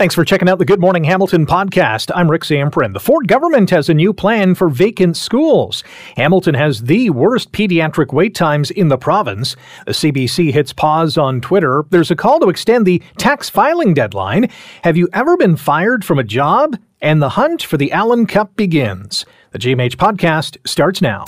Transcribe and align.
Thanks 0.00 0.14
for 0.14 0.24
checking 0.24 0.48
out 0.48 0.58
the 0.58 0.64
Good 0.64 0.80
Morning 0.80 1.04
Hamilton 1.04 1.44
podcast. 1.44 2.10
I'm 2.14 2.30
Rick 2.30 2.44
Zamperin. 2.44 2.94
The 2.94 3.00
Ford 3.00 3.28
government 3.28 3.68
has 3.68 3.90
a 3.90 3.92
new 3.92 4.14
plan 4.14 4.54
for 4.54 4.70
vacant 4.70 5.14
schools. 5.14 5.84
Hamilton 6.16 6.54
has 6.54 6.84
the 6.84 7.10
worst 7.10 7.52
pediatric 7.52 8.10
wait 8.10 8.34
times 8.34 8.70
in 8.70 8.88
the 8.88 8.96
province. 8.96 9.56
The 9.84 9.92
CBC 9.92 10.54
hits 10.54 10.72
pause 10.72 11.18
on 11.18 11.42
Twitter. 11.42 11.84
There's 11.90 12.10
a 12.10 12.16
call 12.16 12.40
to 12.40 12.48
extend 12.48 12.86
the 12.86 13.02
tax 13.18 13.50
filing 13.50 13.92
deadline. 13.92 14.48
Have 14.84 14.96
you 14.96 15.06
ever 15.12 15.36
been 15.36 15.56
fired 15.56 16.02
from 16.02 16.18
a 16.18 16.24
job? 16.24 16.78
And 17.02 17.20
the 17.20 17.28
hunt 17.28 17.62
for 17.62 17.76
the 17.76 17.92
Allan 17.92 18.24
Cup 18.24 18.56
begins. 18.56 19.26
The 19.52 19.58
GMH 19.58 19.96
podcast 19.96 20.58
starts 20.64 21.02
now. 21.02 21.24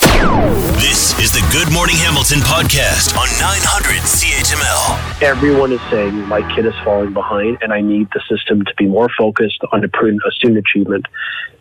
This 0.79 1.11
is 1.19 1.33
the 1.33 1.45
Good 1.51 1.73
Morning 1.73 1.97
Hamilton 1.97 2.39
podcast 2.39 3.17
on 3.19 3.27
900 3.37 3.99
CHML. 3.99 5.21
Everyone 5.21 5.73
is 5.73 5.81
saying 5.89 6.25
my 6.29 6.39
kid 6.55 6.65
is 6.65 6.73
falling 6.85 7.11
behind 7.11 7.57
and 7.61 7.73
I 7.73 7.81
need 7.81 8.07
the 8.13 8.21
system 8.29 8.63
to 8.63 8.73
be 8.77 8.85
more 8.85 9.09
focused 9.17 9.59
on 9.73 9.83
improving 9.83 10.19
student 10.31 10.65
achievement. 10.65 11.05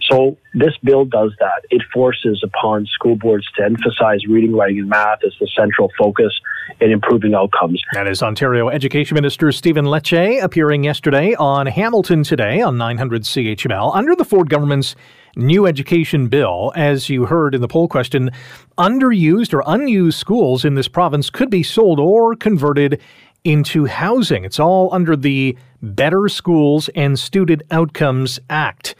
So 0.09 0.37
this 0.55 0.77
bill 0.84 1.05
does 1.05 1.33
that. 1.41 1.62
It 1.70 1.83
forces 1.93 2.41
upon 2.45 2.87
school 2.87 3.17
boards 3.17 3.51
to 3.56 3.65
emphasize 3.65 4.25
reading, 4.29 4.55
writing, 4.55 4.79
and 4.79 4.89
math 4.89 5.25
as 5.27 5.33
the 5.41 5.48
central 5.56 5.91
focus 5.98 6.33
in 6.81 6.92
improving 6.92 7.34
outcomes. 7.34 7.83
That 7.92 8.06
is 8.06 8.23
Ontario 8.23 8.69
Education 8.69 9.17
Minister 9.17 9.51
Stephen 9.51 9.87
Lecce 9.87 10.41
appearing 10.41 10.84
yesterday 10.84 11.34
on 11.34 11.67
Hamilton 11.67 12.23
Today 12.23 12.61
on 12.61 12.79
900 12.79 13.23
CHML 13.23 13.97
under 13.97 14.15
the 14.15 14.25
Ford 14.25 14.48
government's 14.48 14.95
new 15.36 15.66
education 15.66 16.28
bill. 16.28 16.72
As 16.74 17.09
you 17.09 17.27
heard 17.27 17.54
in 17.54 17.60
the 17.60 17.68
poll 17.68 17.88
question, 17.88 18.30
underused 18.78 19.55
or 19.55 19.62
unused 19.66 20.18
schools 20.18 20.64
in 20.64 20.74
this 20.74 20.88
province 20.88 21.30
could 21.30 21.50
be 21.50 21.62
sold 21.62 21.98
or 21.98 22.34
converted 22.34 23.00
into 23.45 23.86
housing. 23.86 24.45
It's 24.45 24.60
all 24.60 24.92
under 24.92 25.16
the 25.16 25.56
Better 25.82 26.28
Schools 26.28 26.88
and 26.95 27.18
Student 27.18 27.62
Outcomes 27.70 28.38
Act. 28.48 28.95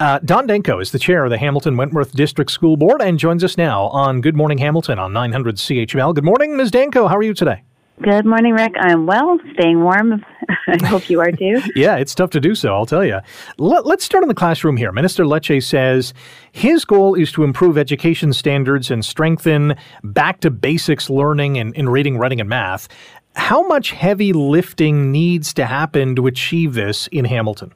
Uh, 0.00 0.18
Dawn 0.18 0.46
Danko 0.46 0.80
is 0.80 0.90
the 0.90 0.98
chair 0.98 1.24
of 1.24 1.30
the 1.30 1.38
Hamilton 1.38 1.76
Wentworth 1.76 2.12
District 2.12 2.50
School 2.50 2.76
Board 2.76 3.00
and 3.00 3.18
joins 3.18 3.44
us 3.44 3.56
now 3.56 3.84
on 3.84 4.20
Good 4.20 4.36
Morning 4.36 4.58
Hamilton 4.58 4.98
on 4.98 5.12
900 5.12 5.56
CHML. 5.56 6.14
Good 6.14 6.24
morning, 6.24 6.56
Ms. 6.56 6.72
Danko. 6.72 7.06
How 7.06 7.16
are 7.16 7.22
you 7.22 7.32
today? 7.32 7.62
Good 8.02 8.26
morning, 8.26 8.54
Rick. 8.54 8.74
I'm 8.76 9.06
well, 9.06 9.38
staying 9.52 9.80
warm. 9.80 10.24
I 10.66 10.84
hope 10.84 11.08
you 11.08 11.20
are 11.20 11.30
too. 11.30 11.60
yeah, 11.76 11.94
it's 11.94 12.12
tough 12.12 12.30
to 12.30 12.40
do 12.40 12.56
so, 12.56 12.74
I'll 12.74 12.86
tell 12.86 13.04
you. 13.04 13.20
Let, 13.56 13.86
us 13.86 14.02
start 14.02 14.24
in 14.24 14.28
the 14.28 14.34
classroom 14.34 14.76
here. 14.76 14.90
Minister 14.90 15.24
Lecce 15.24 15.62
says 15.62 16.12
his 16.50 16.84
goal 16.84 17.14
is 17.14 17.30
to 17.32 17.44
improve 17.44 17.78
education 17.78 18.32
standards 18.32 18.90
and 18.90 19.04
strengthen 19.04 19.76
back 20.02 20.40
to 20.40 20.50
basics 20.50 21.08
learning 21.08 21.54
in, 21.54 21.72
in 21.74 21.88
reading, 21.88 22.18
writing, 22.18 22.40
and 22.40 22.48
math. 22.48 22.88
How 23.36 23.64
much 23.66 23.92
heavy 23.92 24.32
lifting 24.32 25.12
needs 25.12 25.54
to 25.54 25.64
happen 25.64 26.16
to 26.16 26.26
achieve 26.26 26.74
this 26.74 27.06
in 27.08 27.24
Hamilton? 27.24 27.72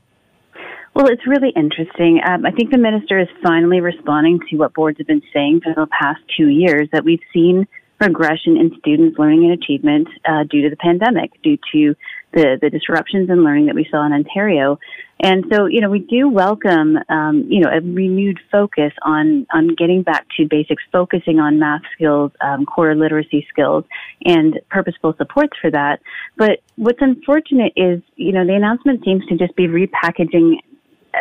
Well, 0.97 1.06
it's 1.06 1.28
really 1.28 1.53
interesting. 1.55 2.20
Um, 2.27 2.44
I 2.44 2.50
think 2.50 2.72
the 2.72 2.78
minister 2.78 3.20
is 3.20 3.28
finally 3.41 3.80
responding 3.80 4.41
to 4.50 4.56
what 4.56 4.75
boards 4.75 4.98
have 4.98 5.06
been 5.06 5.22
saying 5.32 5.60
for 5.60 5.72
the 5.75 5.86
past 5.86 6.20
two 6.36 6.48
years 6.48 6.88
that 6.91 7.05
we've 7.05 7.22
seen 7.32 7.69
regression 8.00 8.56
in 8.56 8.77
students' 8.78 9.18
learning 9.18 9.44
and 9.44 9.52
achievement 9.52 10.08
uh, 10.24 10.44
due 10.44 10.62
to 10.62 10.70
the 10.70 10.77
pandemic, 10.77 11.30
due 11.42 11.58
to 11.72 11.94
the, 12.32 12.58
the 12.60 12.70
disruptions 12.70 13.30
in 13.30 13.42
learning 13.42 13.66
that 13.66 13.74
we 13.74 13.86
saw 13.91 14.04
in 14.06 14.12
Ontario. 14.12 14.78
And 15.20 15.44
so, 15.52 15.66
you 15.66 15.80
know, 15.80 15.91
we 15.91 16.00
do 16.00 16.28
welcome, 16.28 16.96
um, 17.08 17.46
you 17.48 17.60
know, 17.60 17.70
a 17.70 17.80
renewed 17.80 18.38
focus 18.52 18.92
on, 19.02 19.46
on 19.52 19.74
getting 19.74 20.02
back 20.02 20.26
to 20.36 20.46
basics, 20.46 20.82
focusing 20.92 21.41
on 21.41 21.58
math 21.58 21.80
skills, 21.94 22.30
um, 22.41 22.66
core 22.66 22.94
literacy 22.94 23.46
skills, 23.50 23.84
and 24.24 24.60
purposeful 24.70 25.14
supports 25.16 25.54
for 25.60 25.70
that. 25.70 26.00
But 26.36 26.62
what's 26.76 27.00
unfortunate 27.00 27.72
is, 27.74 28.00
you 28.14 28.32
know, 28.32 28.46
the 28.46 28.54
announcement 28.54 29.04
seems 29.04 29.26
to 29.26 29.36
just 29.36 29.56
be 29.56 29.66
repackaging 29.66 30.58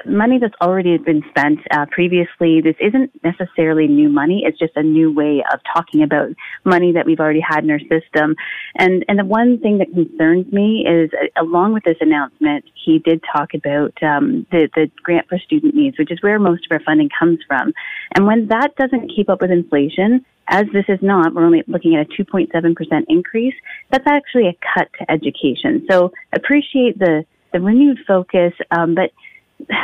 money 0.05 0.37
that's 0.39 0.53
already 0.61 0.97
been 0.97 1.23
spent 1.29 1.59
uh, 1.71 1.85
previously. 1.91 2.61
This 2.61 2.75
isn't 2.79 3.11
necessarily 3.23 3.87
new 3.87 4.09
money. 4.09 4.43
It's 4.45 4.59
just 4.59 4.73
a 4.75 4.83
new 4.83 5.13
way 5.13 5.43
of 5.51 5.59
talking 5.73 6.03
about 6.03 6.29
money 6.65 6.91
that 6.93 7.05
we've 7.05 7.19
already 7.19 7.41
had 7.41 7.63
in 7.63 7.71
our 7.71 7.79
system. 7.79 8.35
And 8.75 9.05
and 9.07 9.19
the 9.19 9.25
one 9.25 9.59
thing 9.59 9.77
that 9.79 9.91
concerns 9.93 10.51
me 10.51 10.85
is, 10.87 11.09
uh, 11.13 11.41
along 11.41 11.73
with 11.73 11.83
this 11.83 11.97
announcement, 12.01 12.65
he 12.85 12.99
did 12.99 13.23
talk 13.35 13.53
about 13.53 13.93
um, 14.03 14.45
the 14.51 14.69
the 14.75 14.91
grant 15.03 15.27
for 15.27 15.37
student 15.39 15.75
needs, 15.75 15.97
which 15.97 16.11
is 16.11 16.21
where 16.21 16.39
most 16.39 16.65
of 16.65 16.71
our 16.71 16.83
funding 16.83 17.09
comes 17.17 17.39
from. 17.47 17.73
And 18.15 18.25
when 18.25 18.47
that 18.47 18.75
doesn't 18.75 19.11
keep 19.15 19.29
up 19.29 19.41
with 19.41 19.51
inflation, 19.51 20.25
as 20.49 20.65
this 20.73 20.85
is 20.87 20.99
not, 21.01 21.33
we're 21.33 21.45
only 21.45 21.63
looking 21.67 21.95
at 21.95 22.07
a 22.07 22.23
2.7% 22.23 23.05
increase. 23.09 23.55
That's 23.91 24.07
actually 24.07 24.47
a 24.47 24.57
cut 24.73 24.87
to 24.99 25.11
education. 25.11 25.85
So 25.89 26.11
appreciate 26.33 26.99
the 26.99 27.25
the 27.53 27.61
renewed 27.61 27.99
focus, 28.05 28.53
um, 28.71 28.93
but 28.93 29.11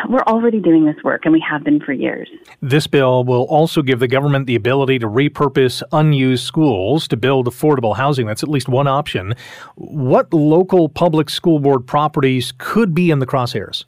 we're 0.07 0.23
already 0.23 0.59
doing 0.59 0.85
this 0.85 0.95
work 1.03 1.21
and 1.25 1.33
we 1.33 1.43
have 1.49 1.63
been 1.63 1.79
for 1.79 1.93
years. 1.93 2.29
This 2.61 2.87
bill 2.87 3.23
will 3.23 3.43
also 3.43 3.81
give 3.81 3.99
the 3.99 4.07
government 4.07 4.47
the 4.47 4.55
ability 4.55 4.99
to 4.99 5.07
repurpose 5.07 5.83
unused 5.91 6.45
schools 6.45 7.07
to 7.09 7.17
build 7.17 7.47
affordable 7.47 7.95
housing. 7.95 8.25
That's 8.25 8.43
at 8.43 8.49
least 8.49 8.69
one 8.69 8.87
option. 8.87 9.35
What 9.75 10.33
local 10.33 10.89
public 10.89 11.29
school 11.29 11.59
board 11.59 11.85
properties 11.85 12.53
could 12.57 12.93
be 12.93 13.11
in 13.11 13.19
the 13.19 13.27
crosshairs? 13.27 13.85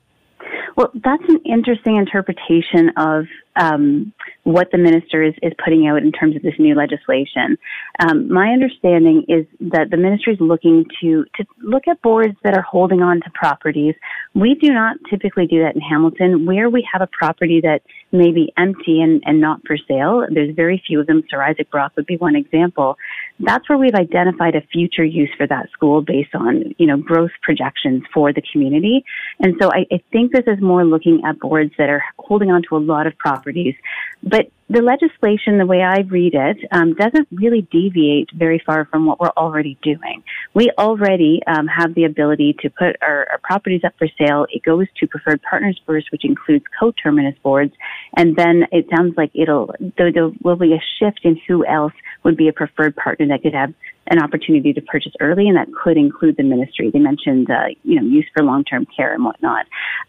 Well, 0.75 0.91
that's 1.03 1.23
an 1.29 1.39
interesting 1.45 1.95
interpretation 1.95 2.91
of 2.97 3.25
um, 3.55 4.13
what 4.45 4.69
the 4.71 4.77
minister 4.77 5.23
is, 5.23 5.33
is 5.41 5.51
putting 5.63 5.87
out 5.87 5.97
in 5.97 6.11
terms 6.11 6.35
of 6.35 6.43
this 6.43 6.53
new 6.59 6.75
legislation. 6.75 7.57
Um, 7.99 8.31
my 8.31 8.49
understanding 8.49 9.25
is 9.27 9.45
that 9.59 9.89
the 9.89 9.97
ministry 9.97 10.33
is 10.33 10.39
looking 10.39 10.85
to 11.01 11.25
to 11.35 11.43
look 11.63 11.87
at 11.87 11.99
boards 12.03 12.35
that 12.43 12.55
are 12.55 12.61
holding 12.61 13.01
on 13.01 13.21
to 13.21 13.29
properties. 13.33 13.95
We 14.35 14.53
do 14.53 14.71
not 14.71 14.97
typically 15.09 15.47
do 15.47 15.63
that 15.63 15.73
in 15.75 15.81
Hamilton, 15.81 16.45
where 16.45 16.69
we 16.69 16.87
have 16.93 17.01
a 17.01 17.09
property 17.11 17.59
that 17.61 17.81
may 18.11 18.31
be 18.31 18.53
empty 18.55 19.01
and, 19.01 19.23
and 19.25 19.41
not 19.41 19.61
for 19.65 19.77
sale. 19.87 20.25
There's 20.31 20.55
very 20.55 20.81
few 20.85 20.99
of 20.99 21.07
them. 21.07 21.23
Sir 21.29 21.41
Isaac 21.41 21.71
Brock 21.71 21.93
would 21.95 22.05
be 22.05 22.17
one 22.17 22.35
example. 22.35 22.97
That's 23.39 23.67
where 23.67 23.77
we've 23.77 23.95
identified 23.95 24.55
a 24.55 24.61
future 24.61 25.03
use 25.03 25.29
for 25.37 25.45
that 25.47 25.69
school 25.71 26.01
based 26.01 26.33
on 26.33 26.73
you 26.77 26.87
know 26.87 26.97
growth 26.97 27.31
projections 27.41 28.03
for 28.13 28.31
the 28.31 28.41
community. 28.51 29.03
And 29.39 29.55
so 29.61 29.69
I, 29.71 29.85
I 29.91 30.01
think 30.11 30.31
this 30.31 30.45
is 30.47 30.61
more 30.61 30.85
looking 30.85 31.21
at 31.25 31.39
boards 31.39 31.73
that 31.77 31.89
are 31.89 32.03
holding 32.17 32.51
on 32.51 32.63
to 32.69 32.77
a 32.77 32.79
lot 32.79 33.07
of 33.07 33.17
properties. 33.17 33.75
But 34.23 34.49
the 34.67 34.81
legislation, 34.81 35.59
the 35.59 35.65
way 35.65 35.81
I 35.83 35.99
read 36.01 36.33
it, 36.33 36.57
um, 36.71 36.95
doesn't 36.95 37.27
really 37.31 37.67
deviate 37.71 38.31
very 38.33 38.61
far 38.65 38.85
from 38.85 39.05
what 39.05 39.19
we're 39.19 39.29
already 39.37 39.77
doing. 39.83 40.23
We 40.55 40.71
already 40.77 41.41
um, 41.45 41.67
have 41.67 41.93
the 41.93 42.05
ability 42.05 42.55
to 42.61 42.69
put 42.71 42.95
our, 43.01 43.27
our, 43.29 43.39
properties 43.43 43.81
up 43.85 43.93
for 43.99 44.07
sale. 44.19 44.47
It 44.49 44.63
goes 44.63 44.87
to 44.99 45.07
preferred 45.07 45.41
partners 45.43 45.79
first, 45.85 46.11
which 46.11 46.25
includes 46.25 46.65
co-terminus 46.79 47.35
boards, 47.43 47.73
and 48.17 48.35
then 48.35 48.63
it 48.71 48.87
sounds 48.95 49.13
like 49.15 49.29
it'll 49.35 49.71
there, 49.97 50.11
there 50.11 50.31
will 50.43 50.55
be 50.55 50.73
a 50.73 50.81
shift 50.99 51.21
in 51.23 51.39
who 51.47 51.63
else 51.67 51.93
would 52.23 52.35
be 52.35 52.47
a 52.47 52.53
preferred 52.53 52.95
partner 52.95 53.27
that 53.27 53.43
could 53.43 53.53
have 53.53 53.71
an 54.07 54.19
opportunity 54.19 54.73
to 54.73 54.81
purchase 54.81 55.13
early, 55.19 55.47
and 55.47 55.57
that 55.57 55.67
could 55.83 55.95
include 55.95 56.37
the 56.37 56.43
ministry. 56.43 56.89
They 56.89 56.99
mentioned, 56.99 57.51
uh, 57.51 57.67
you 57.83 58.01
know, 58.01 58.07
use 58.07 58.25
for 58.35 58.43
long-term 58.43 58.87
care 58.97 59.13
and 59.13 59.23
whatnot. 59.23 59.67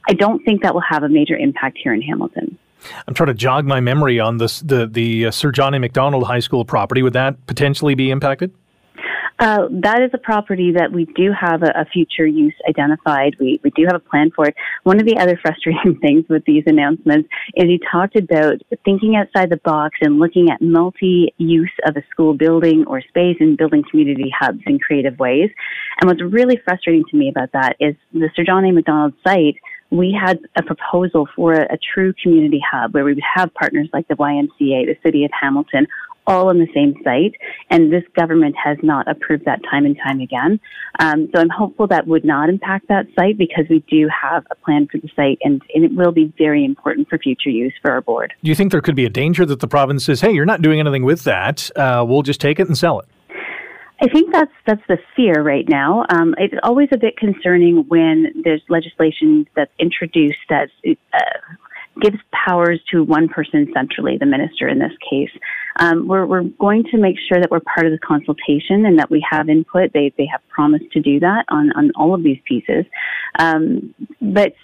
I 0.09 0.15
don't 0.15 0.43
think 0.45 0.63
that 0.63 0.73
will 0.73 0.85
have 0.89 1.03
a 1.03 1.11
major 1.11 1.37
impact 1.37 1.79
here 1.83 1.93
in 1.93 2.01
Hamilton. 2.01 2.59
I'm 3.07 3.15
trying 3.15 3.29
to 3.29 3.35
jog 3.35 3.65
my 3.65 3.81
memory 3.81 4.21
on 4.21 4.39
this, 4.39 4.61
the 4.61 4.87
the 4.87 5.27
uh, 5.27 5.31
Sir 5.31 5.53
John 5.53 5.75
A. 5.75 5.79
Macdonald 5.79 6.25
High 6.25 6.41
School 6.41 6.65
property. 6.65 7.03
Would 7.03 7.15
that 7.15 7.47
potentially 7.47 7.95
be 7.95 8.11
impacted? 8.11 8.53
Uh, 9.39 9.69
that 9.71 10.01
is 10.01 10.11
a 10.15 10.19
property 10.19 10.73
that 10.73 10.91
we 10.91 11.05
do 11.15 11.31
have 11.39 11.63
a, 11.63 11.67
a, 11.81 11.85
future 11.93 12.27
use 12.27 12.55
identified. 12.67 13.37
We, 13.39 13.61
we 13.63 13.69
do 13.71 13.85
have 13.85 13.95
a 13.95 14.01
plan 14.01 14.31
for 14.35 14.47
it. 14.47 14.55
One 14.85 14.99
of 14.99 15.05
the 15.05 15.19
other 15.19 15.39
frustrating 15.43 15.99
things 16.01 16.25
with 16.31 16.43
these 16.47 16.63
announcements 16.67 17.29
is 17.55 17.65
he 17.65 17.79
talked 17.93 18.17
about 18.17 18.63
thinking 18.85 19.15
outside 19.15 19.51
the 19.51 19.59
box 19.59 19.99
and 20.01 20.19
looking 20.19 20.51
at 20.51 20.63
multi-use 20.63 21.71
of 21.87 21.97
a 21.97 22.03
school 22.11 22.33
building 22.33 22.85
or 22.87 23.03
space 23.03 23.37
and 23.39 23.59
building 23.59 23.85
community 23.91 24.33
hubs 24.39 24.61
in 24.67 24.79
creative 24.79 25.19
ways. 25.19 25.51
And 26.01 26.09
what's 26.09 26.23
really 26.23 26.59
frustrating 26.65 27.05
to 27.11 27.17
me 27.17 27.29
about 27.29 27.53
that 27.53 27.77
is 27.79 27.95
the 28.15 28.31
Sir 28.35 28.45
John 28.45 28.65
A. 28.65 28.73
Macdonald 28.73 29.13
site 29.23 29.57
we 29.91 30.17
had 30.19 30.39
a 30.57 30.63
proposal 30.63 31.29
for 31.35 31.55
a, 31.55 31.75
a, 31.75 31.79
true 31.95 32.13
community 32.23 32.61
hub 32.71 32.93
where 32.93 33.05
we 33.05 33.15
would 33.15 33.23
have 33.37 33.53
partners 33.55 33.89
like 33.93 34.09
the 34.09 34.15
YMCA, 34.15 34.49
the 34.59 34.97
City 35.03 35.25
of 35.25 35.31
Hamilton, 35.41 35.87
all 36.27 36.49
on 36.49 36.59
the 36.59 36.67
same 36.75 36.95
site. 37.05 37.35
And 37.71 37.93
this 37.93 38.03
government 38.17 38.57
has 38.63 38.79
not 38.83 39.09
approved 39.09 39.45
that 39.45 39.61
time 39.71 39.87
and 39.87 39.97
time 39.97 40.21
again. 40.21 40.59
Um, 40.99 41.29
so 41.33 41.41
I'm 41.41 41.49
hopeful 41.49 41.87
that 41.89 42.07
would 42.07 42.25
not 42.25 42.49
impact 42.49 42.89
that 42.89 43.07
site 43.19 43.39
because 43.39 43.67
we 43.71 43.85
do 43.89 44.09
have 44.09 44.45
a 44.51 44.55
plan 44.57 44.89
for 44.91 44.99
the 44.99 45.09
site 45.15 45.39
and, 45.43 45.63
and, 45.75 45.85
it 45.85 45.93
will 45.95 46.11
be 46.11 46.33
very 46.37 46.65
important 46.65 47.09
for 47.09 47.17
future 47.17 47.51
use 47.51 47.73
for 47.81 47.93
our 47.93 48.01
board. 48.01 48.33
Do 48.43 48.49
you 48.49 48.57
think 48.57 48.73
there 48.73 48.81
could 48.81 48.97
be 48.97 49.05
a 49.05 49.11
danger 49.11 49.47
that 49.47 49.61
the 49.61 49.69
province 49.69 50.05
says, 50.05 50.21
hey, 50.21 50.33
you're 50.33 50.47
not 50.47 50.63
doing 50.63 50.81
anything 50.81 51.05
with 51.05 51.23
that? 51.25 51.71
Uh, 51.77 52.05
we'll 52.07 52.23
just 52.23 52.41
take 52.41 52.59
it 52.59 52.67
and 52.67 52.77
sell 52.77 52.99
it? 52.99 53.07
I 54.01 54.09
think 54.09 54.33
that's 54.33 54.53
that's 54.67 54.83
the 54.89 54.99
fear 55.15 55.43
right 55.43 55.67
now. 55.69 56.05
Um, 56.11 56.35
it's 56.39 56.55
always 56.63 56.89
a 56.93 56.99
bit 56.99 57.17
concerning 57.17 57.85
when 57.89 58.43
there's 58.45 58.63
legislation 58.69 59.49
that's 59.57 59.73
introduced 59.79 60.39
that 60.51 60.69
uh, 60.87 61.19
gives 62.01 62.19
powers 62.31 62.81
to 62.91 63.03
one 63.03 63.29
person 63.29 63.71
centrally, 63.75 64.19
the 64.19 64.27
minister 64.27 64.69
in 64.69 64.79
this 64.79 64.93
case. 65.09 65.31
Um, 65.79 66.07
we're, 66.07 66.27
we're 66.27 66.43
going 66.43 66.85
to 66.91 66.99
make 66.99 67.17
sure 67.29 67.41
that 67.41 67.51
we're 67.51 67.61
part 67.61 67.87
of 67.87 67.93
the 67.93 67.99
consultation 67.99 68.85
and 68.85 68.99
that 68.99 69.11
we 69.11 69.25
have 69.29 69.49
input. 69.49 69.93
They, 69.93 70.13
they 70.17 70.27
have 70.27 70.47
promised 70.49 70.91
to 70.93 71.01
do 71.01 71.21
that 71.21 71.45
on, 71.49 71.73
on 71.73 71.93
all 71.97 72.15
of 72.15 72.23
these 72.23 72.39
pieces. 72.45 72.85
Um, 73.39 73.95
but 74.21 74.55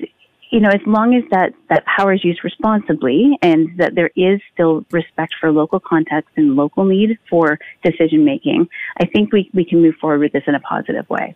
you 0.53 0.61
know, 0.61 0.69
as 0.69 0.83
long 0.87 1.15
as 1.15 1.25
that, 1.31 1.55
that 1.71 1.83
power 1.87 2.13
is 2.13 2.23
used 2.23 2.45
responsibly 2.45 3.39
and 3.41 3.71
that 3.79 3.95
there 3.95 4.11
is 4.15 4.39
still 4.53 4.85
respect 4.91 5.35
for 5.41 5.51
local 5.51 5.81
context 5.81 6.29
and 6.37 6.55
local 6.57 6.85
need 6.85 7.19
for 7.29 7.59
decision 7.83 8.23
making, 8.23 8.69
I 9.01 9.07
think 9.07 9.33
we, 9.33 9.51
we 9.55 9.65
can 9.65 9.81
move 9.81 9.95
forward 9.99 10.21
with 10.21 10.33
this 10.33 10.43
in 10.47 10.55
a 10.55 10.61
positive 10.61 11.09
way. 11.09 11.35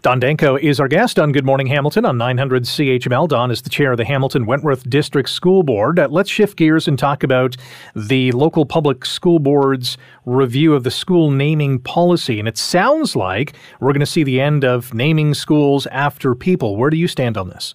Dawn 0.00 0.20
Danko 0.20 0.56
is 0.56 0.80
our 0.80 0.88
guest 0.88 1.18
on 1.18 1.32
Good 1.32 1.44
Morning 1.44 1.66
Hamilton 1.66 2.06
on 2.06 2.16
900 2.16 2.62
CHML. 2.62 3.28
Dawn 3.28 3.50
is 3.50 3.60
the 3.60 3.68
chair 3.68 3.92
of 3.92 3.98
the 3.98 4.06
Hamilton 4.06 4.46
Wentworth 4.46 4.88
District 4.88 5.28
School 5.28 5.62
Board. 5.62 5.98
Uh, 5.98 6.08
let's 6.10 6.30
shift 6.30 6.56
gears 6.56 6.88
and 6.88 6.98
talk 6.98 7.22
about 7.22 7.58
the 7.94 8.32
local 8.32 8.64
public 8.64 9.04
school 9.04 9.38
board's 9.38 9.98
review 10.24 10.74
of 10.74 10.82
the 10.82 10.90
school 10.90 11.30
naming 11.30 11.78
policy. 11.78 12.38
And 12.38 12.48
it 12.48 12.56
sounds 12.56 13.14
like 13.14 13.54
we're 13.80 13.92
going 13.92 14.00
to 14.00 14.06
see 14.06 14.22
the 14.22 14.40
end 14.40 14.64
of 14.64 14.94
naming 14.94 15.34
schools 15.34 15.86
after 15.88 16.34
people. 16.34 16.76
Where 16.76 16.88
do 16.88 16.96
you 16.96 17.08
stand 17.08 17.36
on 17.36 17.50
this? 17.50 17.74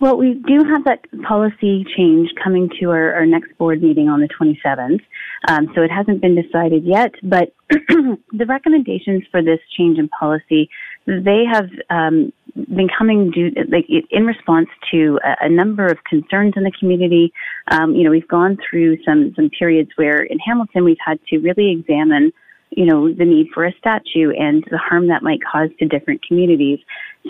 Well, 0.00 0.18
we 0.18 0.34
do 0.34 0.62
have 0.64 0.84
that 0.84 1.00
policy 1.22 1.84
change 1.96 2.30
coming 2.42 2.70
to 2.80 2.90
our, 2.90 3.14
our 3.14 3.26
next 3.26 3.56
board 3.56 3.82
meeting 3.82 4.08
on 4.08 4.20
the 4.20 4.28
27th. 4.28 5.00
Um, 5.48 5.72
so 5.74 5.82
it 5.82 5.90
hasn't 5.90 6.20
been 6.20 6.34
decided 6.40 6.84
yet, 6.84 7.12
but 7.22 7.54
the 7.70 8.46
recommendations 8.46 9.22
for 9.30 9.42
this 9.42 9.60
change 9.76 9.98
in 9.98 10.08
policy, 10.08 10.68
they 11.06 11.44
have 11.50 11.70
um, 11.88 12.32
been 12.54 12.88
coming 12.96 13.30
due, 13.30 13.50
like 13.70 13.86
in 14.10 14.26
response 14.26 14.68
to 14.90 15.18
a, 15.24 15.46
a, 15.46 15.48
number 15.48 15.86
of 15.86 16.02
concerns 16.04 16.54
in 16.56 16.64
the 16.64 16.72
community. 16.78 17.32
Um, 17.70 17.94
you 17.94 18.02
know, 18.04 18.10
we've 18.10 18.28
gone 18.28 18.58
through 18.68 19.02
some 19.04 19.32
some 19.36 19.50
periods 19.50 19.90
where 19.96 20.22
in 20.22 20.38
Hamilton 20.38 20.84
we've 20.84 20.96
had 21.04 21.20
to 21.28 21.38
really 21.38 21.70
examine 21.70 22.32
you 22.70 22.84
know, 22.84 23.12
the 23.12 23.24
need 23.24 23.48
for 23.54 23.64
a 23.64 23.72
statue 23.78 24.32
and 24.36 24.64
the 24.70 24.78
harm 24.78 25.08
that 25.08 25.22
might 25.22 25.40
cause 25.42 25.70
to 25.78 25.86
different 25.86 26.26
communities. 26.26 26.78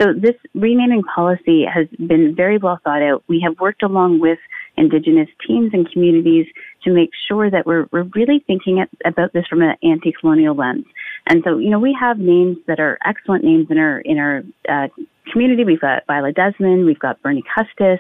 So 0.00 0.12
this 0.12 0.34
renaming 0.54 1.02
policy 1.02 1.64
has 1.64 1.86
been 2.06 2.34
very 2.34 2.58
well 2.58 2.80
thought 2.84 3.02
out. 3.02 3.22
We 3.28 3.40
have 3.46 3.58
worked 3.60 3.82
along 3.82 4.20
with 4.20 4.38
Indigenous 4.76 5.28
teams 5.46 5.70
and 5.72 5.90
communities 5.90 6.46
to 6.84 6.92
make 6.92 7.10
sure 7.28 7.50
that 7.50 7.64
we're, 7.66 7.86
we're 7.92 8.08
really 8.14 8.44
thinking 8.46 8.84
about 9.04 9.32
this 9.32 9.46
from 9.46 9.62
an 9.62 9.76
anti-colonial 9.82 10.54
lens. 10.54 10.84
And 11.26 11.42
so, 11.44 11.58
you 11.58 11.70
know, 11.70 11.78
we 11.78 11.96
have 11.98 12.18
names 12.18 12.58
that 12.66 12.78
are 12.78 12.98
excellent 13.04 13.42
names 13.42 13.66
in 13.70 13.78
our 13.78 14.00
in 14.00 14.18
our 14.18 14.42
uh, 14.68 14.88
community. 15.32 15.64
We've 15.64 15.80
got 15.80 16.06
Viola 16.06 16.32
Desmond, 16.32 16.86
we've 16.86 16.98
got 16.98 17.20
Bernie 17.22 17.42
Custis, 17.54 17.98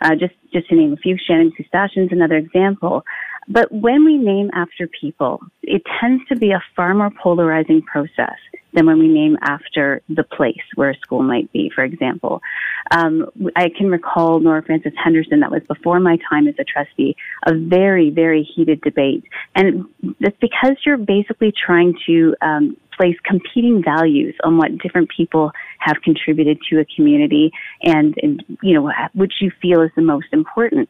uh, 0.00 0.14
just 0.14 0.34
just 0.52 0.68
to 0.68 0.76
name 0.76 0.92
a 0.92 0.96
few. 0.96 1.16
Shannen 1.16 1.50
Koostachin's 1.58 2.12
another 2.12 2.36
example. 2.36 3.04
But 3.48 3.72
when 3.72 4.04
we 4.04 4.18
name 4.18 4.50
after 4.52 4.86
people, 4.86 5.40
it 5.62 5.82
tends 6.00 6.22
to 6.28 6.36
be 6.36 6.50
a 6.50 6.62
far 6.76 6.94
more 6.94 7.10
polarizing 7.10 7.82
process 7.82 8.36
than 8.74 8.84
when 8.86 8.98
we 8.98 9.08
name 9.08 9.38
after 9.40 10.02
the 10.10 10.22
place 10.22 10.60
where 10.74 10.90
a 10.90 10.98
school 10.98 11.22
might 11.22 11.50
be, 11.52 11.70
for 11.74 11.82
example. 11.82 12.42
Um, 12.90 13.30
I 13.56 13.70
can 13.76 13.88
recall 13.90 14.40
Nora 14.40 14.62
Frances 14.62 14.92
Henderson, 15.02 15.40
that 15.40 15.50
was 15.50 15.62
before 15.66 15.98
my 16.00 16.18
time 16.28 16.46
as 16.46 16.54
a 16.58 16.64
trustee, 16.64 17.16
a 17.46 17.54
very, 17.54 18.10
very 18.10 18.42
heated 18.42 18.82
debate. 18.82 19.24
And 19.54 19.86
it's 20.20 20.36
because 20.40 20.76
you're 20.84 20.98
basically 20.98 21.52
trying 21.52 21.94
to 22.06 22.34
um, 22.42 22.76
place 22.96 23.16
competing 23.24 23.82
values 23.82 24.34
on 24.44 24.58
what 24.58 24.76
different 24.78 25.08
people 25.16 25.52
have 25.78 25.96
contributed 26.02 26.58
to 26.68 26.80
a 26.80 26.84
community 26.96 27.50
and, 27.82 28.14
and, 28.22 28.44
you 28.62 28.74
know, 28.74 28.92
which 29.14 29.34
you 29.40 29.50
feel 29.62 29.80
is 29.80 29.90
the 29.96 30.02
most 30.02 30.26
important. 30.32 30.88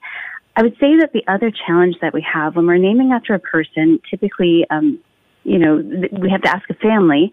I 0.58 0.62
would 0.62 0.75
say 0.81 0.96
that 0.99 1.12
the 1.12 1.22
other 1.32 1.52
challenge 1.52 1.94
that 2.02 2.12
we 2.12 2.26
have 2.34 2.56
when 2.56 2.66
we're 2.66 2.78
naming 2.78 3.12
after 3.12 3.32
a 3.32 3.38
person, 3.38 4.00
typically, 4.10 4.66
um, 4.70 4.99
you 5.44 5.56
know, 5.56 5.76
we 6.20 6.28
have 6.31 6.43
to 6.43 6.50
ask 6.50 6.69
a 6.69 6.75
family 6.75 7.31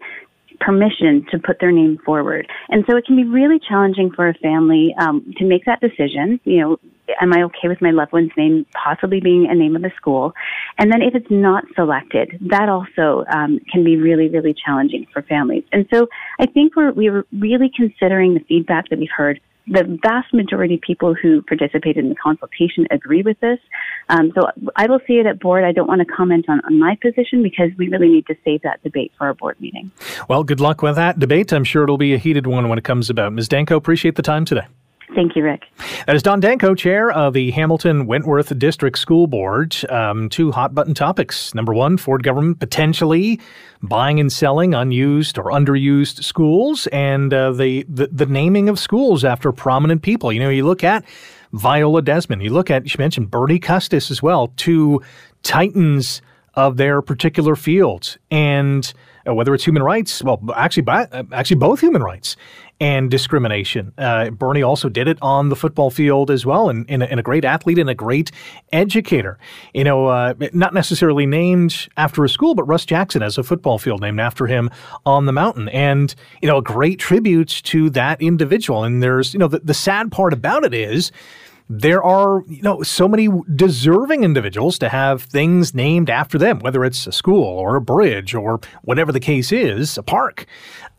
permission 0.60 1.26
to 1.32 1.38
put 1.40 1.58
their 1.60 1.72
name 1.72 1.98
forward. 2.04 2.46
And 2.68 2.84
so 2.88 2.96
it 2.96 3.04
can 3.04 3.16
be 3.16 3.24
really 3.24 3.58
challenging 3.58 4.12
for 4.14 4.28
a 4.28 4.34
family 4.34 4.94
um, 5.00 5.34
to 5.38 5.44
make 5.44 5.64
that 5.64 5.80
decision. 5.80 6.38
You 6.44 6.60
know, 6.60 6.76
am 7.20 7.32
I 7.32 7.42
okay 7.42 7.66
with 7.66 7.82
my 7.82 7.90
loved 7.90 8.12
one's 8.12 8.30
name 8.36 8.64
possibly 8.72 9.18
being 9.18 9.48
a 9.50 9.56
name 9.56 9.74
of 9.74 9.82
a 9.82 9.92
school? 9.96 10.32
And 10.78 10.92
then 10.92 11.02
if 11.02 11.16
it's 11.16 11.30
not 11.30 11.64
selected, 11.74 12.38
that 12.42 12.68
also 12.68 13.24
um, 13.28 13.58
can 13.72 13.82
be 13.82 13.96
really, 13.96 14.28
really 14.28 14.54
challenging 14.54 15.04
for 15.12 15.22
families. 15.22 15.64
And 15.72 15.84
so 15.92 16.06
I 16.38 16.46
think 16.46 16.76
we're, 16.76 16.92
we're 16.92 17.24
really 17.32 17.72
considering 17.76 18.34
the 18.34 18.44
feedback 18.48 18.88
that 18.90 19.00
we've 19.00 19.08
heard 19.14 19.40
the 19.66 19.98
vast 20.02 20.32
majority 20.32 20.76
of 20.76 20.80
people 20.80 21.14
who 21.14 21.42
participated 21.42 22.04
in 22.04 22.08
the 22.08 22.14
consultation 22.14 22.86
agree 22.90 23.22
with 23.22 23.38
this. 23.40 23.58
Um, 24.08 24.32
so 24.34 24.48
I 24.76 24.86
will 24.86 25.00
see 25.06 25.14
it 25.14 25.26
at 25.26 25.40
board. 25.40 25.64
I 25.64 25.72
don't 25.72 25.88
want 25.88 26.00
to 26.00 26.04
comment 26.06 26.46
on, 26.48 26.60
on 26.64 26.78
my 26.78 26.96
position 27.02 27.42
because 27.42 27.70
we 27.76 27.88
really 27.88 28.08
need 28.08 28.26
to 28.26 28.36
save 28.44 28.62
that 28.62 28.82
debate 28.82 29.12
for 29.18 29.26
our 29.26 29.34
board 29.34 29.60
meeting. 29.60 29.90
Well, 30.28 30.44
good 30.44 30.60
luck 30.60 30.82
with 30.82 30.96
that 30.96 31.18
debate. 31.18 31.52
I'm 31.52 31.64
sure 31.64 31.82
it'll 31.82 31.98
be 31.98 32.14
a 32.14 32.18
heated 32.18 32.46
one 32.46 32.68
when 32.68 32.78
it 32.78 32.84
comes 32.84 33.10
about. 33.10 33.32
Ms. 33.32 33.48
Danko, 33.48 33.76
appreciate 33.76 34.14
the 34.14 34.22
time 34.22 34.44
today. 34.44 34.66
Thank 35.14 35.36
you, 35.36 35.44
Rick. 35.44 35.64
That 36.06 36.16
is 36.16 36.22
Dawn 36.22 36.40
Danko, 36.40 36.74
chair 36.74 37.12
of 37.12 37.32
the 37.32 37.50
Hamilton 37.52 38.06
Wentworth 38.06 38.58
District 38.58 38.98
School 38.98 39.26
Board. 39.26 39.76
Um, 39.88 40.28
two 40.28 40.50
hot 40.50 40.74
button 40.74 40.94
topics. 40.94 41.54
Number 41.54 41.72
one, 41.72 41.96
Ford 41.96 42.24
government 42.24 42.58
potentially 42.58 43.40
buying 43.82 44.18
and 44.18 44.32
selling 44.32 44.74
unused 44.74 45.38
or 45.38 45.44
underused 45.52 46.24
schools, 46.24 46.88
and 46.88 47.32
uh, 47.32 47.52
the, 47.52 47.84
the 47.88 48.08
the 48.08 48.26
naming 48.26 48.68
of 48.68 48.78
schools 48.78 49.24
after 49.24 49.52
prominent 49.52 50.02
people. 50.02 50.32
You 50.32 50.40
know, 50.40 50.50
you 50.50 50.66
look 50.66 50.82
at 50.82 51.04
Viola 51.52 52.02
Desmond, 52.02 52.42
you 52.42 52.50
look 52.50 52.70
at 52.70 52.84
you 52.84 52.96
mentioned 52.98 53.30
Bernie 53.30 53.60
Custis 53.60 54.10
as 54.10 54.22
well, 54.22 54.52
two 54.56 55.02
titans 55.42 56.20
of 56.54 56.78
their 56.78 57.00
particular 57.02 57.54
fields, 57.54 58.18
and 58.30 58.92
uh, 59.28 59.34
whether 59.34 59.54
it's 59.54 59.64
human 59.64 59.82
rights, 59.82 60.22
well, 60.22 60.40
actually, 60.54 60.86
uh, 60.88 61.24
actually 61.32 61.56
both 61.56 61.80
human 61.80 62.02
rights 62.02 62.36
and 62.80 63.10
discrimination. 63.10 63.92
Uh, 63.96 64.30
Bernie 64.30 64.62
also 64.62 64.88
did 64.88 65.08
it 65.08 65.18
on 65.22 65.48
the 65.48 65.56
football 65.56 65.90
field 65.90 66.30
as 66.30 66.44
well, 66.44 66.68
and, 66.68 66.84
and, 66.90 67.02
a, 67.02 67.10
and 67.10 67.18
a 67.18 67.22
great 67.22 67.44
athlete 67.44 67.78
and 67.78 67.88
a 67.88 67.94
great 67.94 68.30
educator. 68.72 69.38
You 69.72 69.84
know, 69.84 70.06
uh, 70.06 70.34
not 70.52 70.74
necessarily 70.74 71.24
named 71.24 71.88
after 71.96 72.24
a 72.24 72.28
school, 72.28 72.54
but 72.54 72.64
Russ 72.64 72.84
Jackson 72.84 73.22
has 73.22 73.38
a 73.38 73.42
football 73.42 73.78
field 73.78 74.00
named 74.00 74.20
after 74.20 74.46
him 74.46 74.70
on 75.06 75.26
the 75.26 75.32
mountain, 75.32 75.68
and 75.70 76.14
you 76.42 76.48
know, 76.48 76.58
a 76.58 76.62
great 76.62 76.98
tribute 76.98 77.48
to 77.64 77.88
that 77.90 78.20
individual. 78.20 78.84
And 78.84 79.02
there's, 79.02 79.32
you 79.32 79.38
know, 79.38 79.48
the, 79.48 79.60
the 79.60 79.74
sad 79.74 80.12
part 80.12 80.32
about 80.32 80.64
it 80.64 80.74
is 80.74 81.12
there 81.68 82.02
are 82.02 82.42
you 82.48 82.62
know 82.62 82.82
so 82.82 83.08
many 83.08 83.28
deserving 83.54 84.22
individuals 84.22 84.78
to 84.78 84.88
have 84.88 85.22
things 85.22 85.74
named 85.74 86.08
after 86.08 86.38
them, 86.38 86.60
whether 86.60 86.84
it's 86.84 87.06
a 87.06 87.12
school 87.12 87.44
or 87.44 87.76
a 87.76 87.80
bridge 87.80 88.34
or 88.34 88.60
whatever 88.82 89.12
the 89.12 89.20
case 89.20 89.52
is, 89.52 89.98
a 89.98 90.02
park. 90.02 90.46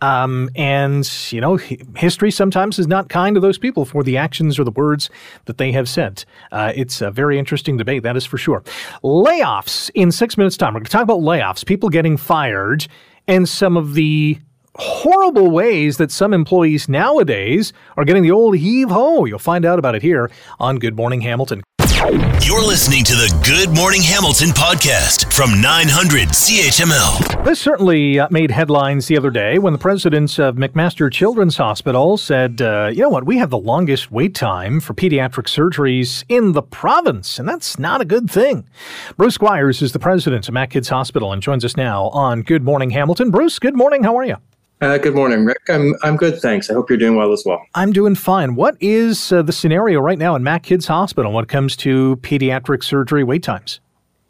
Um, 0.02 0.50
and 0.56 1.10
you 1.32 1.42
know, 1.42 1.58
history 1.96 2.32
sometimes 2.32 2.78
is 2.78 2.88
not 2.88 3.10
kind 3.10 3.36
to 3.36 3.40
those 3.40 3.58
people 3.58 3.86
for 3.86 4.04
the 4.04 4.18
actions 4.18 4.60
or 4.60 4.64
the 4.64 4.72
words 4.72 5.10
that 5.46 5.58
they 5.58 5.72
have 5.72 5.90
said. 5.90 6.24
Uh, 6.52 6.72
it's 6.76 7.02
a 7.02 7.10
very 7.10 7.40
interesting 7.40 7.78
debate, 7.78 8.04
that 8.04 8.18
is 8.18 8.26
for 8.26 8.38
sure. 8.38 8.62
Layoffs 9.04 9.90
in 9.96 10.12
six 10.12 10.38
minutes' 10.38 10.58
time. 10.58 10.74
We're 10.74 10.82
going 10.82 10.86
to 10.86 10.92
talk 10.92 11.04
about 11.04 11.22
layoffs, 11.22 11.66
people 11.66 11.90
getting 11.90 12.18
fired, 12.18 12.88
and 13.28 13.48
some 13.50 13.76
of 13.76 13.94
the 13.94 14.40
horrible 14.78 15.52
ways 15.52 15.98
that 15.98 16.12
some 16.12 16.34
employees 16.34 16.88
nowadays 16.88 17.74
are 17.98 18.06
getting 18.06 18.24
the 18.24 18.32
old 18.32 18.58
heave 18.58 18.90
ho. 18.90 19.26
You'll 19.26 19.40
find 19.40 19.66
out 19.66 19.80
about 19.80 19.96
it 19.96 20.02
here 20.02 20.30
on 20.60 20.78
Good 20.78 20.96
Morning 20.96 21.22
Hamilton. 21.22 21.64
You're 22.00 22.64
listening 22.64 23.04
to 23.06 23.14
the 23.14 23.42
Good 23.44 23.76
Morning 23.76 24.04
Hamilton 24.04 24.50
podcast 24.50 25.34
from 25.34 25.60
900 25.60 26.30
CHML. 26.30 27.44
This 27.44 27.60
certainly 27.60 28.20
uh, 28.20 28.28
made 28.30 28.52
headlines 28.52 29.08
the 29.08 29.18
other 29.18 29.32
day 29.32 29.58
when 29.58 29.74
the 29.74 29.80
president 29.80 30.38
of 30.38 30.56
McMaster 30.56 31.12
Children's 31.12 31.58
Hospital 31.58 32.16
said, 32.16 32.62
uh, 32.62 32.92
you 32.94 33.02
know 33.02 33.10
what, 33.10 33.26
we 33.26 33.38
have 33.40 33.50
the 33.50 33.58
longest 33.58 34.12
wait 34.12 34.36
time 34.36 34.80
for 34.80 34.94
pediatric 34.94 35.48
surgeries 35.48 36.24
in 36.30 36.52
the 36.52 36.62
province, 36.62 37.40
and 37.40 37.50
that's 37.50 37.80
not 37.80 38.00
a 38.00 38.06
good 38.06 38.30
thing. 38.30 38.70
Bruce 39.18 39.34
Squires 39.34 39.82
is 39.82 39.92
the 39.92 40.00
president 40.00 40.48
of 40.48 40.54
MacKids 40.54 40.90
Hospital 40.90 41.34
and 41.34 41.42
joins 41.42 41.66
us 41.66 41.76
now 41.76 42.10
on 42.10 42.44
Good 42.44 42.64
Morning 42.64 42.92
Hamilton. 42.92 43.32
Bruce, 43.32 43.58
good 43.58 43.76
morning. 43.76 44.04
How 44.04 44.16
are 44.16 44.26
you? 44.26 44.38
Uh, 44.80 44.98
good 45.00 45.16
morning, 45.16 45.44
Rick. 45.44 45.64
I'm 45.70 45.96
I'm 46.04 46.16
good, 46.18 46.40
thanks. 46.40 46.70
I 46.70 46.74
hope 46.74 46.90
you're 46.90 47.00
doing 47.00 47.16
well 47.16 47.34
as 47.34 47.44
well. 47.46 47.64
I'm 47.74 47.92
doing 47.92 48.14
fine. 48.14 48.54
What 48.54 48.78
is 48.80 49.32
uh, 49.32 49.42
the 49.42 49.52
scenario 49.52 50.00
right 50.00 50.20
now 50.20 50.36
in 50.36 50.44
MacKids 50.44 50.86
Hospital 50.86 51.34
when 51.34 51.44
it 51.44 51.50
comes 51.50 51.76
to 51.78 52.18
pediatric 52.18 52.84
surgery 52.84 53.24
wait 53.24 53.42
times? 53.42 53.80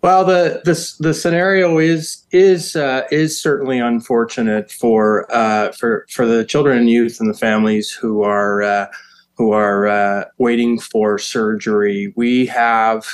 Well, 0.01 0.23
the 0.23 0.61
the, 0.63 0.95
the 0.99 1.13
scenario 1.13 1.79
is 1.79 2.25
is 2.31 2.77
uh, 2.77 3.03
is 3.11 3.41
certainly 3.41 3.79
unfortunate 3.79 4.71
for 4.71 5.29
uh, 5.35 5.73
for 5.73 6.05
for 6.09 6.25
the 6.25 6.45
children 6.45 6.77
and 6.77 6.89
youth 6.89 7.19
and 7.19 7.29
the 7.29 7.37
families 7.37 7.91
who 7.91 8.23
are 8.23 8.63
uh, 8.63 8.87
who 9.33 9.51
are 9.51 9.87
uh, 9.87 10.23
waiting 10.37 10.79
for 10.79 11.17
surgery. 11.17 12.13
We 12.15 12.45
have 12.45 13.05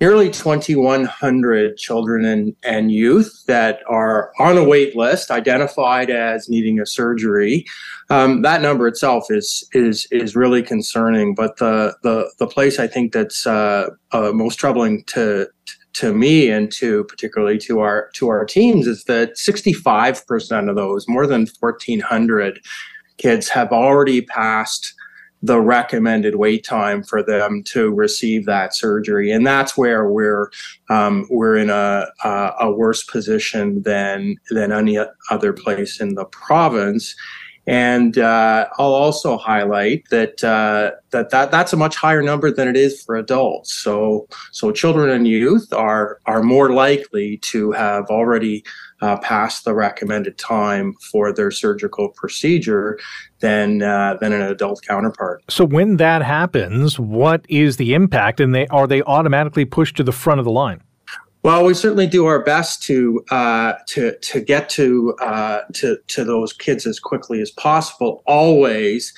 nearly 0.00 0.30
2,100 0.30 1.76
children 1.76 2.24
and, 2.24 2.54
and 2.62 2.92
youth 2.92 3.44
that 3.46 3.80
are 3.88 4.32
on 4.38 4.56
a 4.56 4.64
wait 4.64 4.96
list, 4.96 5.30
identified 5.30 6.10
as 6.10 6.48
needing 6.48 6.78
a 6.80 6.86
surgery. 6.86 7.64
Um, 8.10 8.42
that 8.42 8.62
number 8.62 8.86
itself 8.86 9.24
is 9.30 9.68
is 9.72 10.06
is 10.10 10.36
really 10.36 10.62
concerning. 10.62 11.34
But 11.34 11.58
the 11.58 11.96
the 12.02 12.30
the 12.38 12.46
place 12.46 12.78
I 12.78 12.86
think 12.86 13.12
that's 13.12 13.46
uh, 13.46 13.88
uh, 14.12 14.32
most 14.32 14.56
troubling 14.56 15.04
to 15.08 15.48
to 15.94 16.14
me 16.14 16.48
and 16.48 16.70
to 16.72 17.04
particularly 17.04 17.58
to 17.58 17.80
our 17.80 18.08
to 18.14 18.28
our 18.28 18.44
teams 18.44 18.86
is 18.86 19.04
that 19.04 19.34
65% 19.34 20.70
of 20.70 20.76
those, 20.76 21.08
more 21.08 21.26
than 21.26 21.48
1,400 21.58 22.60
kids, 23.16 23.48
have 23.48 23.72
already 23.72 24.22
passed 24.22 24.94
the 25.42 25.60
recommended 25.60 26.34
wait 26.34 26.64
time 26.64 27.02
for 27.02 27.22
them 27.22 27.62
to 27.64 27.92
receive 27.92 28.44
that 28.46 28.74
surgery, 28.74 29.30
and 29.30 29.46
that's 29.46 29.76
where 29.76 30.10
we're 30.10 30.50
um, 30.90 31.26
we're 31.30 31.56
in 31.56 31.70
a, 31.70 32.06
a, 32.24 32.52
a 32.60 32.70
worse 32.72 33.04
position 33.04 33.82
than 33.82 34.36
than 34.50 34.72
any 34.72 34.98
other 35.30 35.52
place 35.52 36.00
in 36.00 36.14
the 36.14 36.24
province. 36.24 37.14
And 37.68 38.16
uh, 38.16 38.66
I'll 38.78 38.94
also 38.94 39.36
highlight 39.36 40.04
that, 40.10 40.42
uh, 40.42 40.92
that 41.10 41.28
that 41.28 41.50
that's 41.50 41.74
a 41.74 41.76
much 41.76 41.96
higher 41.96 42.22
number 42.22 42.50
than 42.50 42.66
it 42.66 42.78
is 42.78 43.02
for 43.02 43.14
adults. 43.14 43.74
So 43.74 44.26
so 44.52 44.72
children 44.72 45.10
and 45.10 45.28
youth 45.28 45.70
are 45.74 46.18
are 46.24 46.42
more 46.42 46.70
likely 46.72 47.36
to 47.38 47.72
have 47.72 48.06
already 48.06 48.64
uh, 49.00 49.16
passed 49.18 49.64
the 49.64 49.74
recommended 49.74 50.38
time 50.38 50.94
for 50.94 51.32
their 51.32 51.50
surgical 51.50 52.08
procedure 52.10 52.98
than 53.40 53.82
uh, 53.82 54.16
than 54.20 54.32
an 54.32 54.42
adult 54.42 54.82
counterpart. 54.82 55.42
So 55.48 55.64
when 55.64 55.96
that 55.96 56.22
happens, 56.22 56.98
what 56.98 57.44
is 57.48 57.76
the 57.76 57.94
impact? 57.94 58.40
And 58.40 58.54
they 58.54 58.66
are 58.68 58.86
they 58.86 59.02
automatically 59.02 59.64
pushed 59.64 59.96
to 59.96 60.02
the 60.02 60.12
front 60.12 60.38
of 60.40 60.44
the 60.44 60.52
line? 60.52 60.82
Well, 61.44 61.64
we 61.64 61.72
certainly 61.74 62.08
do 62.08 62.26
our 62.26 62.42
best 62.42 62.82
to 62.84 63.24
uh, 63.30 63.74
to 63.88 64.18
to 64.18 64.40
get 64.40 64.68
to 64.70 65.14
uh, 65.20 65.60
to 65.74 65.98
to 66.08 66.24
those 66.24 66.52
kids 66.52 66.86
as 66.86 66.98
quickly 66.98 67.40
as 67.40 67.50
possible. 67.52 68.22
Always 68.26 69.14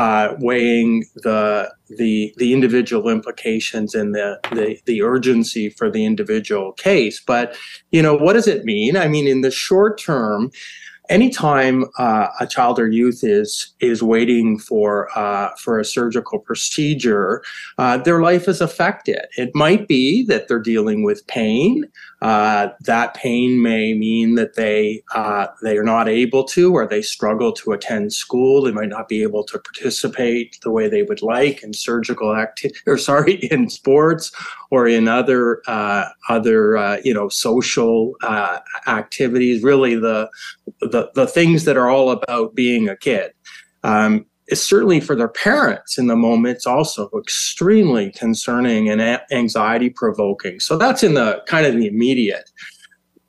uh, 0.00 0.34
weighing 0.38 1.04
the 1.16 1.70
the 1.98 2.32
the 2.38 2.54
individual 2.54 3.10
implications 3.10 3.94
and 3.94 4.14
the, 4.14 4.40
the 4.52 4.78
the 4.86 5.02
urgency 5.02 5.68
for 5.68 5.90
the 5.90 6.06
individual 6.06 6.72
case. 6.72 7.20
But 7.20 7.54
you 7.90 8.00
know, 8.00 8.14
what 8.14 8.32
does 8.32 8.48
it 8.48 8.64
mean? 8.64 8.96
I 8.96 9.08
mean, 9.08 9.26
in 9.28 9.42
the 9.42 9.50
short 9.50 10.00
term, 10.00 10.50
anytime 11.10 11.84
uh, 11.98 12.28
a 12.40 12.46
child 12.46 12.78
or 12.78 12.88
youth 12.88 13.22
is 13.22 13.74
is 13.80 14.02
waiting 14.02 14.58
for 14.58 15.10
uh, 15.18 15.50
for 15.58 15.78
a 15.78 15.84
surgical 15.84 16.38
procedure, 16.38 17.42
uh, 17.76 17.98
their 17.98 18.22
life 18.22 18.48
is 18.48 18.62
affected. 18.62 19.20
It 19.36 19.50
might 19.54 19.86
be 19.86 20.24
that 20.24 20.48
they're 20.48 20.58
dealing 20.74 21.02
with 21.02 21.26
pain. 21.26 21.84
Uh, 22.22 22.68
that 22.80 23.14
pain 23.14 23.62
may 23.62 23.94
mean 23.94 24.34
that 24.34 24.54
they 24.54 25.02
uh, 25.14 25.46
they 25.62 25.78
are 25.78 25.82
not 25.82 26.06
able 26.06 26.44
to, 26.44 26.72
or 26.72 26.86
they 26.86 27.00
struggle 27.00 27.50
to 27.50 27.72
attend 27.72 28.12
school. 28.12 28.62
They 28.62 28.72
might 28.72 28.90
not 28.90 29.08
be 29.08 29.22
able 29.22 29.42
to 29.44 29.58
participate 29.58 30.58
the 30.62 30.70
way 30.70 30.86
they 30.88 31.02
would 31.02 31.22
like 31.22 31.62
in 31.62 31.72
surgical 31.72 32.36
activity, 32.36 32.78
or 32.86 32.98
sorry, 33.10 33.34
in 33.36 33.70
sports 33.70 34.32
or 34.70 34.86
in 34.86 35.08
other 35.08 35.62
uh, 35.66 36.10
other 36.28 36.76
uh, 36.76 36.98
you 37.02 37.14
know 37.14 37.30
social 37.30 38.14
uh, 38.22 38.58
activities. 38.86 39.62
Really, 39.62 39.94
the, 39.94 40.28
the 40.80 41.10
the 41.14 41.26
things 41.26 41.64
that 41.64 41.78
are 41.78 41.88
all 41.88 42.10
about 42.10 42.54
being 42.54 42.88
a 42.88 42.96
kid. 42.96 43.32
Um, 43.82 44.26
certainly 44.54 45.00
for 45.00 45.14
their 45.14 45.28
parents 45.28 45.98
in 45.98 46.06
the 46.06 46.16
moment 46.16 46.56
it's 46.56 46.66
also 46.66 47.10
extremely 47.18 48.10
concerning 48.12 48.88
and 48.88 49.20
anxiety 49.30 49.90
provoking. 49.90 50.60
So 50.60 50.76
that's 50.76 51.02
in 51.02 51.14
the 51.14 51.42
kind 51.46 51.66
of 51.66 51.74
the 51.74 51.86
immediate. 51.86 52.50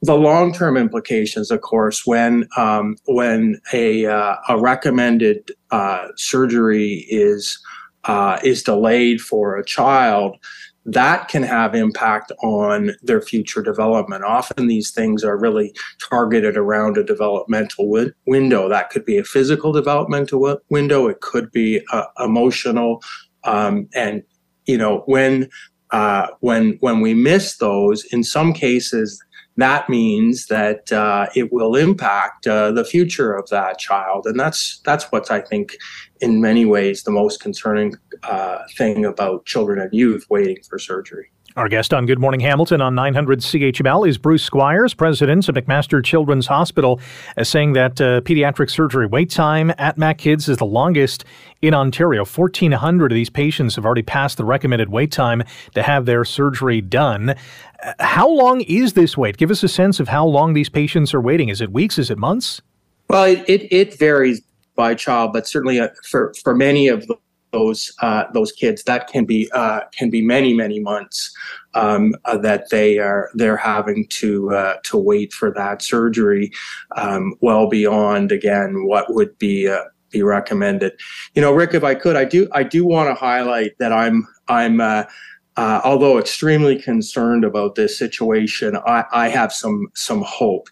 The 0.04 0.16
long-term 0.16 0.78
implications 0.78 1.51
of 1.51 1.62
course 1.62 2.06
when 2.06 2.48
um, 2.58 2.96
when 3.06 3.62
a, 3.72 4.08
uh, 4.08 4.36
a 4.50 4.60
recommended 4.60 5.51
uh, 5.70 6.08
surgery 6.16 7.06
is 7.10 7.60
uh, 8.06 8.40
is 8.44 8.63
delayed 8.63 9.22
for 9.22 9.58
a 9.58 9.66
child 9.66 10.38
that 10.86 11.28
can 11.28 11.44
have 11.44 11.76
impact 11.76 12.32
on 12.44 12.92
their 13.04 13.22
future 13.22 13.62
development. 13.62 14.24
Often 14.24 14.68
these 14.68 14.92
things 14.92 15.24
are 15.24 15.38
really 15.38 15.74
targeted 16.10 16.58
around 16.58 16.98
a 16.98 17.04
developmental 17.04 17.86
wi- 17.86 18.12
window. 18.26 18.68
That 18.68 18.90
could 18.90 19.06
be 19.06 19.18
a 19.18 19.24
physical 19.24 19.72
developmental 19.72 20.40
w- 20.40 20.60
window. 20.70 21.08
It 21.08 21.22
could 21.22 21.52
be 21.52 21.82
uh, 21.92 22.06
emotional. 22.20 23.02
Um, 23.44 23.88
and 23.94 24.24
you 24.66 24.78
know 24.78 25.04
when 25.06 25.50
uh, 25.92 26.28
when 26.40 26.78
when 26.80 27.02
we 27.02 27.14
miss 27.14 27.58
those, 27.58 28.04
in 28.06 28.24
some 28.24 28.54
cases, 28.54 29.22
that 29.58 29.90
means 29.90 30.48
that 30.48 30.92
uh, 30.92 31.28
it 31.36 31.52
will 31.52 31.76
impact 31.76 32.48
uh, 32.48 32.72
the 32.72 32.86
future 32.86 33.34
of 33.34 33.50
that 33.50 33.78
child, 33.78 34.26
and 34.26 34.40
that's 34.40 34.82
that's 34.86 35.12
what 35.12 35.30
I 35.30 35.42
think, 35.42 35.76
in 36.22 36.40
many 36.40 36.66
ways, 36.66 37.04
the 37.04 37.12
most 37.12 37.42
concerning 37.42 37.96
uh, 38.24 38.60
thing 38.78 39.06
about 39.06 39.46
children 39.46 39.80
and 39.80 39.92
youth 39.94 40.25
waiting 40.30 40.58
for 40.70 40.80
surgery. 40.80 41.32
Our 41.58 41.68
guest 41.68 41.94
on 41.94 42.06
Good 42.06 42.20
Morning 42.20 42.40
Hamilton 42.40 42.80
on 42.80 42.96
900 42.96 43.40
CHML 43.40 44.08
is 44.08 44.18
Bruce 44.18 44.42
Squires, 44.42 44.94
president 44.94 45.50
of 45.50 45.56
McMaster 45.56 46.01
Children's 46.01 46.48
Hospital, 46.48 47.01
uh, 47.36 47.44
saying 47.44 47.74
that 47.74 48.00
uh, 48.00 48.22
pediatric 48.22 48.70
surgery 48.70 49.06
wait 49.06 49.30
time 49.30 49.74
at 49.78 49.98
MacKids 49.98 50.48
is 50.48 50.58
the 50.58 50.66
longest 50.66 51.25
in 51.62 51.74
Ontario. 51.74 52.24
1,400 52.24 53.12
of 53.12 53.16
these 53.16 53.30
patients 53.30 53.75
have 53.75 53.86
already 53.86 54.01
passed 54.01 54.38
the 54.38 54.46
recommended 54.46 54.90
wait 54.90 55.12
time 55.12 55.44
to 55.75 55.84
have 55.84 56.06
their 56.06 56.24
surgery 56.24 56.80
done. 56.80 57.36
Uh, 57.84 57.94
how 58.00 58.30
long 58.30 58.62
is 58.62 58.94
this 58.94 59.18
wait? 59.18 59.36
Give 59.36 59.51
us 59.51 59.62
a 59.62 59.68
sense 59.68 60.00
of 60.00 60.08
how 60.08 60.25
long 60.25 60.54
these 60.54 60.70
patients 60.70 61.13
are 61.13 61.22
waiting. 61.22 61.50
Is 61.50 61.60
it 61.60 61.74
weeks? 61.74 62.00
Is 62.00 62.10
it 62.10 62.18
months? 62.18 62.62
Well, 63.10 63.25
it, 63.25 63.44
it, 63.50 63.74
it 63.74 64.00
varies 64.00 64.42
by 64.75 64.96
child, 64.96 65.34
but 65.34 65.48
certainly 65.48 65.80
uh, 65.80 65.90
for, 66.10 66.34
for 66.44 66.56
many 66.56 66.88
of 66.88 67.06
those 67.51 67.94
uh, 68.01 68.25
those 68.34 68.51
kids. 68.51 68.84
That 68.84 69.08
can 69.08 69.25
be 69.25 69.50
uh, 69.54 69.82
can 69.92 70.10
be 70.10 70.22
many 70.22 70.54
many 70.54 70.80
months 70.80 71.34
um, 71.74 72.16
uh, 72.25 72.38
that 72.38 72.70
they 72.70 73.00
are 73.00 73.30
they're 73.34 73.58
having 73.58 74.08
to 74.08 74.54
uh, 74.54 74.75
to 74.84 74.98
wait 74.98 75.34
for 75.34 75.51
that 75.54 75.82
surgery, 75.82 76.51
um, 76.96 77.36
well 77.42 77.68
beyond 77.68 78.32
again 78.32 78.86
what 78.86 79.13
would 79.13 79.38
be 79.38 79.68
uh, 79.68 79.84
be 80.12 80.24
recommended. 80.24 80.94
You 81.36 81.42
know, 81.42 81.54
Rick, 81.54 81.74
if 81.74 81.84
I 81.84 81.96
could, 81.96 82.16
I 82.16 82.25
do 82.25 82.48
I 82.54 82.63
do 82.63 82.86
want 82.86 83.10
to 83.10 83.16
highlight 83.16 83.78
that 83.80 83.94
I'm 83.94 84.28
I'm. 84.48 84.82
Uh, 85.58 85.82
although 85.84 86.18
extremely 86.18 86.82
concerned 86.82 87.44
about 87.44 87.75
this 87.75 88.00
situation, 88.00 88.78
I, 88.88 89.04
I 89.12 89.28
have 89.28 89.51
some 89.51 89.88
some 89.94 90.24
hope. 90.25 90.70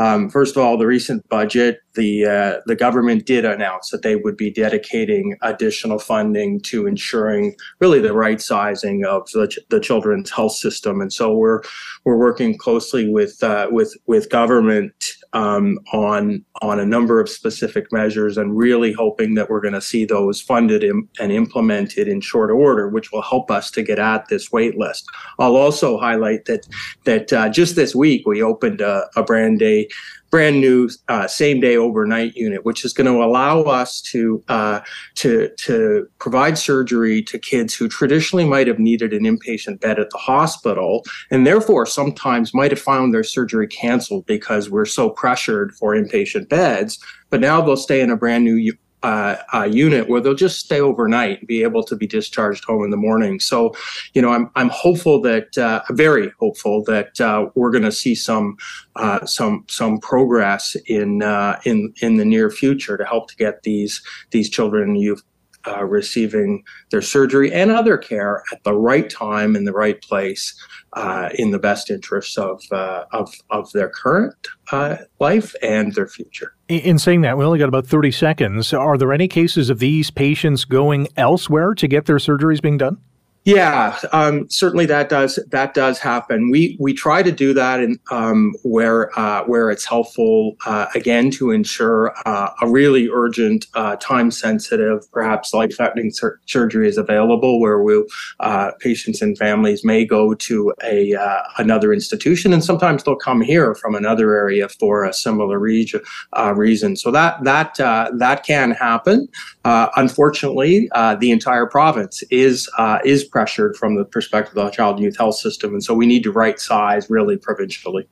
Um, 0.00 0.30
first 0.30 0.56
of 0.56 0.62
all, 0.62 0.78
the 0.78 0.86
recent 0.86 1.28
budget, 1.28 1.80
the 1.94 2.24
uh, 2.24 2.60
the 2.64 2.74
government 2.74 3.26
did 3.26 3.44
announce 3.44 3.90
that 3.90 4.00
they 4.00 4.16
would 4.16 4.34
be 4.34 4.50
dedicating 4.50 5.36
additional 5.42 5.98
funding 5.98 6.58
to 6.62 6.86
ensuring 6.86 7.54
really 7.80 8.00
the 8.00 8.14
right 8.14 8.40
sizing 8.40 9.04
of 9.04 9.28
the, 9.34 9.46
ch- 9.46 9.58
the 9.68 9.78
children's 9.78 10.30
health 10.30 10.52
system, 10.52 11.02
and 11.02 11.12
so 11.12 11.34
we're 11.34 11.60
we're 12.04 12.16
working 12.16 12.56
closely 12.56 13.10
with 13.10 13.42
uh, 13.42 13.68
with 13.70 13.94
with 14.06 14.30
government 14.30 14.94
um, 15.32 15.78
on 15.92 16.44
on 16.62 16.80
a 16.80 16.86
number 16.86 17.20
of 17.20 17.28
specific 17.28 17.86
measures, 17.92 18.36
and 18.36 18.56
really 18.56 18.92
hoping 18.92 19.34
that 19.34 19.48
we're 19.48 19.60
going 19.60 19.74
to 19.74 19.80
see 19.80 20.04
those 20.04 20.40
funded 20.40 20.82
Im- 20.82 21.08
and 21.18 21.32
implemented 21.32 22.08
in 22.08 22.20
short 22.20 22.50
order, 22.50 22.88
which 22.88 23.12
will 23.12 23.22
help 23.22 23.50
us 23.50 23.70
to 23.72 23.82
get 23.82 23.98
at 23.98 24.28
this 24.28 24.50
wait 24.50 24.76
list. 24.76 25.04
I'll 25.38 25.56
also 25.56 25.98
highlight 25.98 26.46
that 26.46 26.66
that 27.04 27.32
uh, 27.32 27.48
just 27.48 27.76
this 27.76 27.94
week 27.94 28.26
we 28.26 28.42
opened 28.42 28.80
a, 28.80 29.08
a 29.16 29.22
brand 29.22 29.58
day 29.58 29.88
brand 30.30 30.60
new 30.60 30.88
uh, 31.08 31.26
same 31.26 31.60
day 31.60 31.76
overnight 31.76 32.34
unit, 32.34 32.64
which 32.64 32.84
is 32.84 32.92
going 32.92 33.06
to 33.06 33.22
allow 33.22 33.62
us 33.62 34.00
to 34.00 34.42
uh, 34.48 34.80
to 35.16 35.50
to 35.58 36.06
provide 36.18 36.56
surgery 36.56 37.22
to 37.22 37.38
kids 37.38 37.74
who 37.74 37.88
traditionally 37.88 38.44
might 38.44 38.66
have 38.66 38.78
needed 38.78 39.12
an 39.12 39.24
inpatient 39.24 39.80
bed 39.80 39.98
at 39.98 40.10
the 40.10 40.18
hospital, 40.18 41.04
and 41.30 41.46
therefore 41.46 41.86
sometimes 41.86 42.54
might 42.54 42.70
have 42.70 42.80
found 42.80 43.12
their 43.12 43.24
surgery 43.24 43.66
canceled 43.66 44.24
because 44.26 44.70
we're 44.70 44.84
so 44.84 45.10
pressured 45.10 45.72
for 45.72 45.94
inpatient 45.94 46.48
beds. 46.48 46.98
But 47.28 47.40
now 47.40 47.60
they'll 47.60 47.76
stay 47.76 48.00
in 48.00 48.10
a 48.10 48.16
brand 48.16 48.44
new 48.44 48.54
uh, 49.02 49.68
unit 49.70 50.08
where 50.08 50.20
they'll 50.20 50.34
just 50.34 50.60
stay 50.60 50.80
overnight 50.80 51.38
and 51.38 51.48
be 51.48 51.62
able 51.62 51.82
to 51.84 51.96
be 51.96 52.06
discharged 52.06 52.64
home 52.64 52.84
in 52.84 52.90
the 52.90 52.96
morning. 52.96 53.40
So, 53.40 53.74
you 54.14 54.22
know, 54.22 54.30
I'm 54.30 54.50
I'm 54.56 54.68
hopeful 54.68 55.20
that 55.22 55.56
uh, 55.56 55.82
very 55.90 56.32
hopeful 56.38 56.84
that 56.84 57.20
uh, 57.20 57.48
we're 57.54 57.70
going 57.70 57.84
to 57.84 57.92
see 57.92 58.14
some 58.14 58.56
uh, 58.96 59.24
some 59.24 59.64
some 59.68 59.98
progress 59.98 60.76
in 60.86 61.22
uh, 61.22 61.58
in 61.64 61.92
in 62.02 62.16
the 62.16 62.24
near 62.24 62.50
future 62.50 62.96
to 62.96 63.04
help 63.04 63.28
to 63.30 63.36
get 63.36 63.62
these 63.62 64.02
these 64.30 64.50
children 64.50 64.90
and 64.90 65.00
youth 65.00 65.22
uh, 65.66 65.84
receiving 65.84 66.62
their 66.90 67.02
surgery 67.02 67.52
and 67.52 67.70
other 67.70 67.96
care 67.98 68.42
at 68.52 68.62
the 68.64 68.74
right 68.74 69.10
time 69.10 69.56
in 69.56 69.64
the 69.64 69.72
right 69.72 70.00
place 70.02 70.54
uh, 70.94 71.30
in 71.34 71.50
the 71.50 71.58
best 71.58 71.90
interests 71.90 72.36
of, 72.36 72.62
uh, 72.72 73.04
of, 73.12 73.32
of 73.50 73.70
their 73.72 73.88
current 73.88 74.34
uh, 74.72 74.96
life 75.18 75.54
and 75.62 75.94
their 75.94 76.08
future. 76.08 76.54
In 76.68 76.98
saying 76.98 77.22
that, 77.22 77.36
we 77.36 77.44
only 77.44 77.58
got 77.58 77.68
about 77.68 77.86
30 77.86 78.10
seconds. 78.10 78.72
Are 78.72 78.96
there 78.96 79.12
any 79.12 79.28
cases 79.28 79.70
of 79.70 79.78
these 79.78 80.10
patients 80.10 80.64
going 80.64 81.08
elsewhere 81.16 81.74
to 81.74 81.88
get 81.88 82.06
their 82.06 82.16
surgeries 82.16 82.62
being 82.62 82.78
done? 82.78 82.98
Yeah, 83.46 83.98
um, 84.12 84.50
certainly 84.50 84.84
that 84.86 85.08
does 85.08 85.38
that 85.48 85.72
does 85.72 85.98
happen. 85.98 86.50
We 86.50 86.76
we 86.78 86.92
try 86.92 87.22
to 87.22 87.32
do 87.32 87.54
that 87.54 87.80
in 87.80 87.98
um, 88.10 88.54
where 88.64 89.18
uh, 89.18 89.44
where 89.44 89.70
it's 89.70 89.86
helpful 89.86 90.56
uh, 90.66 90.86
again 90.94 91.30
to 91.32 91.50
ensure 91.50 92.12
uh, 92.26 92.50
a 92.60 92.68
really 92.68 93.08
urgent, 93.08 93.66
uh, 93.74 93.96
time 93.96 94.30
sensitive, 94.30 95.10
perhaps 95.10 95.54
life 95.54 95.74
threatening 95.74 96.10
sur- 96.10 96.38
surgery 96.44 96.86
is 96.86 96.98
available. 96.98 97.60
Where 97.60 97.82
we 97.82 98.04
uh, 98.40 98.72
patients 98.78 99.22
and 99.22 99.38
families 99.38 99.86
may 99.86 100.04
go 100.04 100.34
to 100.34 100.74
a 100.84 101.14
uh, 101.14 101.40
another 101.56 101.94
institution, 101.94 102.52
and 102.52 102.62
sometimes 102.62 103.04
they'll 103.04 103.16
come 103.16 103.40
here 103.40 103.74
from 103.74 103.94
another 103.94 104.36
area 104.36 104.68
for 104.68 105.02
a 105.02 105.14
similar 105.14 105.58
reason. 105.58 106.94
So 106.94 107.10
that 107.10 107.42
that 107.44 107.76
that 108.18 108.44
can 108.44 108.72
happen. 108.72 109.28
unfortunately, 109.64 110.90
the 111.20 111.30
entire 111.30 111.64
province 111.64 112.22
is 112.30 112.68
is 113.02 113.29
pressured 113.30 113.76
from 113.76 113.96
the 113.96 114.04
perspective 114.04 114.56
of 114.56 114.64
the 114.64 114.70
child 114.70 114.96
and 114.96 115.04
youth 115.04 115.16
health 115.16 115.36
system. 115.36 115.72
And 115.72 115.82
so 115.82 115.94
we 115.94 116.06
need 116.06 116.22
to 116.24 116.32
right 116.32 116.58
size 116.58 117.08
really 117.08 117.36
provincially. 117.36 118.08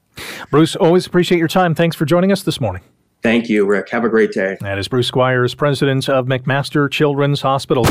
Bruce, 0.51 0.77
always 0.77 1.07
appreciate 1.07 1.39
your 1.39 1.49
time. 1.49 1.75
Thanks 1.75 1.97
for 1.97 2.05
joining 2.05 2.33
us 2.33 2.43
this 2.43 2.61
morning. 2.61 2.83
Thank 3.21 3.49
you, 3.49 3.67
Rick. 3.67 3.89
Have 3.91 4.05
a 4.05 4.09
great 4.09 4.31
day. 4.31 4.57
That 4.61 4.79
is 4.79 4.87
Bruce 4.87 5.09
Squires, 5.09 5.53
president 5.53 6.09
of 6.09 6.27
McMaster 6.27 6.89
Children's 6.89 7.41
Hospital. 7.41 7.85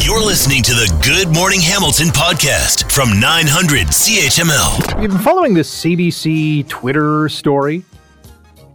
You're 0.00 0.24
listening 0.24 0.62
to 0.62 0.72
the 0.72 1.00
Good 1.04 1.34
Morning 1.34 1.60
Hamilton 1.60 2.08
podcast 2.08 2.90
from 2.90 3.20
900 3.20 3.88
CHML. 3.88 5.02
You've 5.02 5.10
been 5.10 5.20
following 5.20 5.52
this 5.52 5.84
CBC 5.84 6.68
Twitter 6.68 7.28
story. 7.28 7.84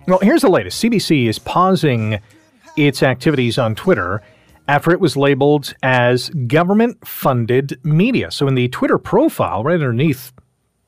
Well, 0.07 0.19
here's 0.19 0.43
the 0.43 0.49
latest 0.49 0.83
CBC 0.83 1.27
is 1.27 1.39
pausing 1.39 2.19
its 2.77 3.01
activities 3.01 3.57
on 3.57 3.73
Twitter 3.73 4.21
after 4.67 4.91
it 4.91 4.99
was 4.99 5.15
labeled 5.15 5.73
as 5.81 6.29
government 6.29 7.07
funded 7.07 7.79
media. 7.83 8.31
So 8.31 8.47
in 8.47 8.55
the 8.55 8.67
Twitter 8.69 8.97
profile, 8.97 9.63
right 9.63 9.75
underneath 9.75 10.33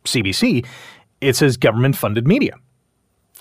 CBC, 0.05 0.65
it 1.21 1.35
says 1.35 1.57
government 1.57 1.95
funded 1.95 2.27
media. 2.27 2.55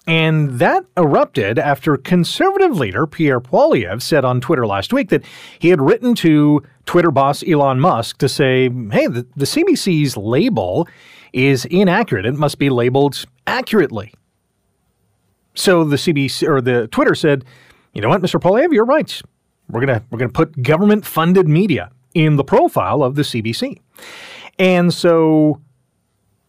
And 0.06 0.58
that 0.58 0.86
erupted 0.96 1.58
after 1.58 1.98
conservative 1.98 2.78
leader 2.78 3.06
Pierre 3.06 3.40
Poilievre 3.40 4.00
said 4.00 4.24
on 4.24 4.40
Twitter 4.40 4.66
last 4.66 4.90
week 4.90 5.10
that 5.10 5.22
he 5.58 5.68
had 5.68 5.82
written 5.82 6.14
to 6.16 6.62
Twitter 6.86 7.10
boss 7.10 7.44
Elon 7.46 7.78
Musk 7.78 8.16
to 8.18 8.28
say, 8.28 8.70
hey, 8.90 9.06
the, 9.06 9.26
the 9.36 9.44
CBC's 9.44 10.16
label 10.16 10.88
is 11.34 11.66
inaccurate. 11.66 12.24
It 12.24 12.36
must 12.36 12.58
be 12.58 12.70
labeled 12.70 13.26
accurately. 13.46 14.14
So 15.54 15.84
the 15.84 15.96
CBC 15.96 16.48
or 16.48 16.62
the 16.62 16.86
Twitter 16.86 17.14
said, 17.14 17.44
you 17.92 18.00
know 18.00 18.08
what, 18.08 18.22
Mr. 18.22 18.40
Poilievre, 18.40 18.72
you're 18.72 18.86
right. 18.86 19.20
We're 19.70 19.80
gonna 19.80 20.02
we're 20.10 20.18
gonna 20.18 20.32
put 20.32 20.62
government 20.62 21.04
funded 21.04 21.48
media 21.48 21.90
in 22.14 22.36
the 22.36 22.44
profile 22.44 23.02
of 23.02 23.14
the 23.14 23.22
CBC, 23.22 23.80
and 24.58 24.92
so 24.92 25.60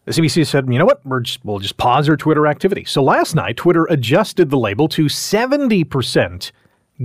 the 0.06 0.12
CBC 0.12 0.46
said, 0.46 0.72
you 0.72 0.78
know 0.78 0.86
what, 0.86 1.02
just, 1.22 1.44
we'll 1.44 1.58
just 1.58 1.76
pause 1.76 2.08
our 2.08 2.16
Twitter 2.16 2.46
activity. 2.46 2.84
So 2.84 3.02
last 3.02 3.34
night, 3.34 3.56
Twitter 3.56 3.84
adjusted 3.90 4.50
the 4.50 4.58
label 4.58 4.88
to 4.88 5.04
70% 5.04 6.52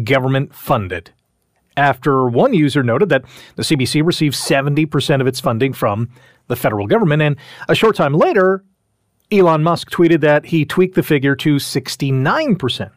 government 0.04 0.56
funded. 0.56 1.12
After 1.78 2.28
one 2.28 2.54
user 2.54 2.82
noted 2.82 3.10
that 3.10 3.26
the 3.58 3.64
CBC 3.64 4.04
receives 4.04 4.40
70% 4.40 5.22
of 5.22 5.28
its 5.28 5.40
funding 5.40 5.74
from 5.74 6.10
the 6.48 6.56
federal 6.56 6.88
government. 6.88 7.22
And 7.22 7.36
a 7.68 7.76
short 7.76 7.96
time 7.96 8.14
later, 8.14 8.64
Elon 9.32 9.62
Musk 9.62 9.92
tweeted 9.92 10.22
that 10.22 10.48
he 10.48 10.66
tweaked 10.66 10.96
the 10.96 11.04
figure 11.04 11.36
to 11.36 11.58
69%. 11.58 12.92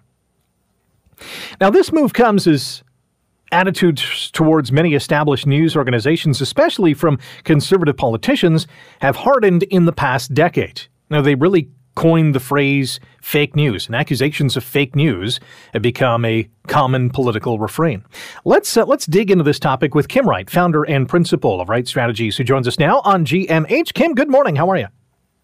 Now, 1.60 1.70
this 1.70 1.92
move 1.92 2.12
comes 2.12 2.46
as 2.46 2.84
attitudes 3.52 4.30
towards 4.30 4.72
many 4.72 4.94
established 4.94 5.46
news 5.46 5.76
organizations, 5.76 6.40
especially 6.40 6.94
from 6.94 7.18
conservative 7.44 7.96
politicians, 7.96 8.66
have 9.00 9.16
hardened 9.16 9.62
in 9.64 9.84
the 9.84 9.92
past 9.92 10.34
decade. 10.34 10.82
Now, 11.10 11.22
they 11.22 11.34
really 11.34 11.68
coined 11.98 12.32
the 12.32 12.40
phrase 12.40 13.00
fake 13.20 13.56
news, 13.56 13.86
and 13.86 13.96
accusations 13.96 14.56
of 14.56 14.62
fake 14.62 14.94
news 14.94 15.40
have 15.72 15.82
become 15.82 16.24
a 16.24 16.48
common 16.68 17.10
political 17.10 17.58
refrain. 17.58 18.04
Let's 18.44 18.76
uh, 18.76 18.84
let's 18.84 19.04
dig 19.04 19.32
into 19.32 19.42
this 19.42 19.58
topic 19.58 19.96
with 19.96 20.06
Kim 20.06 20.28
Wright, 20.28 20.48
founder 20.48 20.84
and 20.84 21.08
principal 21.08 21.60
of 21.60 21.68
Wright 21.68 21.88
Strategies, 21.88 22.36
who 22.36 22.44
joins 22.44 22.68
us 22.68 22.78
now 22.78 23.00
on 23.00 23.24
GMH. 23.24 23.94
Kim, 23.94 24.14
good 24.14 24.30
morning. 24.30 24.54
How 24.54 24.70
are 24.70 24.76
you? 24.76 24.86